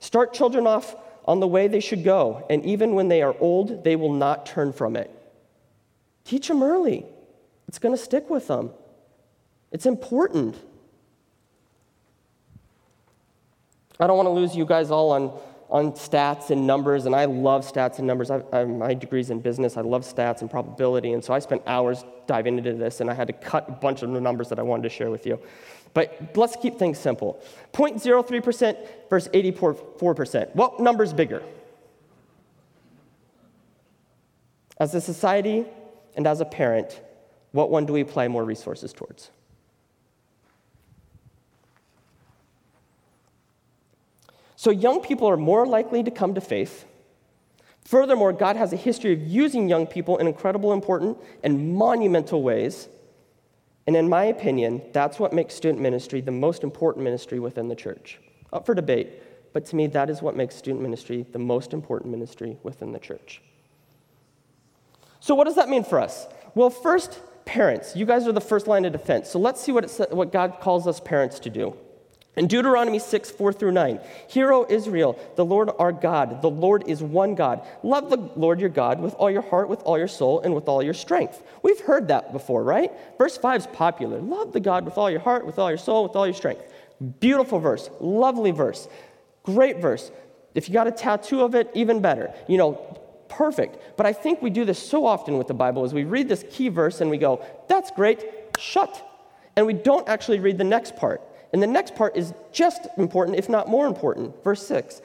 Start 0.00 0.34
children 0.34 0.66
off 0.66 0.94
on 1.26 1.40
the 1.40 1.46
way 1.46 1.66
they 1.68 1.80
should 1.80 2.04
go, 2.04 2.46
and 2.48 2.64
even 2.64 2.94
when 2.94 3.08
they 3.08 3.22
are 3.22 3.34
old, 3.40 3.82
they 3.82 3.96
will 3.96 4.12
not 4.12 4.46
turn 4.46 4.72
from 4.72 4.96
it. 4.96 5.10
Teach 6.24 6.48
them 6.48 6.62
early, 6.62 7.04
it's 7.68 7.78
going 7.78 7.94
to 7.94 8.02
stick 8.02 8.30
with 8.30 8.46
them. 8.46 8.70
It's 9.72 9.86
important. 9.86 10.56
I 13.98 14.06
don't 14.06 14.16
want 14.16 14.26
to 14.26 14.32
lose 14.32 14.54
you 14.54 14.64
guys 14.64 14.90
all 14.90 15.10
on, 15.10 15.38
on 15.68 15.92
stats 15.92 16.50
and 16.50 16.66
numbers, 16.66 17.06
and 17.06 17.14
I 17.14 17.24
love 17.24 17.70
stats 17.70 17.98
and 17.98 18.06
numbers. 18.06 18.30
I, 18.30 18.42
I, 18.52 18.64
my 18.64 18.94
degree's 18.94 19.30
in 19.30 19.40
business. 19.40 19.76
I 19.76 19.80
love 19.80 20.02
stats 20.02 20.42
and 20.42 20.50
probability, 20.50 21.12
and 21.12 21.24
so 21.24 21.32
I 21.34 21.38
spent 21.40 21.62
hours 21.66 22.04
diving 22.26 22.58
into 22.58 22.74
this, 22.74 23.00
and 23.00 23.10
I 23.10 23.14
had 23.14 23.26
to 23.26 23.32
cut 23.32 23.68
a 23.68 23.72
bunch 23.72 24.02
of 24.02 24.10
numbers 24.10 24.48
that 24.50 24.58
I 24.58 24.62
wanted 24.62 24.84
to 24.84 24.90
share 24.90 25.10
with 25.10 25.26
you. 25.26 25.40
But 25.96 26.36
let's 26.36 26.56
keep 26.56 26.78
things 26.78 26.98
simple 26.98 27.42
0.03% 27.72 28.76
versus 29.08 29.32
84%. 29.32 30.54
What 30.54 30.78
number's 30.78 31.14
bigger? 31.14 31.42
As 34.78 34.94
a 34.94 35.00
society 35.00 35.64
and 36.14 36.26
as 36.26 36.42
a 36.42 36.44
parent, 36.44 37.00
what 37.52 37.70
one 37.70 37.86
do 37.86 37.94
we 37.94 38.02
apply 38.02 38.28
more 38.28 38.44
resources 38.44 38.92
towards? 38.92 39.30
So, 44.56 44.70
young 44.70 45.00
people 45.00 45.30
are 45.30 45.38
more 45.38 45.66
likely 45.66 46.02
to 46.02 46.10
come 46.10 46.34
to 46.34 46.42
faith. 46.42 46.84
Furthermore, 47.86 48.34
God 48.34 48.56
has 48.56 48.74
a 48.74 48.76
history 48.76 49.14
of 49.14 49.22
using 49.22 49.66
young 49.66 49.86
people 49.86 50.18
in 50.18 50.26
incredible, 50.26 50.74
important, 50.74 51.16
and 51.42 51.74
monumental 51.74 52.42
ways 52.42 52.90
and 53.86 53.96
in 53.96 54.08
my 54.08 54.24
opinion, 54.24 54.82
that's 54.92 55.18
what 55.18 55.32
makes 55.32 55.54
student 55.54 55.80
ministry 55.80 56.20
the 56.20 56.32
most 56.32 56.64
important 56.64 57.04
ministry 57.04 57.38
within 57.38 57.68
the 57.68 57.76
church. 57.76 58.18
Up 58.52 58.66
for 58.66 58.74
debate, 58.74 59.22
but 59.52 59.64
to 59.66 59.76
me, 59.76 59.86
that 59.88 60.10
is 60.10 60.20
what 60.20 60.36
makes 60.36 60.56
student 60.56 60.82
ministry 60.82 61.24
the 61.32 61.38
most 61.38 61.72
important 61.72 62.10
ministry 62.10 62.58
within 62.62 62.92
the 62.92 62.98
church. 62.98 63.42
So, 65.20 65.34
what 65.34 65.44
does 65.44 65.54
that 65.54 65.68
mean 65.68 65.84
for 65.84 66.00
us? 66.00 66.26
Well, 66.54 66.70
first, 66.70 67.20
parents. 67.44 67.96
You 67.96 68.06
guys 68.06 68.26
are 68.26 68.32
the 68.32 68.40
first 68.40 68.66
line 68.66 68.84
of 68.84 68.92
defense. 68.92 69.30
So, 69.30 69.38
let's 69.38 69.60
see 69.60 69.72
what, 69.72 69.88
what 70.10 70.32
God 70.32 70.58
calls 70.60 70.86
us 70.86 71.00
parents 71.00 71.38
to 71.40 71.50
do. 71.50 71.76
In 72.36 72.48
Deuteronomy 72.48 72.98
6, 72.98 73.30
4 73.30 73.52
through 73.54 73.72
9, 73.72 73.98
Hear, 74.28 74.52
O 74.52 74.66
Israel, 74.68 75.18
the 75.36 75.44
Lord 75.44 75.70
our 75.78 75.90
God, 75.90 76.42
the 76.42 76.50
Lord 76.50 76.84
is 76.86 77.02
one 77.02 77.34
God. 77.34 77.66
Love 77.82 78.10
the 78.10 78.18
Lord 78.36 78.60
your 78.60 78.68
God 78.68 79.00
with 79.00 79.14
all 79.14 79.30
your 79.30 79.40
heart, 79.40 79.70
with 79.70 79.80
all 79.84 79.96
your 79.96 80.06
soul, 80.06 80.40
and 80.40 80.54
with 80.54 80.68
all 80.68 80.82
your 80.82 80.92
strength. 80.92 81.42
We've 81.62 81.80
heard 81.80 82.08
that 82.08 82.34
before, 82.34 82.62
right? 82.62 82.92
Verse 83.16 83.38
5 83.38 83.62
is 83.62 83.66
popular. 83.68 84.20
Love 84.20 84.52
the 84.52 84.60
God 84.60 84.84
with 84.84 84.98
all 84.98 85.10
your 85.10 85.20
heart, 85.20 85.46
with 85.46 85.58
all 85.58 85.70
your 85.70 85.78
soul, 85.78 86.02
with 86.02 86.14
all 86.14 86.26
your 86.26 86.34
strength. 86.34 86.62
Beautiful 87.20 87.58
verse, 87.58 87.88
lovely 88.00 88.50
verse, 88.50 88.86
great 89.42 89.78
verse. 89.78 90.10
If 90.54 90.68
you 90.68 90.74
got 90.74 90.86
a 90.86 90.92
tattoo 90.92 91.40
of 91.40 91.54
it, 91.54 91.70
even 91.72 92.02
better. 92.02 92.34
You 92.48 92.58
know, 92.58 92.72
perfect. 93.30 93.96
But 93.96 94.04
I 94.04 94.12
think 94.12 94.42
we 94.42 94.50
do 94.50 94.66
this 94.66 94.78
so 94.78 95.06
often 95.06 95.38
with 95.38 95.46
the 95.46 95.54
Bible 95.54 95.86
is 95.86 95.94
we 95.94 96.04
read 96.04 96.28
this 96.28 96.44
key 96.50 96.68
verse 96.68 97.00
and 97.00 97.10
we 97.10 97.16
go, 97.16 97.42
that's 97.66 97.90
great, 97.90 98.24
shut. 98.58 99.02
And 99.56 99.66
we 99.66 99.72
don't 99.72 100.06
actually 100.06 100.40
read 100.40 100.58
the 100.58 100.64
next 100.64 100.96
part. 100.96 101.22
And 101.56 101.62
the 101.62 101.66
next 101.66 101.94
part 101.94 102.18
is 102.18 102.34
just 102.52 102.86
important, 102.98 103.38
if 103.38 103.48
not 103.48 103.66
more 103.66 103.86
important. 103.86 104.44
Verse 104.44 104.66
6 104.66 105.00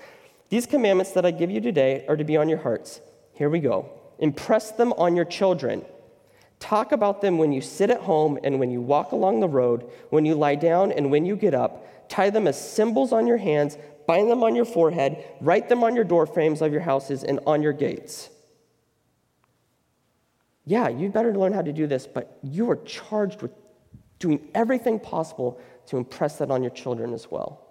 These 0.49 0.65
commandments 0.65 1.13
that 1.13 1.25
I 1.25 1.31
give 1.31 1.49
you 1.49 1.61
today 1.61 2.03
are 2.09 2.17
to 2.17 2.25
be 2.25 2.35
on 2.35 2.49
your 2.49 2.57
hearts. 2.57 2.99
Here 3.35 3.49
we 3.49 3.61
go. 3.61 3.89
Impress 4.19 4.71
them 4.71 4.91
on 4.97 5.15
your 5.15 5.23
children. 5.23 5.85
Talk 6.59 6.91
about 6.91 7.21
them 7.21 7.37
when 7.37 7.53
you 7.53 7.61
sit 7.61 7.89
at 7.89 8.01
home 8.01 8.37
and 8.43 8.59
when 8.59 8.69
you 8.69 8.81
walk 8.81 9.13
along 9.13 9.39
the 9.39 9.47
road, 9.47 9.89
when 10.09 10.25
you 10.25 10.35
lie 10.35 10.55
down 10.55 10.91
and 10.91 11.09
when 11.09 11.25
you 11.25 11.37
get 11.37 11.53
up. 11.53 12.09
Tie 12.09 12.31
them 12.31 12.47
as 12.47 12.59
symbols 12.59 13.13
on 13.13 13.27
your 13.27 13.37
hands, 13.37 13.77
bind 14.05 14.29
them 14.29 14.43
on 14.43 14.53
your 14.53 14.65
forehead, 14.65 15.23
write 15.39 15.69
them 15.69 15.85
on 15.85 15.95
your 15.95 16.03
door 16.03 16.25
frames 16.25 16.61
of 16.61 16.73
your 16.73 16.81
houses 16.81 17.23
and 17.23 17.39
on 17.47 17.63
your 17.63 17.71
gates. 17.71 18.29
Yeah, 20.65 20.89
you 20.89 21.07
better 21.07 21.33
learn 21.33 21.53
how 21.53 21.61
to 21.61 21.71
do 21.71 21.87
this, 21.87 22.07
but 22.07 22.37
you 22.43 22.69
are 22.71 22.75
charged 22.75 23.41
with 23.41 23.51
doing 24.21 24.49
everything 24.53 24.99
possible 24.99 25.59
to 25.91 25.97
impress 25.97 26.37
that 26.37 26.49
on 26.49 26.63
your 26.63 26.71
children 26.71 27.13
as 27.13 27.29
well. 27.29 27.67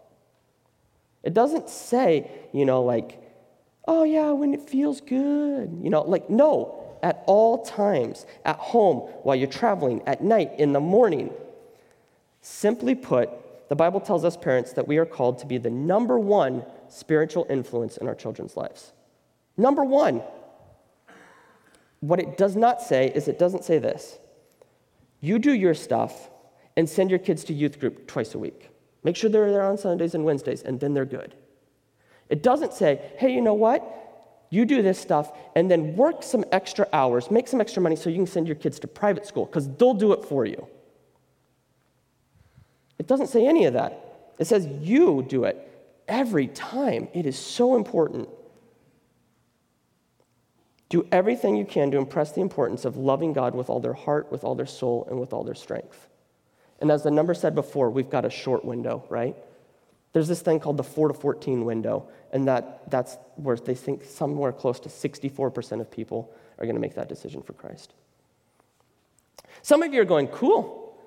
It 1.22 1.32
doesn't 1.34 1.70
say, 1.70 2.30
you 2.52 2.66
know, 2.66 2.82
like, 2.82 3.18
oh 3.88 4.04
yeah, 4.04 4.30
when 4.30 4.52
it 4.52 4.68
feels 4.68 5.00
good. 5.00 5.78
You 5.82 5.88
know, 5.88 6.02
like, 6.02 6.28
no, 6.28 6.98
at 7.02 7.24
all 7.26 7.64
times, 7.64 8.26
at 8.44 8.56
home, 8.56 8.98
while 9.22 9.34
you're 9.34 9.48
traveling, 9.48 10.02
at 10.06 10.22
night, 10.22 10.52
in 10.58 10.74
the 10.74 10.80
morning. 10.80 11.32
Simply 12.42 12.94
put, 12.94 13.30
the 13.70 13.76
Bible 13.76 14.00
tells 14.00 14.22
us 14.22 14.36
parents 14.36 14.74
that 14.74 14.86
we 14.86 14.98
are 14.98 15.06
called 15.06 15.38
to 15.38 15.46
be 15.46 15.56
the 15.56 15.70
number 15.70 16.18
one 16.18 16.62
spiritual 16.88 17.46
influence 17.48 17.96
in 17.96 18.06
our 18.06 18.14
children's 18.14 18.56
lives. 18.56 18.92
Number 19.56 19.82
one. 19.82 20.22
What 22.00 22.18
it 22.18 22.38
does 22.38 22.56
not 22.56 22.80
say 22.80 23.12
is 23.14 23.28
it 23.28 23.38
doesn't 23.38 23.64
say 23.64 23.78
this. 23.78 24.18
You 25.20 25.38
do 25.38 25.52
your 25.52 25.74
stuff 25.74 26.29
and 26.76 26.88
send 26.88 27.10
your 27.10 27.18
kids 27.18 27.44
to 27.44 27.52
youth 27.52 27.78
group 27.78 28.06
twice 28.06 28.34
a 28.34 28.38
week. 28.38 28.70
Make 29.02 29.16
sure 29.16 29.30
they're 29.30 29.50
there 29.50 29.62
on 29.62 29.78
Sundays 29.78 30.14
and 30.14 30.24
Wednesdays, 30.24 30.62
and 30.62 30.78
then 30.78 30.94
they're 30.94 31.04
good. 31.04 31.34
It 32.28 32.42
doesn't 32.42 32.72
say, 32.72 33.12
hey, 33.18 33.34
you 33.34 33.40
know 33.40 33.54
what? 33.54 33.82
You 34.50 34.64
do 34.64 34.82
this 34.82 34.98
stuff 34.98 35.32
and 35.54 35.70
then 35.70 35.96
work 35.96 36.22
some 36.22 36.44
extra 36.50 36.86
hours, 36.92 37.30
make 37.30 37.46
some 37.46 37.60
extra 37.60 37.80
money 37.80 37.96
so 37.96 38.10
you 38.10 38.16
can 38.16 38.26
send 38.26 38.48
your 38.48 38.56
kids 38.56 38.80
to 38.80 38.88
private 38.88 39.24
school 39.26 39.46
because 39.46 39.68
they'll 39.76 39.94
do 39.94 40.12
it 40.12 40.24
for 40.24 40.44
you. 40.44 40.66
It 42.98 43.06
doesn't 43.06 43.28
say 43.28 43.46
any 43.46 43.64
of 43.64 43.74
that. 43.74 44.32
It 44.38 44.46
says 44.46 44.66
you 44.66 45.24
do 45.28 45.44
it 45.44 45.56
every 46.08 46.48
time. 46.48 47.08
It 47.14 47.26
is 47.26 47.38
so 47.38 47.76
important. 47.76 48.28
Do 50.88 51.06
everything 51.12 51.56
you 51.56 51.64
can 51.64 51.92
to 51.92 51.98
impress 51.98 52.32
the 52.32 52.40
importance 52.40 52.84
of 52.84 52.96
loving 52.96 53.32
God 53.32 53.54
with 53.54 53.70
all 53.70 53.78
their 53.78 53.94
heart, 53.94 54.32
with 54.32 54.42
all 54.42 54.56
their 54.56 54.66
soul, 54.66 55.06
and 55.08 55.20
with 55.20 55.32
all 55.32 55.44
their 55.44 55.54
strength. 55.54 56.08
And 56.80 56.90
as 56.90 57.02
the 57.02 57.10
number 57.10 57.34
said 57.34 57.54
before, 57.54 57.90
we've 57.90 58.10
got 58.10 58.24
a 58.24 58.30
short 58.30 58.64
window, 58.64 59.04
right? 59.08 59.36
There's 60.12 60.28
this 60.28 60.42
thing 60.42 60.58
called 60.58 60.76
the 60.76 60.84
4 60.84 61.08
to 61.08 61.14
14 61.14 61.64
window, 61.64 62.08
and 62.32 62.48
that, 62.48 62.90
that's 62.90 63.16
where 63.36 63.56
they 63.56 63.74
think 63.74 64.04
somewhere 64.04 64.52
close 64.52 64.80
to 64.80 64.88
64% 64.88 65.80
of 65.80 65.90
people 65.90 66.32
are 66.58 66.64
going 66.64 66.74
to 66.74 66.80
make 66.80 66.94
that 66.94 67.08
decision 67.08 67.42
for 67.42 67.52
Christ. 67.52 67.94
Some 69.62 69.82
of 69.82 69.92
you 69.92 70.00
are 70.00 70.06
going, 70.06 70.28
cool. 70.28 70.98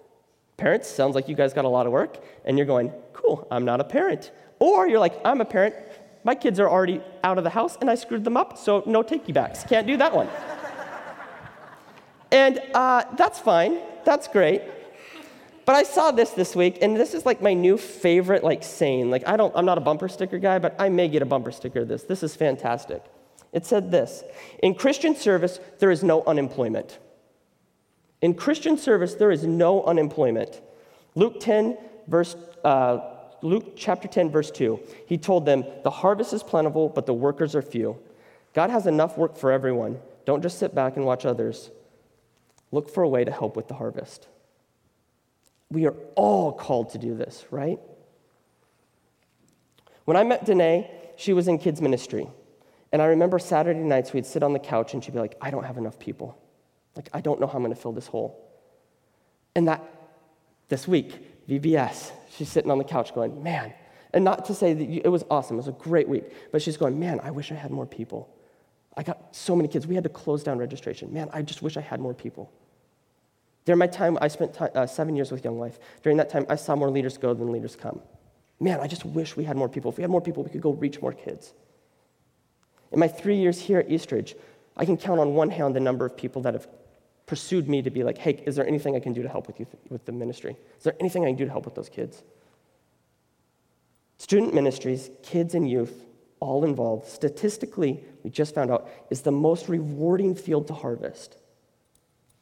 Parents, 0.58 0.88
sounds 0.88 1.16
like 1.16 1.28
you 1.28 1.36
guys 1.36 1.54
got 1.54 1.66
a 1.66 1.70
lot 1.70 1.86
of 1.86 1.92
work, 1.92 2.24
and 2.46 2.58
you're 2.58 2.68
going, 2.68 2.94
cool, 3.12 3.48
I'm 3.52 3.66
not 3.66 3.82
a 3.82 3.84
parent. 3.84 4.32
Or 4.60 4.88
you're 4.88 5.00
like, 5.00 5.20
I'm 5.26 5.42
a 5.42 5.46
parent, 5.46 5.76
my 6.24 6.36
kids 6.36 6.60
are 6.60 6.70
already 6.70 7.02
out 7.24 7.38
of 7.38 7.44
the 7.44 7.50
house, 7.50 7.78
and 7.82 7.90
I 7.90 7.96
screwed 7.96 8.24
them 8.24 8.38
up, 8.38 8.58
so 8.58 8.84
no 8.86 9.04
takey 9.04 9.34
backs. 9.34 9.64
Can't 9.64 9.88
do 9.88 9.98
that 9.98 10.16
one. 10.16 10.30
and 12.32 12.62
uh, 12.74 13.04
that's 13.18 13.40
fine, 13.40 13.80
that's 14.06 14.28
great. 14.30 14.62
But 15.66 15.76
I 15.76 15.84
saw 15.84 16.12
this 16.12 16.32
this 16.32 16.56
week, 16.56 16.80
and 16.82 16.96
this 16.98 17.14
is 17.14 17.26
like 17.26 17.42
my 17.42 17.54
new 17.54 17.78
favorite 17.78 18.44
like 18.44 18.64
saying. 18.64 19.10
Like 19.10 19.28
I 19.28 19.38
don't, 19.38 19.54
I'm 19.56 19.66
not 19.66 19.78
a 19.78 19.82
bumper 19.82 20.10
sticker 20.10 20.38
guy, 20.38 20.60
but 20.60 20.76
I 20.78 20.90
may 20.90 21.08
get 21.08 21.22
a 21.22 21.26
bumper 21.26 21.52
sticker 21.52 21.82
of 21.82 21.88
this. 21.88 22.04
This 22.04 22.22
is 22.22 22.36
fantastic. 22.36 23.04
It 23.54 23.66
said 23.66 23.90
this: 23.90 24.24
In 24.62 24.76
Christian 24.76 25.16
service, 25.16 25.60
there 25.80 25.92
is 25.92 26.04
no 26.04 26.24
unemployment. 26.26 27.00
In 28.22 28.34
Christian 28.34 28.78
service, 28.78 29.16
there 29.16 29.32
is 29.32 29.44
no 29.46 29.84
unemployment. 29.84 30.62
Luke 31.16 31.40
10, 31.40 31.78
verse 32.08 32.36
uh, 32.64 33.00
Luke 33.42 33.74
chapter 33.76 34.08
10, 34.08 34.32
verse 34.32 34.52
2. 34.52 34.80
He 35.06 35.18
told 35.18 35.46
them, 35.46 35.64
"The 35.84 35.92
harvest 35.92 36.34
is 36.34 36.44
plentiful, 36.44 36.90
but 36.90 37.06
the 37.06 37.14
workers 37.14 37.56
are 37.56 37.62
few. 37.62 37.98
God 38.54 38.70
has 38.70 38.86
enough 38.86 39.18
work 39.18 39.38
for 39.38 39.52
everyone. 39.52 40.00
Don't 40.26 40.42
just 40.42 40.60
sit 40.60 40.76
back 40.76 40.98
and 40.98 41.06
watch 41.06 41.26
others. 41.26 41.72
Look 42.72 42.90
for 42.90 43.04
a 43.04 43.10
way 43.10 43.24
to 43.24 43.32
help 43.32 43.56
with 43.56 43.70
the 43.70 43.76
harvest." 43.76 44.28
We 45.74 45.88
are 45.88 45.96
all 46.16 46.54
called 46.54 46.92
to 46.92 46.98
do 46.98 47.16
this, 47.16 47.46
right? 47.50 47.80
When 50.06 50.16
I 50.16 50.24
met 50.24 50.46
Danae, 50.46 50.90
she 51.16 51.34
was 51.34 51.48
in 51.48 51.58
kids' 51.58 51.82
ministry. 51.82 52.28
And 52.92 53.02
I 53.02 53.06
remember 53.06 53.40
Saturday 53.40 53.80
nights 53.80 54.14
we'd 54.14 54.26
sit 54.26 54.44
on 54.44 54.54
the 54.54 54.60
couch 54.60 54.94
and 54.94 55.04
she'd 55.04 55.14
be 55.14 55.20
like, 55.20 55.36
I 55.42 55.50
don't 55.50 55.64
have 55.64 55.78
enough 55.78 55.98
people. 55.98 56.38
Like, 56.96 57.10
I 57.12 57.22
don't 57.22 57.42
know 57.42 57.48
how 57.48 57.56
I'm 57.56 57.64
going 57.64 57.74
to 57.74 57.82
fill 57.82 57.92
this 57.92 58.06
hole. 58.06 58.40
And 59.56 59.68
that, 59.68 59.84
this 60.70 60.88
week, 60.88 61.48
VBS, 61.50 62.12
she's 62.30 62.50
sitting 62.50 62.70
on 62.70 62.78
the 62.78 62.84
couch 62.84 63.16
going, 63.16 63.42
man. 63.42 63.74
And 64.14 64.24
not 64.24 64.46
to 64.46 64.54
say 64.54 64.74
that 64.74 64.88
you, 64.88 65.02
it 65.04 65.10
was 65.10 65.24
awesome, 65.32 65.56
it 65.56 65.66
was 65.66 65.68
a 65.68 65.72
great 65.72 66.08
week, 66.08 66.52
but 66.52 66.62
she's 66.62 66.78
going, 66.78 67.00
man, 67.00 67.20
I 67.24 67.32
wish 67.32 67.52
I 67.52 67.56
had 67.56 67.72
more 67.72 67.88
people. 67.88 68.30
I 68.96 69.02
got 69.02 69.36
so 69.36 69.56
many 69.56 69.68
kids. 69.68 69.88
We 69.88 69.96
had 69.96 70.04
to 70.04 70.10
close 70.10 70.44
down 70.44 70.60
registration. 70.60 71.12
Man, 71.12 71.30
I 71.34 71.42
just 71.42 71.64
wish 71.64 71.78
I 71.78 71.82
had 71.82 72.00
more 72.00 72.14
people. 72.14 72.52
During 73.66 73.80
my 73.80 73.88
time, 73.88 74.18
I 74.22 74.28
spent 74.28 74.54
time, 74.54 74.70
uh, 74.76 74.86
seven 74.86 75.16
years 75.16 75.32
with 75.32 75.44
Young 75.44 75.58
Life. 75.58 75.80
During 76.02 76.18
that 76.18 76.30
time, 76.30 76.46
I 76.50 76.56
saw 76.56 76.76
more 76.76 76.90
leaders 76.90 77.18
go 77.18 77.34
than 77.34 77.52
leaders 77.52 77.76
come. 77.76 78.02
Man, 78.60 78.80
I 78.80 78.88
just 78.88 79.06
wish 79.06 79.36
we 79.36 79.44
had 79.46 79.56
more 79.56 79.70
people. 79.70 79.92
If 79.92 79.98
we 79.98 80.02
had 80.02 80.12
more 80.12 80.22
people, 80.22 80.44
we 80.44 80.50
could 80.50 80.62
go 80.62 80.74
reach 80.74 81.02
more 81.02 81.14
kids. 81.14 81.54
In 82.92 83.00
my 83.00 83.08
three 83.08 83.38
years 83.38 83.60
here 83.60 83.80
at 83.80 83.90
Eastridge, 83.90 84.36
I 84.76 84.86
can 84.86 84.98
count 84.98 85.20
on 85.20 85.34
one 85.34 85.50
hand 85.50 85.76
the 85.76 85.80
number 85.80 86.06
of 86.06 86.16
people 86.16 86.42
that 86.44 86.54
have 86.54 86.68
pursued 87.26 87.70
me 87.70 87.82
to 87.82 87.90
be 87.90 88.04
like, 88.04 88.18
hey, 88.18 88.44
is 88.46 88.56
there 88.56 88.68
anything 88.68 88.96
I 88.96 89.00
can 89.00 89.14
do 89.14 89.24
to 89.24 89.30
help 89.30 89.48
with 89.48 89.60
you 89.60 89.66
th- 89.66 89.78
with 89.90 90.06
the 90.06 90.12
ministry? 90.12 90.58
Is 90.78 90.84
there 90.84 90.96
anything 91.00 91.24
I 91.24 91.28
can 91.28 91.36
do 91.36 91.46
to 91.46 91.52
help 91.52 91.66
with 91.66 91.76
those 91.76 91.90
kids? 91.90 92.22
Student 94.18 94.54
ministries, 94.54 95.10
kids 95.22 95.56
and 95.56 95.70
youth, 95.70 96.06
all 96.40 96.66
involved, 96.66 97.08
statistically, 97.08 98.04
we 98.24 98.30
just 98.30 98.54
found 98.54 98.72
out, 98.72 98.90
is 99.10 99.22
the 99.22 99.32
most 99.32 99.70
rewarding 99.70 100.36
field 100.36 100.68
to 100.68 100.74
harvest. 100.74 101.38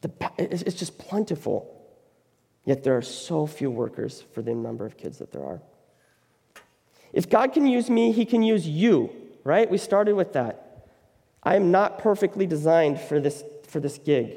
The, 0.02 0.10
it's 0.36 0.74
just 0.74 0.98
plentiful. 0.98 1.82
Yet 2.64 2.84
there 2.84 2.96
are 2.96 3.02
so 3.02 3.46
few 3.46 3.70
workers 3.70 4.22
for 4.32 4.42
the 4.42 4.54
number 4.54 4.86
of 4.86 4.96
kids 4.96 5.18
that 5.18 5.32
there 5.32 5.42
are. 5.42 5.60
If 7.12 7.28
God 7.28 7.52
can 7.52 7.66
use 7.66 7.90
me, 7.90 8.12
He 8.12 8.24
can 8.24 8.42
use 8.42 8.66
you, 8.66 9.10
right? 9.44 9.68
We 9.70 9.78
started 9.78 10.14
with 10.14 10.32
that. 10.34 10.88
I 11.42 11.56
am 11.56 11.70
not 11.70 11.98
perfectly 11.98 12.46
designed 12.46 13.00
for 13.00 13.18
this, 13.18 13.42
for 13.66 13.80
this 13.80 13.98
gig. 13.98 14.36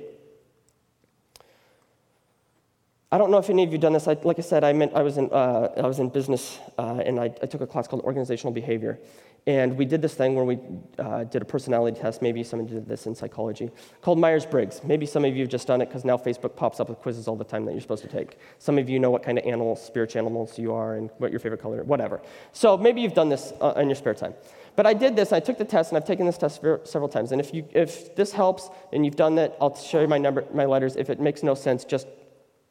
I 3.15 3.17
don't 3.17 3.31
know 3.31 3.37
if 3.37 3.49
any 3.49 3.63
of 3.63 3.71
you 3.71 3.77
done 3.77 3.93
this. 3.93 4.09
I, 4.09 4.17
like 4.23 4.39
I 4.39 4.41
said, 4.41 4.65
I, 4.65 4.73
meant, 4.73 4.93
I, 4.93 5.01
was, 5.01 5.17
in, 5.17 5.31
uh, 5.31 5.69
I 5.77 5.87
was 5.87 5.99
in 5.99 6.09
business 6.09 6.59
uh, 6.77 7.01
and 7.05 7.17
I, 7.17 7.33
I, 7.41 7.45
took 7.45 7.61
a 7.61 7.65
class 7.65 7.87
called 7.87 8.03
Organizational 8.03 8.51
Behavior. 8.51 8.99
And 9.47 9.77
we 9.77 9.85
did 9.85 10.01
this 10.01 10.15
thing 10.15 10.35
where 10.35 10.43
we 10.43 10.59
uh, 10.99 11.23
did 11.23 11.41
a 11.41 11.45
personality 11.45 11.97
test. 11.97 12.21
Maybe 12.21 12.43
some 12.43 12.59
of 12.59 12.69
you 12.69 12.75
did 12.75 12.89
this 12.89 13.05
in 13.05 13.15
psychology, 13.15 13.71
called 14.01 14.19
Myers 14.19 14.45
Briggs. 14.45 14.81
Maybe 14.83 15.05
some 15.05 15.23
of 15.23 15.33
you 15.33 15.43
have 15.43 15.49
just 15.49 15.65
done 15.65 15.79
it 15.79 15.85
because 15.85 16.03
now 16.03 16.17
Facebook 16.17 16.57
pops 16.57 16.81
up 16.81 16.89
with 16.89 16.97
quizzes 16.97 17.29
all 17.29 17.37
the 17.37 17.45
time 17.45 17.63
that 17.63 17.71
you're 17.71 17.79
supposed 17.79 18.03
to 18.03 18.09
take. 18.09 18.37
Some 18.59 18.77
of 18.77 18.89
you 18.89 18.99
know 18.99 19.11
what 19.11 19.23
kind 19.23 19.37
of 19.37 19.45
animals, 19.45 19.81
spiritual 19.81 20.19
animals 20.19 20.59
you 20.59 20.73
are, 20.73 20.97
and 20.97 21.09
what 21.19 21.31
your 21.31 21.39
favorite 21.39 21.61
color, 21.61 21.85
whatever. 21.85 22.21
So 22.51 22.75
maybe 22.75 22.99
you've 22.99 23.13
done 23.13 23.29
this 23.29 23.53
uh, 23.61 23.75
in 23.77 23.87
your 23.87 23.95
spare 23.95 24.13
time. 24.13 24.33
But 24.75 24.85
I 24.85 24.93
did 24.93 25.15
this, 25.15 25.31
I 25.31 25.39
took 25.39 25.57
the 25.57 25.63
test, 25.63 25.91
and 25.91 25.97
I've 25.97 26.05
taken 26.05 26.25
this 26.25 26.37
test 26.37 26.55
several 26.83 27.07
times. 27.07 27.31
And 27.31 27.39
if, 27.39 27.53
you, 27.53 27.65
if 27.71 28.13
this 28.17 28.33
helps 28.33 28.69
and 28.91 29.05
you've 29.05 29.15
done 29.15 29.35
that, 29.35 29.55
I'll 29.61 29.73
show 29.73 30.01
you 30.01 30.09
my, 30.09 30.17
number, 30.17 30.43
my 30.53 30.65
letters. 30.65 30.97
If 30.97 31.09
it 31.09 31.21
makes 31.21 31.43
no 31.43 31.55
sense, 31.55 31.85
just 31.85 32.07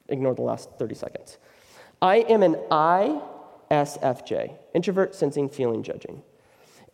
ignore 0.08 0.34
the 0.34 0.42
last 0.42 0.70
30 0.78 0.94
seconds. 0.94 1.38
I 2.02 2.16
am 2.16 2.42
an 2.42 2.54
ISFJ, 2.70 4.56
introvert, 4.74 5.14
sensing, 5.14 5.48
feeling, 5.48 5.82
judging. 5.82 6.22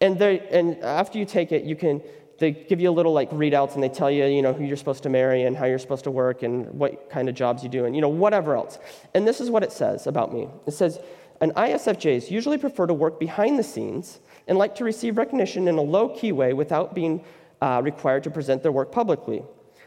And, 0.01 0.19
they, 0.19 0.41
and 0.51 0.83
after 0.83 1.19
you 1.19 1.25
take 1.25 1.53
it, 1.53 1.65
you 1.65 1.77
can, 1.77 2.03
they 2.39 2.53
give 2.53 2.81
you 2.81 2.89
a 2.91 2.93
little 2.93 3.13
like 3.13 3.31
readouts 3.31 3.75
and 3.75 3.83
they 3.83 3.89
tell 3.89 4.11
you, 4.11 4.25
you 4.25 4.41
know, 4.41 4.53
who 4.53 4.65
you're 4.65 4.77
supposed 4.77 5.03
to 5.03 5.09
marry 5.09 5.43
and 5.43 5.57
how 5.57 5.67
you're 5.67 5.79
supposed 5.79 6.05
to 6.05 6.11
work 6.11 6.43
and 6.43 6.67
what 6.71 7.11
kind 7.11 7.29
of 7.29 7.35
jobs 7.35 7.63
you 7.63 7.69
do 7.69 7.85
and, 7.85 7.95
you 7.95 8.01
know, 8.01 8.09
whatever 8.09 8.55
else. 8.55 8.79
And 9.15 9.27
this 9.27 9.41
is 9.41 9.51
what 9.51 9.63
it 9.63 9.73
says 9.73 10.07
about 10.07 10.33
me. 10.33 10.49
It 10.67 10.73
says, 10.73 11.01
an 11.41 11.53
ISFJs 11.53 12.31
usually 12.31 12.59
prefer 12.59 12.87
to 12.87 12.95
work 12.95 13.19
behind 13.19 13.59
the 13.59 13.63
scenes 13.63 14.21
and 14.47 14.59
like 14.59 14.75
to 14.77 14.85
receive 14.85 15.17
recognition 15.17 15.69
in 15.69 15.77
a 15.77 15.83
low-key 15.83 16.33
way 16.33 16.53
without 16.53 16.95
being 16.95 17.25
uh, 17.61 17.81
required 17.83 18.25
to 18.25 18.31
present 18.31 18.63
their 18.63 18.73
work 18.73 18.93
publicly. 18.93 19.43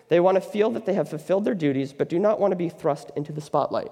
They 0.10 0.20
want 0.20 0.36
to 0.36 0.42
feel 0.42 0.70
that 0.72 0.86
they 0.86 0.94
have 0.94 1.10
fulfilled 1.10 1.46
their 1.46 1.56
duties, 1.56 1.94
but 1.94 2.10
do 2.10 2.20
not 2.20 2.40
want 2.40 2.52
to 2.52 2.56
be 2.56 2.70
thrust 2.70 3.12
into 3.16 3.32
the 3.32 3.42
spotlight. 3.42 3.92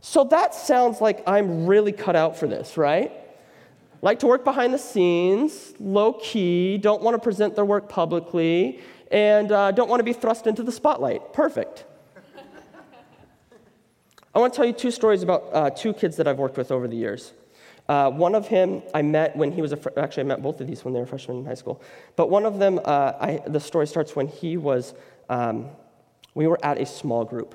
So 0.00 0.24
that 0.24 0.54
sounds 0.54 1.00
like 1.00 1.22
I'm 1.26 1.66
really 1.66 1.92
cut 1.92 2.16
out 2.16 2.36
for 2.36 2.46
this, 2.46 2.76
right? 2.76 3.12
like 4.02 4.18
to 4.18 4.26
work 4.26 4.44
behind 4.44 4.74
the 4.74 4.78
scenes, 4.78 5.74
low 5.78 6.12
key, 6.14 6.76
don't 6.76 7.02
want 7.02 7.14
to 7.14 7.20
present 7.20 7.54
their 7.54 7.64
work 7.64 7.88
publicly, 7.88 8.80
and 9.12 9.50
uh, 9.52 9.70
don't 9.70 9.88
want 9.88 10.00
to 10.00 10.04
be 10.04 10.12
thrust 10.12 10.46
into 10.46 10.62
the 10.62 10.72
spotlight. 10.72 11.32
Perfect. 11.32 11.86
I 14.34 14.38
want 14.38 14.52
to 14.52 14.56
tell 14.56 14.66
you 14.66 14.72
two 14.72 14.90
stories 14.90 15.22
about 15.22 15.44
uh, 15.52 15.70
two 15.70 15.92
kids 15.92 16.16
that 16.16 16.26
I've 16.26 16.38
worked 16.38 16.56
with 16.56 16.72
over 16.72 16.88
the 16.88 16.96
years. 16.96 17.32
Uh, 17.88 18.10
one 18.10 18.34
of 18.34 18.48
him 18.48 18.82
I 18.94 19.02
met 19.02 19.36
when 19.36 19.52
he 19.52 19.60
was 19.60 19.72
a 19.72 19.76
fr- 19.76 19.90
actually 19.96 20.22
I 20.22 20.26
met 20.26 20.42
both 20.42 20.60
of 20.60 20.66
these 20.66 20.84
when 20.84 20.94
they 20.94 21.00
were 21.00 21.06
freshmen 21.06 21.38
in 21.38 21.44
high 21.44 21.54
school. 21.54 21.82
But 22.16 22.30
one 22.30 22.46
of 22.46 22.58
them, 22.58 22.80
uh, 22.84 23.12
I, 23.20 23.42
the 23.46 23.60
story 23.60 23.86
starts 23.86 24.16
when 24.16 24.28
he 24.28 24.56
was. 24.56 24.94
Um, 25.32 25.70
we 26.34 26.46
were 26.46 26.62
at 26.62 26.78
a 26.78 26.84
small 26.84 27.24
group, 27.24 27.54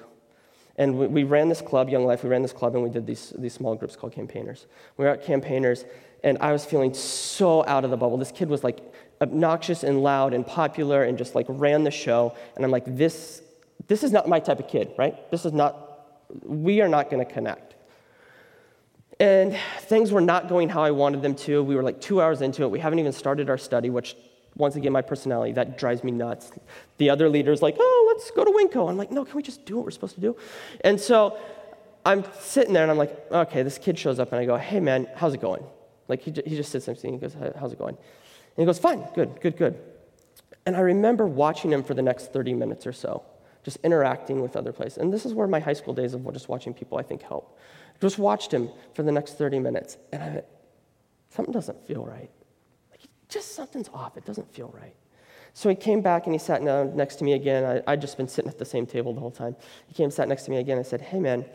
and 0.78 0.98
we, 0.98 1.06
we, 1.06 1.24
ran 1.24 1.48
this 1.48 1.62
club, 1.62 1.90
Young 1.90 2.06
Life. 2.06 2.24
We 2.24 2.30
ran 2.30 2.42
this 2.42 2.52
club, 2.52 2.74
and 2.74 2.84
we 2.84 2.90
did 2.90 3.06
these 3.06 3.34
these 3.38 3.54
small 3.54 3.76
groups 3.76 3.96
called 3.96 4.14
campaigners. 4.14 4.66
We 4.98 5.06
were 5.06 5.12
at 5.12 5.24
campaigners, 5.24 5.86
and 6.24 6.40
I 6.40 6.52
was 6.54 6.66
feeling 6.66 6.96
so 6.96 7.64
out 7.68 7.86
of 7.86 7.92
the 7.92 7.98
bubble. 7.98 8.18
This 8.18 8.32
kid 8.32 8.50
was 8.50 8.64
like 8.64 8.80
obnoxious 9.22 9.84
and 9.84 10.02
loud 10.02 10.34
and 10.34 10.44
popular, 10.44 11.04
and 11.04 11.20
just 11.20 11.36
like 11.36 11.46
ran 11.48 11.84
the 11.84 11.92
show. 11.92 12.36
And 12.56 12.66
I'm 12.66 12.72
like, 12.72 12.86
this 12.88 13.44
this 13.88 14.04
is 14.04 14.12
not 14.12 14.28
my 14.28 14.40
type 14.40 14.60
of 14.60 14.68
kid, 14.68 14.94
right? 14.98 15.30
This 15.30 15.46
is 15.46 15.54
not. 15.54 15.76
We 16.44 16.82
are 16.82 16.90
not 16.90 17.12
going 17.12 17.24
to 17.24 17.32
connect. 17.32 17.76
And 19.20 19.56
things 19.82 20.12
were 20.12 20.22
not 20.22 20.50
going 20.50 20.70
how 20.70 20.82
I 20.82 20.92
wanted 20.92 21.22
them 21.22 21.36
to. 21.36 21.62
We 21.64 21.76
were 21.76 21.84
like 21.84 22.02
two 22.02 22.22
hours 22.22 22.42
into 22.42 22.64
it. 22.64 22.72
We 22.72 22.80
haven't 22.80 22.98
even 22.98 23.14
started 23.14 23.52
our 23.52 23.58
study, 23.58 23.92
which, 23.92 24.16
once 24.58 24.76
again, 24.76 24.92
my 24.92 25.02
personality, 25.02 25.54
that 25.54 25.78
drives 25.78 26.04
me 26.04 26.12
nuts. 26.12 26.52
The 26.98 27.10
other 27.10 27.30
leader's 27.30 27.62
like, 27.62 27.76
oh, 27.80 28.14
let's 28.14 28.32
go 28.32 28.44
to 28.44 28.52
Winco. 28.52 28.90
I'm 28.90 28.98
like, 28.98 29.12
no, 29.12 29.24
can 29.24 29.36
we 29.36 29.44
just 29.44 29.66
do 29.66 29.78
what 29.78 29.86
we're 29.86 29.92
supposed 29.92 30.16
to 30.16 30.22
do? 30.22 30.36
And 30.82 31.00
so 31.00 31.38
I'm 32.06 32.24
sitting 32.40 32.74
there 32.74 32.84
and 32.84 32.92
I'm 32.92 32.98
like, 32.98 33.32
okay, 33.32 33.64
this 33.64 33.78
kid 33.78 34.00
shows 34.00 34.20
up 34.20 34.32
and 34.32 34.42
I 34.42 34.46
go, 34.46 34.58
hey, 34.58 34.80
man, 34.80 35.08
how's 35.16 35.34
it 35.34 35.42
going? 35.42 35.64
Like, 36.08 36.22
he, 36.22 36.32
he 36.46 36.56
just 36.56 36.72
sits 36.72 36.88
and 36.88 36.98
he 36.98 37.18
goes, 37.18 37.36
how's 37.60 37.74
it 37.74 37.80
going? 37.80 37.96
And 37.96 38.64
he 38.64 38.66
goes, 38.66 38.80
fine, 38.80 39.08
good, 39.14 39.40
good, 39.42 39.58
good. 39.58 39.78
And 40.66 40.76
I 40.76 40.80
remember 40.80 41.28
watching 41.28 41.72
him 41.72 41.84
for 41.84 41.94
the 41.94 42.02
next 42.02 42.34
30 42.34 42.54
minutes 42.54 42.88
or 42.88 42.94
so, 42.94 43.24
just 43.64 43.78
interacting 43.84 44.42
with 44.42 44.56
other 44.56 44.72
places. 44.72 44.98
And 44.98 45.14
this 45.14 45.26
is 45.26 45.34
where 45.34 45.48
my 45.48 45.60
high 45.60 45.74
school 45.74 45.94
days 45.94 46.14
of 46.14 46.34
just 46.34 46.50
watching 46.50 46.74
people, 46.74 46.98
I 46.98 47.04
think, 47.04 47.22
help. 47.22 47.60
Just 48.02 48.18
watched 48.18 48.52
him 48.52 48.70
for 48.94 49.04
the 49.04 49.12
next 49.12 49.38
30 49.38 49.60
minutes, 49.60 49.98
and 50.12 50.24
I 50.24 50.30
went, 50.30 50.46
something 51.30 51.52
doesn't 51.52 51.86
feel 51.88 52.06
right. 52.06 52.30
Just 53.30 53.56
something's 53.56 53.90
off. 53.94 54.18
It 54.18 54.26
doesn't 54.26 54.52
feel 54.54 54.74
right. 54.74 54.96
So 55.54 55.70
he 55.70 55.76
came 55.76 56.02
back 56.02 56.26
and 56.26 56.36
he 56.36 56.40
sat 56.40 56.64
down 56.64 56.96
next 56.96 57.16
to 57.16 57.24
me 57.24 57.34
again. 57.34 57.64
I, 57.64 57.92
I'd 57.92 58.02
just 58.02 58.16
been 58.16 58.28
sitting 58.28 58.50
at 58.50 58.60
the 58.60 58.66
same 58.66 58.86
table 58.86 59.14
the 59.14 59.20
whole 59.20 59.32
time. 59.32 59.56
He 59.88 59.94
came 59.94 60.06
and 60.06 60.14
sat 60.14 60.28
next 60.28 60.44
to 60.44 60.52
me 60.52 60.58
again. 60.58 60.78
I 60.78 60.84
said, 60.84 61.02
Hey, 61.02 61.20
man, 61.20 61.46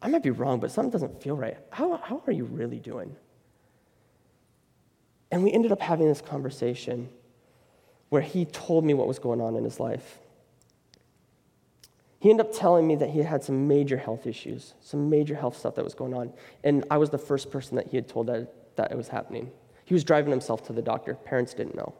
I 0.00 0.08
might 0.08 0.22
be 0.22 0.30
wrong, 0.30 0.60
but 0.60 0.70
something 0.70 0.90
doesn't 0.90 1.22
feel 1.22 1.36
right. 1.36 1.56
How, 1.70 1.96
how 1.96 2.22
are 2.26 2.32
you 2.32 2.44
really 2.44 2.78
doing? 2.78 3.16
And 5.30 5.42
we 5.42 5.50
ended 5.52 5.72
up 5.72 5.80
having 5.80 6.08
this 6.08 6.20
conversation 6.20 7.08
where 8.10 8.22
he 8.22 8.44
told 8.44 8.84
me 8.84 8.94
what 8.94 9.08
was 9.08 9.18
going 9.18 9.40
on 9.40 9.56
in 9.56 9.64
his 9.64 9.80
life. 9.80 10.18
He 12.20 12.30
ended 12.30 12.46
up 12.46 12.52
telling 12.52 12.86
me 12.86 12.94
that 12.96 13.10
he 13.10 13.20
had 13.20 13.42
some 13.42 13.66
major 13.66 13.96
health 13.96 14.26
issues, 14.26 14.74
some 14.80 15.10
major 15.10 15.34
health 15.34 15.56
stuff 15.56 15.74
that 15.76 15.82
was 15.82 15.94
going 15.94 16.14
on. 16.14 16.32
And 16.62 16.84
I 16.90 16.98
was 16.98 17.10
the 17.10 17.18
first 17.18 17.50
person 17.50 17.76
that 17.76 17.88
he 17.88 17.96
had 17.96 18.06
told 18.06 18.26
that, 18.28 18.76
that 18.76 18.92
it 18.92 18.96
was 18.96 19.08
happening. 19.08 19.50
He 19.92 19.94
was 19.94 20.04
driving 20.04 20.30
himself 20.30 20.66
to 20.68 20.72
the 20.72 20.80
doctor. 20.80 21.16
Parents 21.16 21.52
didn't 21.52 21.74
know. 21.74 21.92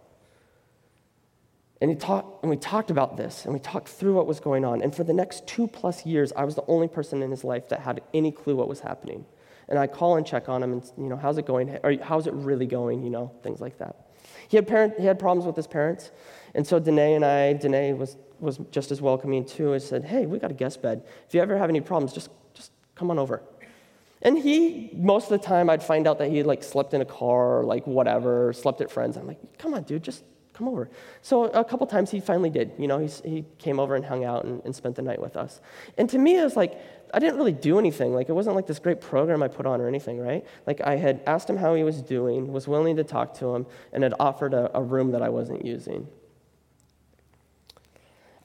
And, 1.82 1.90
he 1.90 1.94
talked, 1.94 2.42
and 2.42 2.48
we 2.48 2.56
talked 2.56 2.90
about 2.90 3.18
this, 3.18 3.44
and 3.44 3.52
we 3.52 3.60
talked 3.60 3.86
through 3.86 4.14
what 4.14 4.26
was 4.26 4.40
going 4.40 4.64
on. 4.64 4.80
And 4.80 4.96
for 4.96 5.04
the 5.04 5.12
next 5.12 5.46
two 5.46 5.66
plus 5.66 6.06
years, 6.06 6.32
I 6.34 6.44
was 6.44 6.54
the 6.54 6.64
only 6.68 6.88
person 6.88 7.22
in 7.22 7.30
his 7.30 7.44
life 7.44 7.68
that 7.68 7.80
had 7.80 8.00
any 8.14 8.32
clue 8.32 8.56
what 8.56 8.66
was 8.66 8.80
happening. 8.80 9.26
And 9.68 9.78
I 9.78 9.88
call 9.88 10.16
and 10.16 10.26
check 10.26 10.48
on 10.48 10.62
him, 10.62 10.72
and 10.72 10.90
you 10.96 11.04
know, 11.10 11.18
how's 11.18 11.36
it 11.36 11.44
going? 11.44 11.78
How's 12.02 12.26
it 12.26 12.32
really 12.32 12.64
going? 12.64 13.04
You 13.04 13.10
know, 13.10 13.30
things 13.42 13.60
like 13.60 13.76
that. 13.76 13.94
He 14.48 14.56
had, 14.56 14.66
parent, 14.66 14.94
he 14.98 15.04
had 15.04 15.18
problems 15.18 15.44
with 15.44 15.54
his 15.54 15.66
parents, 15.66 16.12
and 16.54 16.66
so 16.66 16.78
Danae 16.78 17.12
and 17.12 17.26
I, 17.26 17.52
Danae 17.52 17.92
was 17.92 18.16
was 18.40 18.58
just 18.70 18.90
as 18.90 19.02
welcoming 19.02 19.44
too. 19.44 19.74
and 19.74 19.82
said, 19.82 20.04
"Hey, 20.04 20.24
we 20.24 20.38
got 20.38 20.50
a 20.50 20.54
guest 20.54 20.80
bed. 20.80 21.04
If 21.28 21.34
you 21.34 21.42
ever 21.42 21.58
have 21.58 21.68
any 21.68 21.82
problems, 21.82 22.14
just 22.14 22.30
just 22.54 22.72
come 22.94 23.10
on 23.10 23.18
over." 23.18 23.42
And 24.22 24.38
he, 24.38 24.90
most 24.94 25.24
of 25.24 25.40
the 25.40 25.46
time, 25.46 25.68
I'd 25.68 25.82
find 25.82 26.06
out 26.06 26.18
that 26.18 26.30
he 26.30 26.42
like 26.42 26.62
slept 26.62 26.94
in 26.94 27.00
a 27.00 27.04
car 27.04 27.58
or 27.58 27.64
like 27.64 27.86
whatever, 27.86 28.52
slept 28.52 28.80
at 28.80 28.90
friends. 28.90 29.16
I'm 29.16 29.26
like, 29.26 29.58
"Come 29.58 29.74
on, 29.74 29.82
dude, 29.82 30.02
just 30.02 30.24
come 30.52 30.68
over." 30.68 30.88
So 31.22 31.44
a 31.44 31.64
couple 31.64 31.86
times 31.86 32.10
he 32.10 32.20
finally 32.20 32.50
did. 32.50 32.72
You 32.78 32.86
know, 32.86 32.98
he 32.98 33.08
he 33.28 33.44
came 33.58 33.80
over 33.80 33.96
and 33.96 34.04
hung 34.04 34.24
out 34.24 34.44
and, 34.44 34.62
and 34.64 34.74
spent 34.74 34.96
the 34.96 35.02
night 35.02 35.20
with 35.20 35.36
us. 35.36 35.60
And 35.98 36.08
to 36.10 36.18
me, 36.18 36.38
it 36.38 36.44
was 36.44 36.56
like 36.56 36.80
I 37.14 37.18
didn't 37.18 37.36
really 37.36 37.52
do 37.52 37.78
anything. 37.78 38.14
Like, 38.14 38.28
it 38.28 38.32
wasn't 38.32 38.56
like 38.56 38.66
this 38.66 38.78
great 38.78 39.00
program 39.00 39.42
I 39.42 39.48
put 39.48 39.66
on 39.66 39.80
or 39.80 39.88
anything, 39.88 40.18
right? 40.18 40.46
Like, 40.66 40.80
I 40.80 40.96
had 40.96 41.20
asked 41.26 41.48
him 41.48 41.58
how 41.58 41.74
he 41.74 41.84
was 41.84 42.00
doing, 42.00 42.52
was 42.52 42.66
willing 42.66 42.96
to 42.96 43.04
talk 43.04 43.34
to 43.34 43.54
him, 43.54 43.66
and 43.92 44.02
had 44.02 44.14
offered 44.18 44.54
a, 44.54 44.70
a 44.76 44.82
room 44.82 45.10
that 45.10 45.20
I 45.22 45.28
wasn't 45.28 45.64
using. 45.64 46.08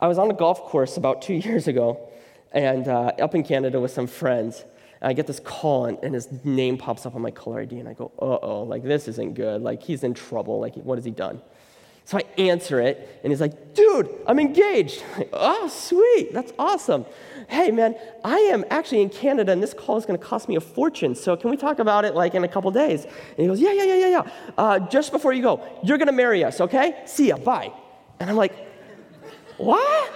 I 0.02 0.08
was 0.08 0.18
on 0.18 0.30
a 0.30 0.34
golf 0.34 0.62
course 0.64 0.98
about 0.98 1.22
two 1.22 1.34
years 1.48 1.68
ago, 1.68 2.10
and 2.52 2.88
uh, 2.88 3.14
up 3.22 3.36
in 3.36 3.44
Canada 3.44 3.80
with 3.80 3.92
some 3.92 4.08
friends. 4.08 4.66
And 5.02 5.10
I 5.10 5.14
get 5.14 5.28
this 5.28 5.40
call, 5.40 5.86
and, 5.86 5.98
and, 6.02 6.14
his 6.14 6.28
name 6.44 6.78
pops 6.78 7.06
up 7.06 7.16
on 7.16 7.22
my 7.22 7.32
caller 7.32 7.62
ID, 7.62 7.80
and 7.80 7.88
I 7.88 7.94
go, 7.94 8.12
uh 8.20 8.40
oh, 8.42 8.64
like 8.64 8.84
this 8.84 9.08
isn't 9.08 9.36
good. 9.36 9.62
Like 9.62 9.84
he's 9.84 10.04
in 10.04 10.14
trouble. 10.14 10.60
Like, 10.60 10.76
what 10.76 10.98
has 10.98 11.06
he 11.06 11.12
done? 11.12 11.42
So 12.08 12.18
I 12.18 12.22
answer 12.42 12.80
it, 12.80 13.20
and 13.22 13.34
he's 13.34 13.42
like, 13.42 13.74
dude, 13.74 14.10
I'm 14.26 14.40
engaged. 14.40 15.04
Like, 15.18 15.30
oh, 15.34 15.68
sweet. 15.68 16.34
That's 16.34 16.54
awesome. 16.58 17.06
Hey, 17.50 17.70
man, 17.70 17.96
I 18.24 18.38
am 18.38 18.64
actually 18.70 19.02
in 19.02 19.10
Canada, 19.10 19.52
and 19.52 19.62
this 19.62 19.74
call 19.74 19.98
is 19.98 20.06
going 20.06 20.18
to 20.18 20.26
cost 20.26 20.48
me 20.48 20.56
a 20.56 20.62
fortune. 20.62 21.16
So 21.16 21.36
can 21.36 21.50
we 21.50 21.58
talk 21.58 21.80
about 21.80 22.06
it 22.06 22.16
like 22.16 22.34
in 22.34 22.46
a 22.46 22.48
couple 22.48 22.72
days? 22.72 23.04
And 23.04 23.38
he 23.38 23.48
goes, 23.48 23.60
yeah, 23.60 23.74
yeah, 23.74 23.84
yeah, 23.84 23.96
yeah, 23.96 24.08
yeah. 24.08 24.32
Uh, 24.58 24.80
just 24.80 25.12
before 25.12 25.34
you 25.34 25.42
go, 25.42 25.62
you're 25.84 25.98
going 25.98 26.08
to 26.08 26.14
marry 26.14 26.46
us, 26.46 26.62
okay? 26.62 27.02
See 27.06 27.28
ya. 27.28 27.38
Bye. 27.38 27.74
And 28.22 28.30
I'm 28.30 28.38
like, 28.38 28.54
what? 29.58 30.14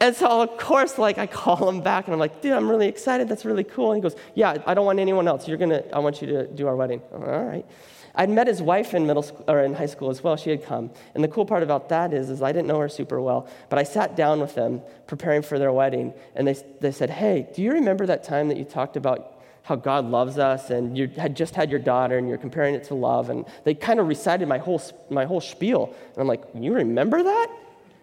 And 0.00 0.14
so, 0.14 0.42
of 0.42 0.56
course, 0.58 0.96
like 0.96 1.18
I 1.18 1.26
call 1.26 1.68
him 1.68 1.80
back 1.80 2.06
and 2.06 2.14
I'm 2.14 2.20
like, 2.20 2.40
dude, 2.40 2.52
I'm 2.52 2.70
really 2.70 2.86
excited. 2.86 3.28
That's 3.28 3.44
really 3.44 3.64
cool. 3.64 3.92
And 3.92 3.96
he 3.96 4.08
goes, 4.08 4.18
yeah, 4.34 4.56
I 4.64 4.74
don't 4.74 4.86
want 4.86 5.00
anyone 5.00 5.26
else. 5.26 5.48
You're 5.48 5.58
gonna, 5.58 5.82
I 5.92 5.98
want 5.98 6.22
you 6.22 6.28
to 6.28 6.46
do 6.46 6.68
our 6.68 6.76
wedding. 6.76 7.02
All 7.12 7.18
right. 7.20 7.66
I'd 8.14 8.30
met 8.30 8.48
his 8.48 8.60
wife 8.60 8.94
in 8.94 9.06
middle 9.06 9.22
school, 9.22 9.44
or 9.46 9.60
in 9.60 9.74
high 9.74 9.86
school 9.86 10.10
as 10.10 10.24
well. 10.24 10.36
She 10.36 10.50
had 10.50 10.64
come. 10.64 10.90
And 11.14 11.22
the 11.22 11.28
cool 11.28 11.46
part 11.46 11.62
about 11.62 11.88
that 11.90 12.12
is, 12.12 12.30
is 12.30 12.42
I 12.42 12.50
didn't 12.50 12.66
know 12.66 12.80
her 12.80 12.88
super 12.88 13.20
well, 13.20 13.48
but 13.68 13.78
I 13.78 13.84
sat 13.84 14.16
down 14.16 14.40
with 14.40 14.56
them 14.56 14.82
preparing 15.06 15.42
for 15.42 15.58
their 15.58 15.72
wedding, 15.72 16.12
and 16.34 16.48
they, 16.48 16.56
they 16.80 16.90
said, 16.90 17.10
hey, 17.10 17.48
do 17.54 17.62
you 17.62 17.72
remember 17.72 18.06
that 18.06 18.24
time 18.24 18.48
that 18.48 18.56
you 18.56 18.64
talked 18.64 18.96
about 18.96 19.40
how 19.62 19.76
God 19.76 20.06
loves 20.06 20.36
us, 20.36 20.70
and 20.70 20.98
you 20.98 21.06
had 21.16 21.36
just 21.36 21.54
had 21.54 21.70
your 21.70 21.78
daughter, 21.78 22.18
and 22.18 22.28
you're 22.28 22.38
comparing 22.38 22.74
it 22.74 22.82
to 22.84 22.94
love, 22.94 23.30
and 23.30 23.44
they 23.62 23.74
kind 23.74 24.00
of 24.00 24.08
recited 24.08 24.48
my 24.48 24.58
whole, 24.58 24.82
my 25.10 25.24
whole 25.24 25.40
spiel. 25.40 25.94
And 26.14 26.18
I'm 26.18 26.26
like, 26.26 26.42
you 26.54 26.72
remember 26.74 27.22
that? 27.22 27.48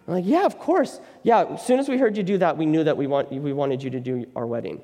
I'm 0.07 0.13
like, 0.13 0.25
yeah, 0.25 0.45
of 0.45 0.59
course. 0.59 0.99
Yeah, 1.23 1.45
as 1.45 1.65
soon 1.65 1.79
as 1.79 1.89
we 1.89 1.97
heard 1.97 2.15
you 2.15 2.23
do 2.23 2.37
that, 2.37 2.57
we 2.57 2.65
knew 2.65 2.83
that 2.83 2.97
we, 2.97 3.07
want, 3.07 3.31
we 3.31 3.53
wanted 3.53 3.81
you 3.81 3.89
to 3.91 3.99
do 3.99 4.25
our 4.35 4.45
wedding. 4.45 4.81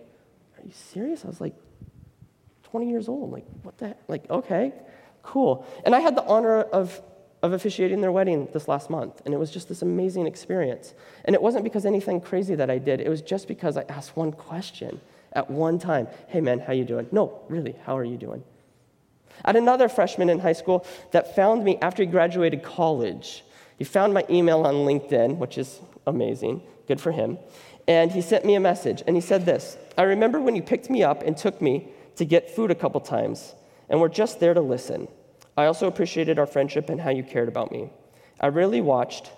Are 0.57 0.63
you 0.65 0.71
serious? 0.73 1.23
I 1.23 1.27
was 1.27 1.39
like 1.39 1.53
20 2.63 2.89
years 2.89 3.07
old. 3.07 3.25
I'm 3.25 3.31
like, 3.31 3.45
what 3.63 3.77
the 3.77 3.89
heck? 3.89 3.99
Like, 4.07 4.29
okay, 4.29 4.73
cool. 5.21 5.65
And 5.85 5.93
I 5.93 5.99
had 5.99 6.15
the 6.15 6.23
honor 6.23 6.61
of, 6.61 7.01
of 7.43 7.53
officiating 7.53 8.01
their 8.01 8.11
wedding 8.11 8.47
this 8.51 8.67
last 8.67 8.89
month, 8.89 9.21
and 9.25 9.33
it 9.33 9.37
was 9.37 9.51
just 9.51 9.69
this 9.69 9.83
amazing 9.83 10.25
experience. 10.25 10.93
And 11.25 11.35
it 11.35 11.41
wasn't 11.41 11.63
because 11.63 11.85
anything 11.85 12.19
crazy 12.19 12.55
that 12.55 12.71
I 12.71 12.79
did, 12.79 12.99
it 12.99 13.09
was 13.09 13.21
just 13.21 13.47
because 13.47 13.77
I 13.77 13.83
asked 13.89 14.15
one 14.15 14.31
question 14.31 14.99
at 15.33 15.49
one 15.51 15.77
time. 15.77 16.07
Hey, 16.27 16.41
man, 16.41 16.59
how 16.59 16.73
you 16.73 16.83
doing? 16.83 17.07
No, 17.11 17.41
really, 17.47 17.75
how 17.85 17.95
are 17.97 18.03
you 18.03 18.17
doing? 18.17 18.43
I 19.45 19.49
had 19.49 19.55
another 19.55 19.87
freshman 19.87 20.29
in 20.29 20.39
high 20.39 20.53
school 20.53 20.85
that 21.11 21.35
found 21.35 21.63
me 21.63 21.77
after 21.81 22.03
he 22.03 22.07
graduated 22.07 22.63
college 22.63 23.43
he 23.81 23.85
found 23.85 24.13
my 24.13 24.23
email 24.29 24.61
on 24.67 24.75
LinkedIn, 24.75 25.37
which 25.37 25.57
is 25.57 25.79
amazing. 26.05 26.61
Good 26.87 27.01
for 27.01 27.11
him. 27.11 27.39
And 27.87 28.11
he 28.11 28.21
sent 28.21 28.45
me 28.45 28.53
a 28.53 28.59
message, 28.59 29.01
and 29.07 29.15
he 29.15 29.21
said 29.23 29.43
this 29.43 29.75
I 29.97 30.03
remember 30.03 30.39
when 30.39 30.55
you 30.55 30.61
picked 30.61 30.91
me 30.91 31.01
up 31.01 31.23
and 31.23 31.35
took 31.35 31.59
me 31.63 31.87
to 32.17 32.23
get 32.23 32.55
food 32.55 32.69
a 32.69 32.75
couple 32.75 33.01
times, 33.01 33.55
and 33.89 33.99
were 33.99 34.07
just 34.07 34.39
there 34.39 34.53
to 34.53 34.61
listen. 34.61 35.07
I 35.57 35.65
also 35.65 35.87
appreciated 35.87 36.37
our 36.37 36.45
friendship 36.45 36.89
and 36.89 37.01
how 37.01 37.09
you 37.09 37.23
cared 37.23 37.47
about 37.47 37.71
me. 37.71 37.89
I 38.39 38.47
really 38.47 38.81
watched, 38.81 39.31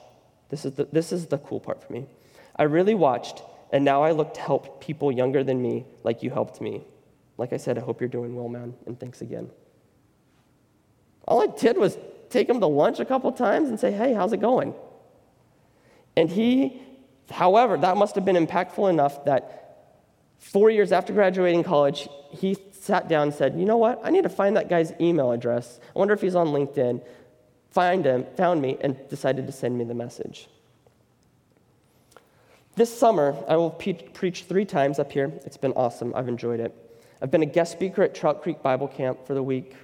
this 0.50 0.66
is 0.66 0.74
the, 0.74 0.89
this 0.91 1.14
is 1.14 1.28
the 1.28 1.38
cool 1.38 1.62
part 1.62 1.82
for 1.82 1.94
me. 1.94 2.06
I 2.58 2.64
really 2.64 2.96
watched, 2.96 3.44
and 3.72 3.86
now 3.86 4.04
I 4.04 4.12
look 4.12 4.34
to 4.34 4.41
help 4.41 4.82
people 4.82 5.10
younger 5.10 5.46
than 5.46 5.62
me 5.62 5.86
like 6.04 6.22
you 6.22 6.32
helped 6.32 6.60
me. 6.60 6.84
Like 7.38 7.54
I 7.54 7.58
said, 7.58 7.78
I 7.78 7.82
hope 7.82 8.02
you're 8.02 8.10
doing 8.10 8.36
well, 8.36 8.50
man, 8.50 8.74
and 8.88 9.00
thanks 9.00 9.22
again. 9.22 9.50
All 11.30 11.41
I 11.41 11.48
did 11.48 11.78
was 11.78 11.98
take 12.34 12.50
him 12.50 12.60
to 12.60 12.68
lunch 12.68 13.00
a 13.00 13.06
couple 13.06 13.32
times 13.32 13.70
and 13.70 13.80
say, 13.80 13.92
hey, 13.92 14.14
how's 14.14 14.34
it 14.34 14.42
going? 14.42 14.74
And 16.18 16.30
he, 16.30 16.82
however, 17.32 17.78
that 17.78 17.96
must 17.96 18.16
have 18.16 18.26
been 18.26 18.36
impactful 18.36 18.90
enough 18.90 19.24
that 19.26 19.64
four 20.40 20.70
years 20.70 20.92
after 20.92 21.14
graduating 21.14 21.64
college, 21.64 22.10
he 22.32 22.58
sat 22.72 23.08
down 23.08 23.24
and 23.24 23.34
said, 23.34 23.58
you 23.58 23.66
know 23.66 23.78
what? 23.78 24.02
I 24.04 24.10
need 24.10 24.24
to 24.24 24.30
find 24.30 24.58
that 24.58 24.68
guy's 24.68 24.92
email 25.00 25.32
address. 25.32 25.80
I 25.96 26.00
wonder 26.00 26.14
if 26.14 26.22
he's 26.22 26.36
on 26.36 26.48
LinkedIn. 26.48 27.02
Find 27.72 28.06
him, 28.06 28.26
found 28.36 28.62
me, 28.62 28.78
and 28.82 28.98
decided 29.10 29.48
to 29.48 29.54
send 29.54 29.78
me 29.78 29.84
the 29.86 29.96
message. 29.96 30.48
This 32.76 32.96
summer, 32.96 33.36
I 33.48 33.56
will 33.56 33.70
pe- 33.70 33.94
preach 33.94 34.44
three 34.46 34.66
times 34.66 35.00
up 35.00 35.12
here. 35.12 35.32
It's 35.46 35.58
been 35.58 35.74
awesome. 35.74 36.14
I've 36.16 36.28
enjoyed 36.28 36.60
it. 36.60 36.76
I've 37.22 37.32
been 37.32 37.44
a 37.44 37.48
guest 37.48 37.72
speaker 37.72 38.04
at 38.04 38.14
Trout 38.14 38.42
Creek 38.42 38.62
Bible 38.62 38.88
Camp 38.88 39.26
for 39.26 39.34
the 39.34 39.44
week. 39.44 39.76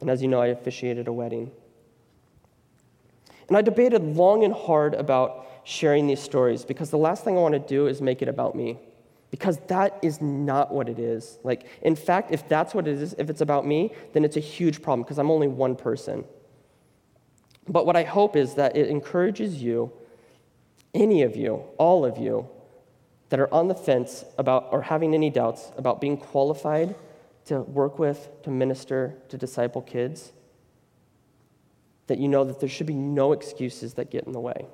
And 0.00 0.08
as 0.10 0.22
you 0.22 0.28
know, 0.28 0.40
I 0.40 0.48
officiated 0.48 1.08
a 1.08 1.12
wedding. 1.12 1.50
And 3.48 3.56
I 3.56 3.62
debated 3.62 4.02
long 4.02 4.44
and 4.44 4.54
hard 4.54 4.94
about 4.94 5.46
sharing 5.64 6.06
these 6.06 6.20
stories 6.20 6.64
because 6.64 6.90
the 6.90 6.98
last 6.98 7.24
thing 7.24 7.36
I 7.36 7.40
want 7.40 7.54
to 7.54 7.60
do 7.60 7.86
is 7.86 8.00
make 8.00 8.22
it 8.22 8.28
about 8.28 8.54
me. 8.54 8.78
Because 9.30 9.58
that 9.68 9.98
is 10.02 10.20
not 10.20 10.72
what 10.72 10.90
it 10.90 10.98
is. 10.98 11.38
Like, 11.42 11.66
in 11.80 11.96
fact, 11.96 12.32
if 12.32 12.46
that's 12.48 12.74
what 12.74 12.86
it 12.86 13.00
is, 13.00 13.14
if 13.16 13.30
it's 13.30 13.40
about 13.40 13.66
me, 13.66 13.94
then 14.12 14.24
it's 14.24 14.36
a 14.36 14.40
huge 14.40 14.82
problem 14.82 15.02
because 15.02 15.18
I'm 15.18 15.30
only 15.30 15.48
one 15.48 15.74
person. 15.74 16.24
But 17.66 17.86
what 17.86 17.96
I 17.96 18.02
hope 18.02 18.36
is 18.36 18.54
that 18.54 18.76
it 18.76 18.88
encourages 18.88 19.62
you, 19.62 19.90
any 20.92 21.22
of 21.22 21.34
you, 21.34 21.64
all 21.78 22.04
of 22.04 22.18
you, 22.18 22.48
that 23.30 23.40
are 23.40 23.52
on 23.54 23.68
the 23.68 23.74
fence 23.74 24.26
about 24.36 24.68
or 24.70 24.82
having 24.82 25.14
any 25.14 25.30
doubts 25.30 25.72
about 25.78 26.00
being 26.00 26.18
qualified 26.18 26.94
to 27.46 27.60
work 27.60 27.98
with, 27.98 28.28
to 28.42 28.50
minister, 28.50 29.14
to 29.30 29.38
disciple 29.38 29.80
kids, 29.80 30.32
that 32.06 32.18
you 32.18 32.28
know 32.28 32.44
that 32.44 32.60
there 32.60 32.68
should 32.68 32.86
be 32.86 32.94
no 32.94 33.32
excuses 33.32 33.94
that 33.94 34.10
get 34.10 34.24
in 34.24 34.32
the 34.32 34.40
way. 34.40 34.66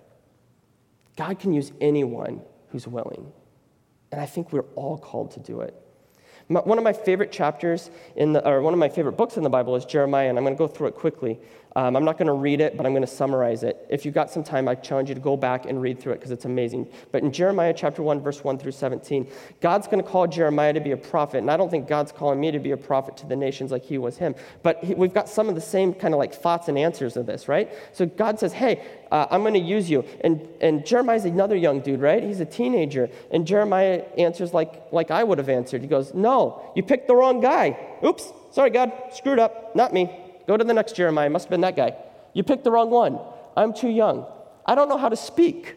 God 1.17 1.39
can 1.39 1.53
use 1.53 1.73
anyone 1.81 2.41
who's 2.71 2.87
willing. 2.87 3.33
And 4.13 4.21
I 4.21 4.27
think 4.27 4.53
we're 4.53 4.65
all 4.75 4.97
called 4.97 5.33
to 5.33 5.41
do 5.41 5.61
it. 5.61 5.75
one 6.49 6.79
of 6.79 6.85
my 6.85 6.93
favorite 6.93 7.31
chapters 7.31 7.91
in 8.17 8.33
the, 8.33 8.49
or 8.49 8.63
one 8.63 8.73
of 8.73 8.81
my 8.81 8.89
favorite 8.89 9.13
books 9.13 9.37
in 9.37 9.43
the 9.43 9.51
Bible 9.51 9.77
is 9.77 9.85
Jeremiah, 9.85 10.29
and 10.29 10.39
I'm 10.39 10.45
going 10.45 10.55
to 10.55 10.59
go 10.59 10.69
through 10.69 10.89
it 10.89 10.95
quickly. 10.95 11.39
Um, 11.77 11.97
I'm 11.97 12.05
not 12.05 12.19
going 12.19 12.27
to 12.27 12.33
read 12.33 12.61
it, 12.61 12.77
but 12.77 12.87
I'm 12.87 12.93
going 12.93 13.03
to 13.03 13.07
summarize 13.07 13.63
it. 13.63 13.87
If 13.89 14.05
you've 14.05 14.15
got 14.15 14.31
some 14.31 14.43
time, 14.43 14.69
I 14.69 14.75
challenge 14.75 15.11
you 15.11 15.15
to 15.15 15.21
go 15.21 15.37
back 15.37 15.67
and 15.67 15.81
read 15.81 16.01
through 16.01 16.13
it 16.13 16.17
because 16.17 16.31
it's 16.31 16.45
amazing. 16.45 16.89
But 17.13 17.23
in 17.23 17.31
Jeremiah 17.31 17.75
chapter 17.77 18.03
1, 18.03 18.21
verse 18.21 18.43
1 18.43 18.59
through 18.59 18.73
17, 18.73 19.29
God's 19.61 19.87
going 19.87 20.03
to 20.03 20.09
call 20.09 20.27
Jeremiah 20.27 20.73
to 20.73 20.81
be 20.81 20.93
a 20.93 20.97
prophet. 20.97 21.39
And 21.39 21.51
I 21.51 21.57
don't 21.57 21.71
think 21.71 21.87
God's 21.87 22.11
calling 22.11 22.41
me 22.41 22.51
to 22.51 22.59
be 22.59 22.71
a 22.71 22.77
prophet 22.77 23.17
to 23.19 23.27
the 23.27 23.37
nations 23.37 23.71
like 23.71 23.85
he 23.85 23.99
was 23.99 24.17
him. 24.17 24.35
But 24.63 24.83
he, 24.83 24.95
we've 24.95 25.15
got 25.15 25.29
some 25.29 25.49
of 25.49 25.55
the 25.55 25.61
same 25.61 25.93
kind 25.93 26.15
of 26.15 26.19
like 26.19 26.35
thoughts 26.35 26.69
and 26.69 26.79
answers 26.79 27.17
of 27.17 27.27
this, 27.27 27.49
right? 27.49 27.71
So 27.93 28.07
God 28.07 28.41
says, 28.41 28.53
hey, 28.53 28.85
uh, 29.11 29.27
I'm 29.31 29.43
going 29.43 29.55
to 29.55 29.61
use 29.61 29.91
you. 29.91 30.05
And, 30.23 30.49
and 30.61 30.87
Jeremiah's 30.87 31.25
another 31.25 31.57
young 31.57 31.81
dude, 31.81 32.01
right? 32.01 32.23
He's 32.23 32.41
a 32.41 32.47
teenager. 32.47 33.11
And 33.31 33.47
Jeremiah 33.47 34.05
answers 34.17 34.55
like, 34.55 34.83
like 34.91 35.11
I 35.11 35.23
would 35.23 35.39
have 35.39 35.49
answered. 35.49 35.83
He 35.83 35.89
goes, 35.89 36.15
no, 36.15 36.73
you 36.75 36.83
picked 36.83 37.09
the 37.09 37.15
wrong 37.15 37.41
guy. 37.41 37.79
Oops, 38.05 38.33
sorry, 38.53 38.71
God, 38.71 38.93
screwed 39.13 39.39
up, 39.39 39.75
not 39.77 39.93
me. 39.93 40.25
Go 40.49 40.57
to 40.57 40.65
the 40.65 40.73
next 40.73 40.97
Jeremiah. 40.97 41.29
Must 41.29 41.45
have 41.45 41.51
been 41.51 41.61
that 41.61 41.77
guy. 41.77 41.95
You 42.33 42.43
picked 42.43 42.65
the 42.65 42.71
wrong 42.71 42.89
one. 42.89 43.21
I'm 43.55 43.75
too 43.75 43.91
young. 43.91 44.27
I 44.65 44.75
don't 44.75 44.89
know 44.89 44.97
how 44.97 45.11
to 45.11 45.17
speak. 45.17 45.77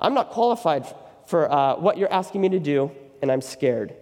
I'm 0.00 0.14
not 0.14 0.30
qualified 0.30 0.84
for 1.26 1.50
uh, 1.50 1.76
what 1.76 1.96
you're 1.96 2.12
asking 2.12 2.40
me 2.40 2.48
to 2.50 2.58
do, 2.58 2.90
and 3.22 3.30
I'm 3.30 3.40
scared. 3.40 3.94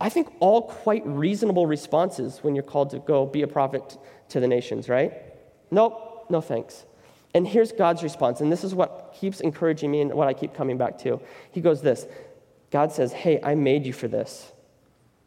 I 0.00 0.08
think 0.08 0.32
all 0.40 0.62
quite 0.62 1.06
reasonable 1.06 1.66
responses 1.68 2.38
when 2.42 2.56
you're 2.56 2.64
called 2.64 2.90
to 2.90 2.98
go 2.98 3.24
be 3.24 3.42
a 3.42 3.46
prophet 3.46 3.96
to 4.30 4.40
the 4.40 4.48
nations, 4.48 4.88
right? 4.88 5.12
Nope, 5.70 6.26
no 6.28 6.40
thanks. 6.40 6.84
And 7.34 7.46
here's 7.46 7.70
God's 7.70 8.02
response, 8.02 8.40
and 8.40 8.50
this 8.50 8.64
is 8.64 8.74
what 8.74 9.14
keeps 9.20 9.40
encouraging 9.40 9.92
me 9.92 10.00
and 10.00 10.12
what 10.12 10.26
I 10.26 10.34
keep 10.34 10.54
coming 10.54 10.76
back 10.76 10.98
to. 10.98 11.20
He 11.52 11.60
goes, 11.60 11.82
This 11.82 12.04
God 12.72 12.90
says, 12.90 13.12
Hey, 13.12 13.38
I 13.44 13.54
made 13.54 13.86
you 13.86 13.92
for 13.92 14.08
this. 14.08 14.50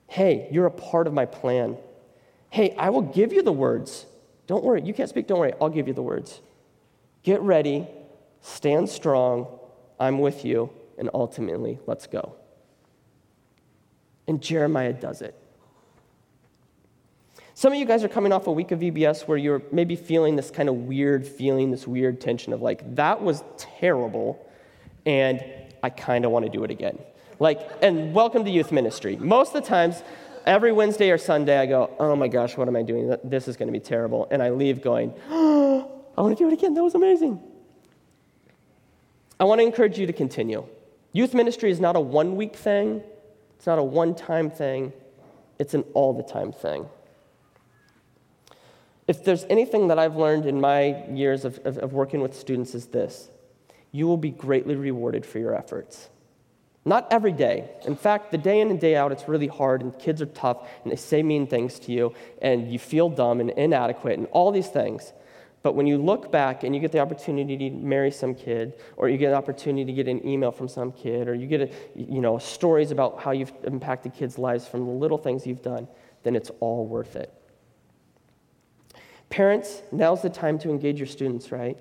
Hey, 0.07 0.49
you're 0.51 0.65
a 0.65 0.71
part 0.71 1.07
of 1.07 1.13
my 1.13 1.25
plan. 1.25 1.77
Hey, 2.51 2.75
I 2.77 2.89
will 2.89 3.01
give 3.01 3.31
you 3.31 3.41
the 3.41 3.51
words. 3.51 4.05
Don't 4.45 4.63
worry. 4.63 4.81
You 4.81 4.93
can't 4.93 5.09
speak. 5.09 5.25
Don't 5.25 5.39
worry. 5.39 5.53
I'll 5.61 5.69
give 5.69 5.87
you 5.87 5.93
the 5.93 6.03
words. 6.03 6.41
Get 7.23 7.41
ready. 7.41 7.87
Stand 8.41 8.89
strong. 8.89 9.47
I'm 9.97 10.19
with 10.19 10.43
you. 10.43 10.69
And 10.97 11.09
ultimately, 11.13 11.79
let's 11.87 12.07
go. 12.07 12.35
And 14.27 14.41
Jeremiah 14.41 14.91
does 14.91 15.21
it. 15.21 15.33
Some 17.53 17.71
of 17.71 17.79
you 17.79 17.85
guys 17.85 18.03
are 18.03 18.09
coming 18.09 18.33
off 18.33 18.47
a 18.47 18.51
week 18.51 18.71
of 18.71 18.81
VBS 18.81 19.27
where 19.29 19.37
you're 19.37 19.61
maybe 19.71 19.95
feeling 19.95 20.35
this 20.35 20.51
kind 20.51 20.67
of 20.67 20.75
weird 20.75 21.25
feeling, 21.25 21.71
this 21.71 21.87
weird 21.87 22.19
tension 22.19 22.51
of 22.51 22.61
like, 22.61 22.95
that 22.95 23.21
was 23.21 23.43
terrible, 23.57 24.45
and 25.05 25.41
I 25.81 25.89
kind 25.89 26.25
of 26.25 26.31
want 26.31 26.45
to 26.45 26.51
do 26.51 26.63
it 26.65 26.71
again. 26.71 26.99
Like, 27.39 27.61
and 27.81 28.13
welcome 28.13 28.43
to 28.43 28.51
youth 28.51 28.73
ministry. 28.73 29.15
Most 29.15 29.55
of 29.55 29.63
the 29.63 29.69
times, 29.69 30.03
every 30.45 30.71
Wednesday 30.71 31.11
or 31.11 31.17
Sunday, 31.17 31.57
I 31.57 31.65
go, 31.65 31.95
oh 31.99 32.15
my 32.15 32.27
gosh, 32.27 32.57
what 32.57 32.67
am 32.67 32.75
I 32.75 32.83
doing? 32.83 33.15
This 33.23 33.47
is 33.47 33.57
going 33.57 33.67
to 33.67 33.73
be 33.73 33.79
terrible. 33.79 34.27
And 34.31 34.41
I 34.41 34.49
leave 34.49 34.81
going, 34.81 35.13
oh, 35.29 35.91
I 36.17 36.21
want 36.21 36.37
to 36.37 36.43
do 36.43 36.49
it 36.49 36.53
again. 36.53 36.73
That 36.73 36.83
was 36.83 36.95
amazing. 36.95 37.41
I 39.39 39.43
want 39.45 39.59
to 39.59 39.65
encourage 39.65 39.97
you 39.97 40.05
to 40.05 40.13
continue. 40.13 40.65
Youth 41.13 41.33
ministry 41.33 41.71
is 41.71 41.79
not 41.79 41.95
a 41.95 41.99
one 41.99 42.35
week 42.35 42.55
thing, 42.55 43.01
it's 43.57 43.65
not 43.65 43.79
a 43.79 43.83
one 43.83 44.13
time 44.13 44.51
thing, 44.51 44.93
it's 45.57 45.73
an 45.73 45.83
all 45.93 46.13
the 46.13 46.23
time 46.23 46.51
thing. 46.51 46.85
If 49.07 49.25
there's 49.25 49.45
anything 49.49 49.87
that 49.87 49.97
I've 49.97 50.15
learned 50.15 50.45
in 50.45 50.61
my 50.61 51.05
years 51.09 51.43
of, 51.43 51.59
of, 51.65 51.77
of 51.79 51.91
working 51.91 52.21
with 52.21 52.35
students, 52.35 52.75
is 52.75 52.87
this 52.87 53.29
you 53.91 54.07
will 54.07 54.17
be 54.17 54.29
greatly 54.29 54.75
rewarded 54.75 55.25
for 55.25 55.39
your 55.39 55.55
efforts. 55.55 56.10
Not 56.83 57.07
every 57.11 57.31
day. 57.31 57.69
In 57.85 57.95
fact, 57.95 58.31
the 58.31 58.37
day 58.37 58.59
in 58.59 58.71
and 58.71 58.79
day 58.79 58.95
out, 58.95 59.11
it's 59.11 59.27
really 59.27 59.47
hard, 59.47 59.81
and 59.81 59.97
kids 59.99 60.21
are 60.21 60.25
tough, 60.27 60.67
and 60.83 60.91
they 60.91 60.95
say 60.95 61.21
mean 61.21 61.45
things 61.45 61.77
to 61.79 61.91
you, 61.91 62.13
and 62.41 62.71
you 62.71 62.79
feel 62.79 63.09
dumb 63.09 63.39
and 63.39 63.51
inadequate, 63.51 64.17
and 64.17 64.27
all 64.31 64.51
these 64.51 64.67
things. 64.67 65.13
But 65.63 65.75
when 65.75 65.85
you 65.85 65.99
look 65.99 66.31
back 66.31 66.63
and 66.63 66.73
you 66.73 66.81
get 66.81 66.91
the 66.91 66.99
opportunity 66.99 67.69
to 67.69 67.75
marry 67.75 68.09
some 68.09 68.33
kid, 68.33 68.73
or 68.97 69.09
you 69.09 69.17
get 69.17 69.27
an 69.29 69.35
opportunity 69.35 69.85
to 69.85 69.93
get 69.93 70.07
an 70.07 70.27
email 70.27 70.51
from 70.51 70.67
some 70.67 70.91
kid, 70.91 71.27
or 71.27 71.35
you 71.35 71.45
get 71.45 71.61
a, 71.61 71.69
you 71.95 72.19
know, 72.19 72.39
stories 72.39 72.89
about 72.89 73.19
how 73.21 73.29
you've 73.29 73.53
impacted 73.63 74.15
kids' 74.15 74.39
lives 74.39 74.67
from 74.67 74.85
the 74.85 74.91
little 74.91 75.19
things 75.19 75.45
you've 75.45 75.61
done, 75.61 75.87
then 76.23 76.35
it's 76.35 76.49
all 76.61 76.87
worth 76.87 77.15
it. 77.15 77.31
Parents, 79.29 79.83
now's 79.91 80.23
the 80.23 80.29
time 80.29 80.57
to 80.59 80.69
engage 80.69 80.97
your 80.97 81.07
students, 81.07 81.51
right? 81.51 81.77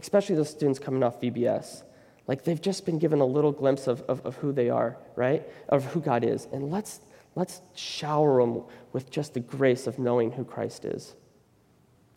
Especially 0.00 0.36
those 0.36 0.50
students 0.50 0.78
coming 0.78 1.02
off 1.02 1.20
VBS. 1.20 1.82
Like 2.26 2.44
they've 2.44 2.60
just 2.60 2.86
been 2.86 2.98
given 2.98 3.20
a 3.20 3.26
little 3.26 3.52
glimpse 3.52 3.86
of, 3.86 4.02
of, 4.02 4.24
of, 4.24 4.36
who 4.36 4.52
they 4.52 4.70
are, 4.70 4.96
right? 5.14 5.46
Of 5.68 5.84
who 5.84 6.00
God 6.00 6.24
is. 6.24 6.48
And 6.52 6.70
let's, 6.70 7.00
let's 7.34 7.60
shower 7.74 8.40
them 8.40 8.62
with 8.92 9.10
just 9.10 9.34
the 9.34 9.40
grace 9.40 9.86
of 9.86 9.98
knowing 9.98 10.32
who 10.32 10.44
Christ 10.44 10.84
is. 10.84 11.14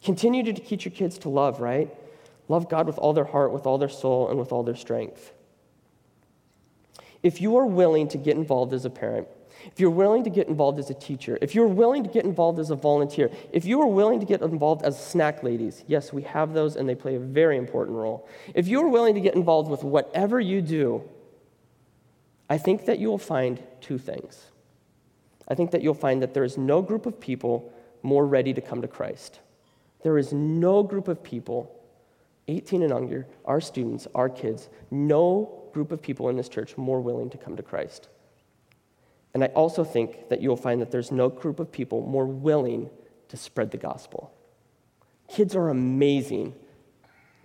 Continue 0.02 0.44
to 0.44 0.54
teach 0.54 0.86
your 0.86 0.94
kids 0.94 1.18
to 1.20 1.30
love, 1.30 1.60
right? 1.60 1.94
Love 2.48 2.70
God 2.70 2.88
with 2.88 2.98
all 2.98 3.14
their 3.14 3.26
heart, 3.26 3.52
with 3.52 3.66
all 3.66 3.78
their 3.78 3.90
soul, 3.90 4.30
and 4.30 4.40
with 4.40 4.52
all 4.54 4.64
their 4.64 4.76
strength. 4.76 5.34
If 7.24 7.42
you 7.42 7.58
are 7.58 7.66
willing 7.66 8.08
to 8.10 8.18
get 8.18 8.38
involved 8.38 8.74
as 8.74 8.86
a 8.86 8.90
parent, 8.90 9.28
if 9.72 9.80
you're 9.80 9.90
willing 9.90 10.24
to 10.24 10.30
get 10.30 10.48
involved 10.48 10.80
as 10.80 10.90
a 10.90 10.94
teacher, 10.94 11.38
if 11.42 11.54
you're 11.54 11.68
willing 11.68 12.04
to 12.04 12.10
get 12.10 12.26
involved 12.26 12.60
as 12.60 12.70
a 12.70 12.76
volunteer, 12.76 13.30
if 13.52 13.66
you 13.66 13.82
are 13.82 13.88
willing 13.88 14.20
to 14.20 14.26
get 14.26 14.42
involved 14.42 14.84
as 14.84 15.04
snack 15.04 15.44
ladies, 15.44 15.84
yes, 15.88 16.12
we 16.14 16.24
have 16.24 16.54
those 16.54 16.76
and 16.76 16.88
they 16.88 16.96
play 16.96 17.16
a 17.16 17.20
very 17.20 17.58
important 17.58 17.98
role. 17.98 18.28
If 18.54 18.68
you 18.68 18.82
are 18.82 18.88
willing 18.88 19.16
to 19.16 19.22
get 19.22 19.36
involved 19.36 19.70
with 19.70 19.84
whatever 19.84 20.40
you 20.40 20.62
do, 20.62 21.04
I 22.50 22.58
think 22.58 22.86
that 22.86 23.00
you 23.00 23.10
will 23.10 23.18
find 23.18 23.62
two 23.82 23.98
things. 23.98 24.52
I 25.48 25.56
think 25.56 25.72
that 25.72 25.82
you'll 25.82 25.94
find 25.94 26.22
that 26.22 26.34
there 26.34 26.44
is 26.44 26.58
no 26.58 26.82
group 26.82 27.06
of 27.06 27.20
people 27.20 27.72
more 28.04 28.26
ready 28.26 28.54
to 28.54 28.62
come 28.62 28.82
to 28.82 28.88
Christ. 28.88 29.40
There 30.04 30.18
is 30.18 30.32
no 30.34 30.84
group 30.84 31.08
of 31.08 31.24
people, 31.24 31.74
18 32.48 32.82
and 32.82 32.92
younger, 32.92 33.28
our 33.46 33.60
students, 33.60 34.08
our 34.16 34.30
kids, 34.30 34.70
no 34.92 35.64
group 35.74 35.92
of 35.92 36.02
people 36.02 36.30
in 36.30 36.38
this 36.38 36.50
church 36.50 36.78
more 36.78 37.02
willing 37.02 37.30
to 37.30 37.38
come 37.38 37.56
to 37.56 37.64
Christ. 37.64 38.10
And 39.38 39.44
I 39.44 39.50
also 39.50 39.84
think 39.84 40.30
that 40.30 40.42
you'll 40.42 40.58
find 40.58 40.82
that 40.82 40.90
there's 40.90 41.12
no 41.12 41.30
group 41.30 41.60
of 41.60 41.72
people 41.72 42.02
more 42.02 42.26
willing 42.26 42.90
to 43.28 43.38
spread 43.38 43.70
the 43.70 43.78
gospel. 43.78 44.34
Kids 45.28 45.56
are 45.56 45.70
amazing, 45.70 46.56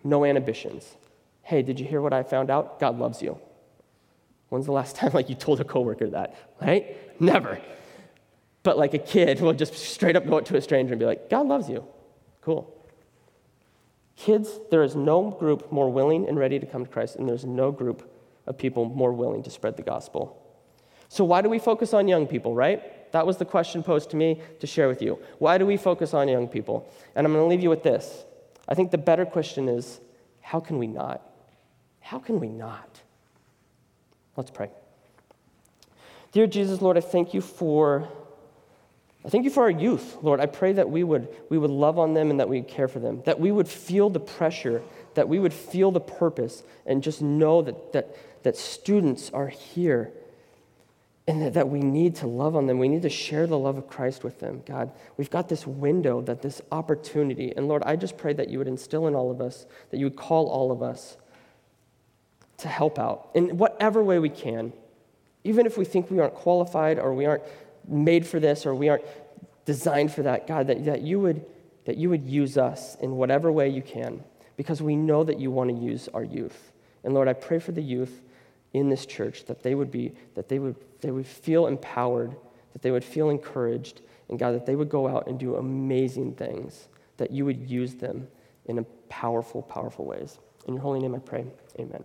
no 0.03 0.25
inhibitions. 0.25 0.97
Hey, 1.43 1.61
did 1.61 1.79
you 1.79 1.85
hear 1.85 2.01
what 2.01 2.15
I 2.15 2.23
found 2.23 2.51
out? 2.51 2.81
God 2.81 2.99
loves 2.99 3.21
you. 3.21 3.39
When's 4.49 4.65
the 4.65 4.73
last 4.73 4.97
time 5.01 5.11
like 5.13 5.29
you 5.29 5.35
told 5.35 5.61
a 5.61 5.65
coworker 5.65 6.09
that? 6.09 6.35
Right? 6.63 6.97
Never. 7.21 7.61
But 8.63 8.79
like 8.79 8.95
a 8.95 8.99
kid 8.99 9.43
will 9.43 9.53
just 9.53 9.75
straight 9.75 10.17
up 10.17 10.27
go 10.27 10.39
up 10.39 10.47
to 10.47 10.57
a 10.57 10.63
stranger 10.63 10.95
and 10.95 10.99
be 10.99 11.05
like, 11.05 11.29
God 11.29 11.47
loves 11.47 11.69
you. 11.69 11.85
Cool. 12.41 12.75
Kids, 14.17 14.59
there 14.71 14.83
is 14.83 14.97
no 14.97 15.29
group 15.31 15.71
more 15.71 15.93
willing 15.93 16.27
and 16.27 16.39
ready 16.39 16.59
to 16.59 16.65
come 16.65 16.87
to 16.87 16.91
Christ, 16.91 17.17
and 17.17 17.29
there's 17.29 17.45
no 17.45 17.71
group 17.71 18.11
of 18.47 18.57
people 18.57 18.87
more 18.87 19.13
willing 19.13 19.43
to 19.43 19.51
spread 19.51 19.77
the 19.77 19.83
gospel. 19.83 20.42
So, 21.13 21.27
why 21.27 21.43
do 21.43 21.51
we 21.51 21.59
focus 21.59 21.93
on 21.93 22.09
young 22.09 22.27
people, 22.27 22.55
right? 22.55 23.13
That 23.13 23.27
was 23.27 23.37
the 23.37 23.45
question 23.45 23.83
posed 23.83 24.09
to 24.13 24.17
me 24.17 24.41
to 24.61 24.67
share 24.67 24.89
with 24.89 25.03
you. 25.03 25.19
Why 25.41 25.59
do 25.59 25.67
we 25.67 25.77
focus 25.77 26.15
on 26.15 26.27
young 26.27 26.49
people? 26.49 26.91
And 27.15 27.27
I'm 27.27 27.35
going 27.35 27.45
to 27.45 27.49
leave 27.51 27.63
you 27.63 27.69
with 27.69 27.83
this. 27.83 28.25
I 28.67 28.75
think 28.75 28.91
the 28.91 28.97
better 28.97 29.27
question 29.27 29.69
is 29.69 30.01
how 30.41 30.59
can 30.59 30.79
we 30.79 30.87
not? 30.87 31.21
How 32.01 32.19
can 32.19 32.41
we 32.41 32.49
not? 32.49 33.03
Let's 34.39 34.51
pray. 34.51 34.71
Dear 36.33 36.47
Jesus, 36.47 36.81
Lord, 36.81 36.97
I 36.97 37.03
thank 37.03 37.35
you 37.35 37.43
for 37.43 38.09
I 39.23 39.29
thank 39.29 39.45
you 39.45 39.51
for 39.51 39.65
our 39.65 39.71
youth, 39.71 40.17
Lord. 40.23 40.41
I 40.41 40.47
pray 40.47 40.73
that 40.73 40.89
we 40.89 41.05
would, 41.05 41.29
we 41.51 41.59
would 41.59 41.71
love 41.71 41.99
on 41.99 42.15
them 42.15 42.31
and 42.31 42.41
that 42.41 42.49
we 42.49 42.61
would 42.61 42.71
care 42.71 42.89
for 42.89 43.01
them, 43.01 43.21
that 43.27 43.39
we 43.39 43.53
would 43.53 43.69
feel 43.69 44.09
the 44.09 44.19
pressure, 44.19 44.83
that 45.13 45.29
we 45.29 45.39
would 45.39 45.53
feel 45.53 45.91
the 45.91 46.01
purpose, 46.01 46.63
and 46.87 47.03
just 47.03 47.21
know 47.21 47.61
that, 47.61 47.93
that, 47.93 48.17
that 48.45 48.57
students 48.57 49.31
are 49.35 49.49
here 49.49 50.11
and 51.33 51.41
that, 51.41 51.55
that 51.55 51.71
we 51.71 51.81
need 51.81 52.15
to 52.17 52.27
love 52.27 52.55
on 52.55 52.67
them. 52.67 52.79
We 52.79 52.89
need 52.89 53.01
to 53.03 53.09
share 53.09 53.47
the 53.47 53.59
love 53.59 53.79
of 53.79 53.89
Christ 53.89 54.23
with 54.23 54.39
them. 54.39 54.63
God, 54.67 54.93
we've 55.17 55.31
got 55.31 55.49
this 55.49 55.67
window, 55.67 56.21
that 56.21 56.43
this 56.43 56.61
opportunity. 56.71 57.55
And 57.57 57.69
Lord, 57.69 57.83
I 57.87 57.97
just 57.97 58.19
pray 58.19 58.35
that 58.35 58.51
you 58.51 58.59
would 58.59 58.69
instill 58.69 59.07
in 59.07 59.15
all 59.15 59.31
of 59.31 59.41
us, 59.41 59.65
that 59.91 59.97
you 59.97 60.05
would 60.05 60.17
call 60.17 60.49
all 60.49 60.71
of 60.71 60.83
us 60.83 61.17
to 62.59 62.69
help 62.69 62.99
out 62.99 63.31
in 63.33 63.57
whatever 63.57 64.05
way 64.05 64.19
we 64.19 64.29
can, 64.29 64.75
even 65.43 65.65
if 65.65 65.79
we 65.79 65.87
think 65.87 66.11
we 66.11 66.21
aren't 66.21 66.35
qualified 66.35 66.99
or 66.99 67.15
we 67.15 67.25
aren't 67.25 67.45
made 67.89 68.27
for 68.27 68.39
this 68.39 68.67
or 68.67 68.75
we 68.75 68.91
aren't 68.91 69.05
designed 69.65 70.13
for 70.13 70.25
that, 70.25 70.47
God, 70.47 70.67
that, 70.67 70.85
that, 70.85 71.01
you, 71.01 71.19
would, 71.19 71.47
that 71.87 71.97
you 71.97 72.11
would 72.11 72.27
use 72.27 72.59
us 72.59 72.95
in 72.97 73.17
whatever 73.17 73.51
way 73.51 73.71
you 73.71 73.81
can 73.81 74.23
because 74.59 74.83
we 74.83 74.97
know 74.97 75.25
that 75.25 75.41
you 75.41 75.51
want 75.51 75.71
to 75.71 75.83
use 75.83 76.11
our 76.13 76.25
youth. 76.25 76.73
And 77.05 77.15
Lord, 77.15 77.27
I 77.27 77.33
pray 77.33 77.59
for 77.59 77.73
the 77.73 77.81
youth 77.81 78.21
in 78.73 78.89
this 78.89 79.07
church 79.07 79.45
that 79.47 79.63
they 79.63 79.75
would 79.75 79.91
be, 79.91 80.13
that 80.35 80.49
they 80.49 80.59
would, 80.59 80.77
they 81.01 81.11
would 81.11 81.27
feel 81.27 81.67
empowered, 81.67 82.35
that 82.73 82.83
they 82.83 82.91
would 82.91 83.05
feel 83.05 83.31
encouraged, 83.31 84.01
and 84.29 84.39
God, 84.39 84.55
that 84.55 84.67
they 84.67 84.77
would 84.77 84.89
go 84.89 85.09
out 85.09 85.27
and 85.27 85.39
do 85.39 85.57
amazing 85.57 86.35
things, 86.35 86.89
that 87.19 87.31
you 87.31 87.45
would 87.45 87.69
use 87.69 87.95
them 87.95 88.29
in 88.67 88.79
a 88.79 88.83
powerful, 89.09 89.63
powerful 89.63 90.05
ways. 90.05 90.39
In 90.67 90.75
your 90.75 90.83
holy 90.83 91.01
name 91.01 91.15
I 91.15 91.19
pray. 91.19 91.45
Amen. 91.79 92.03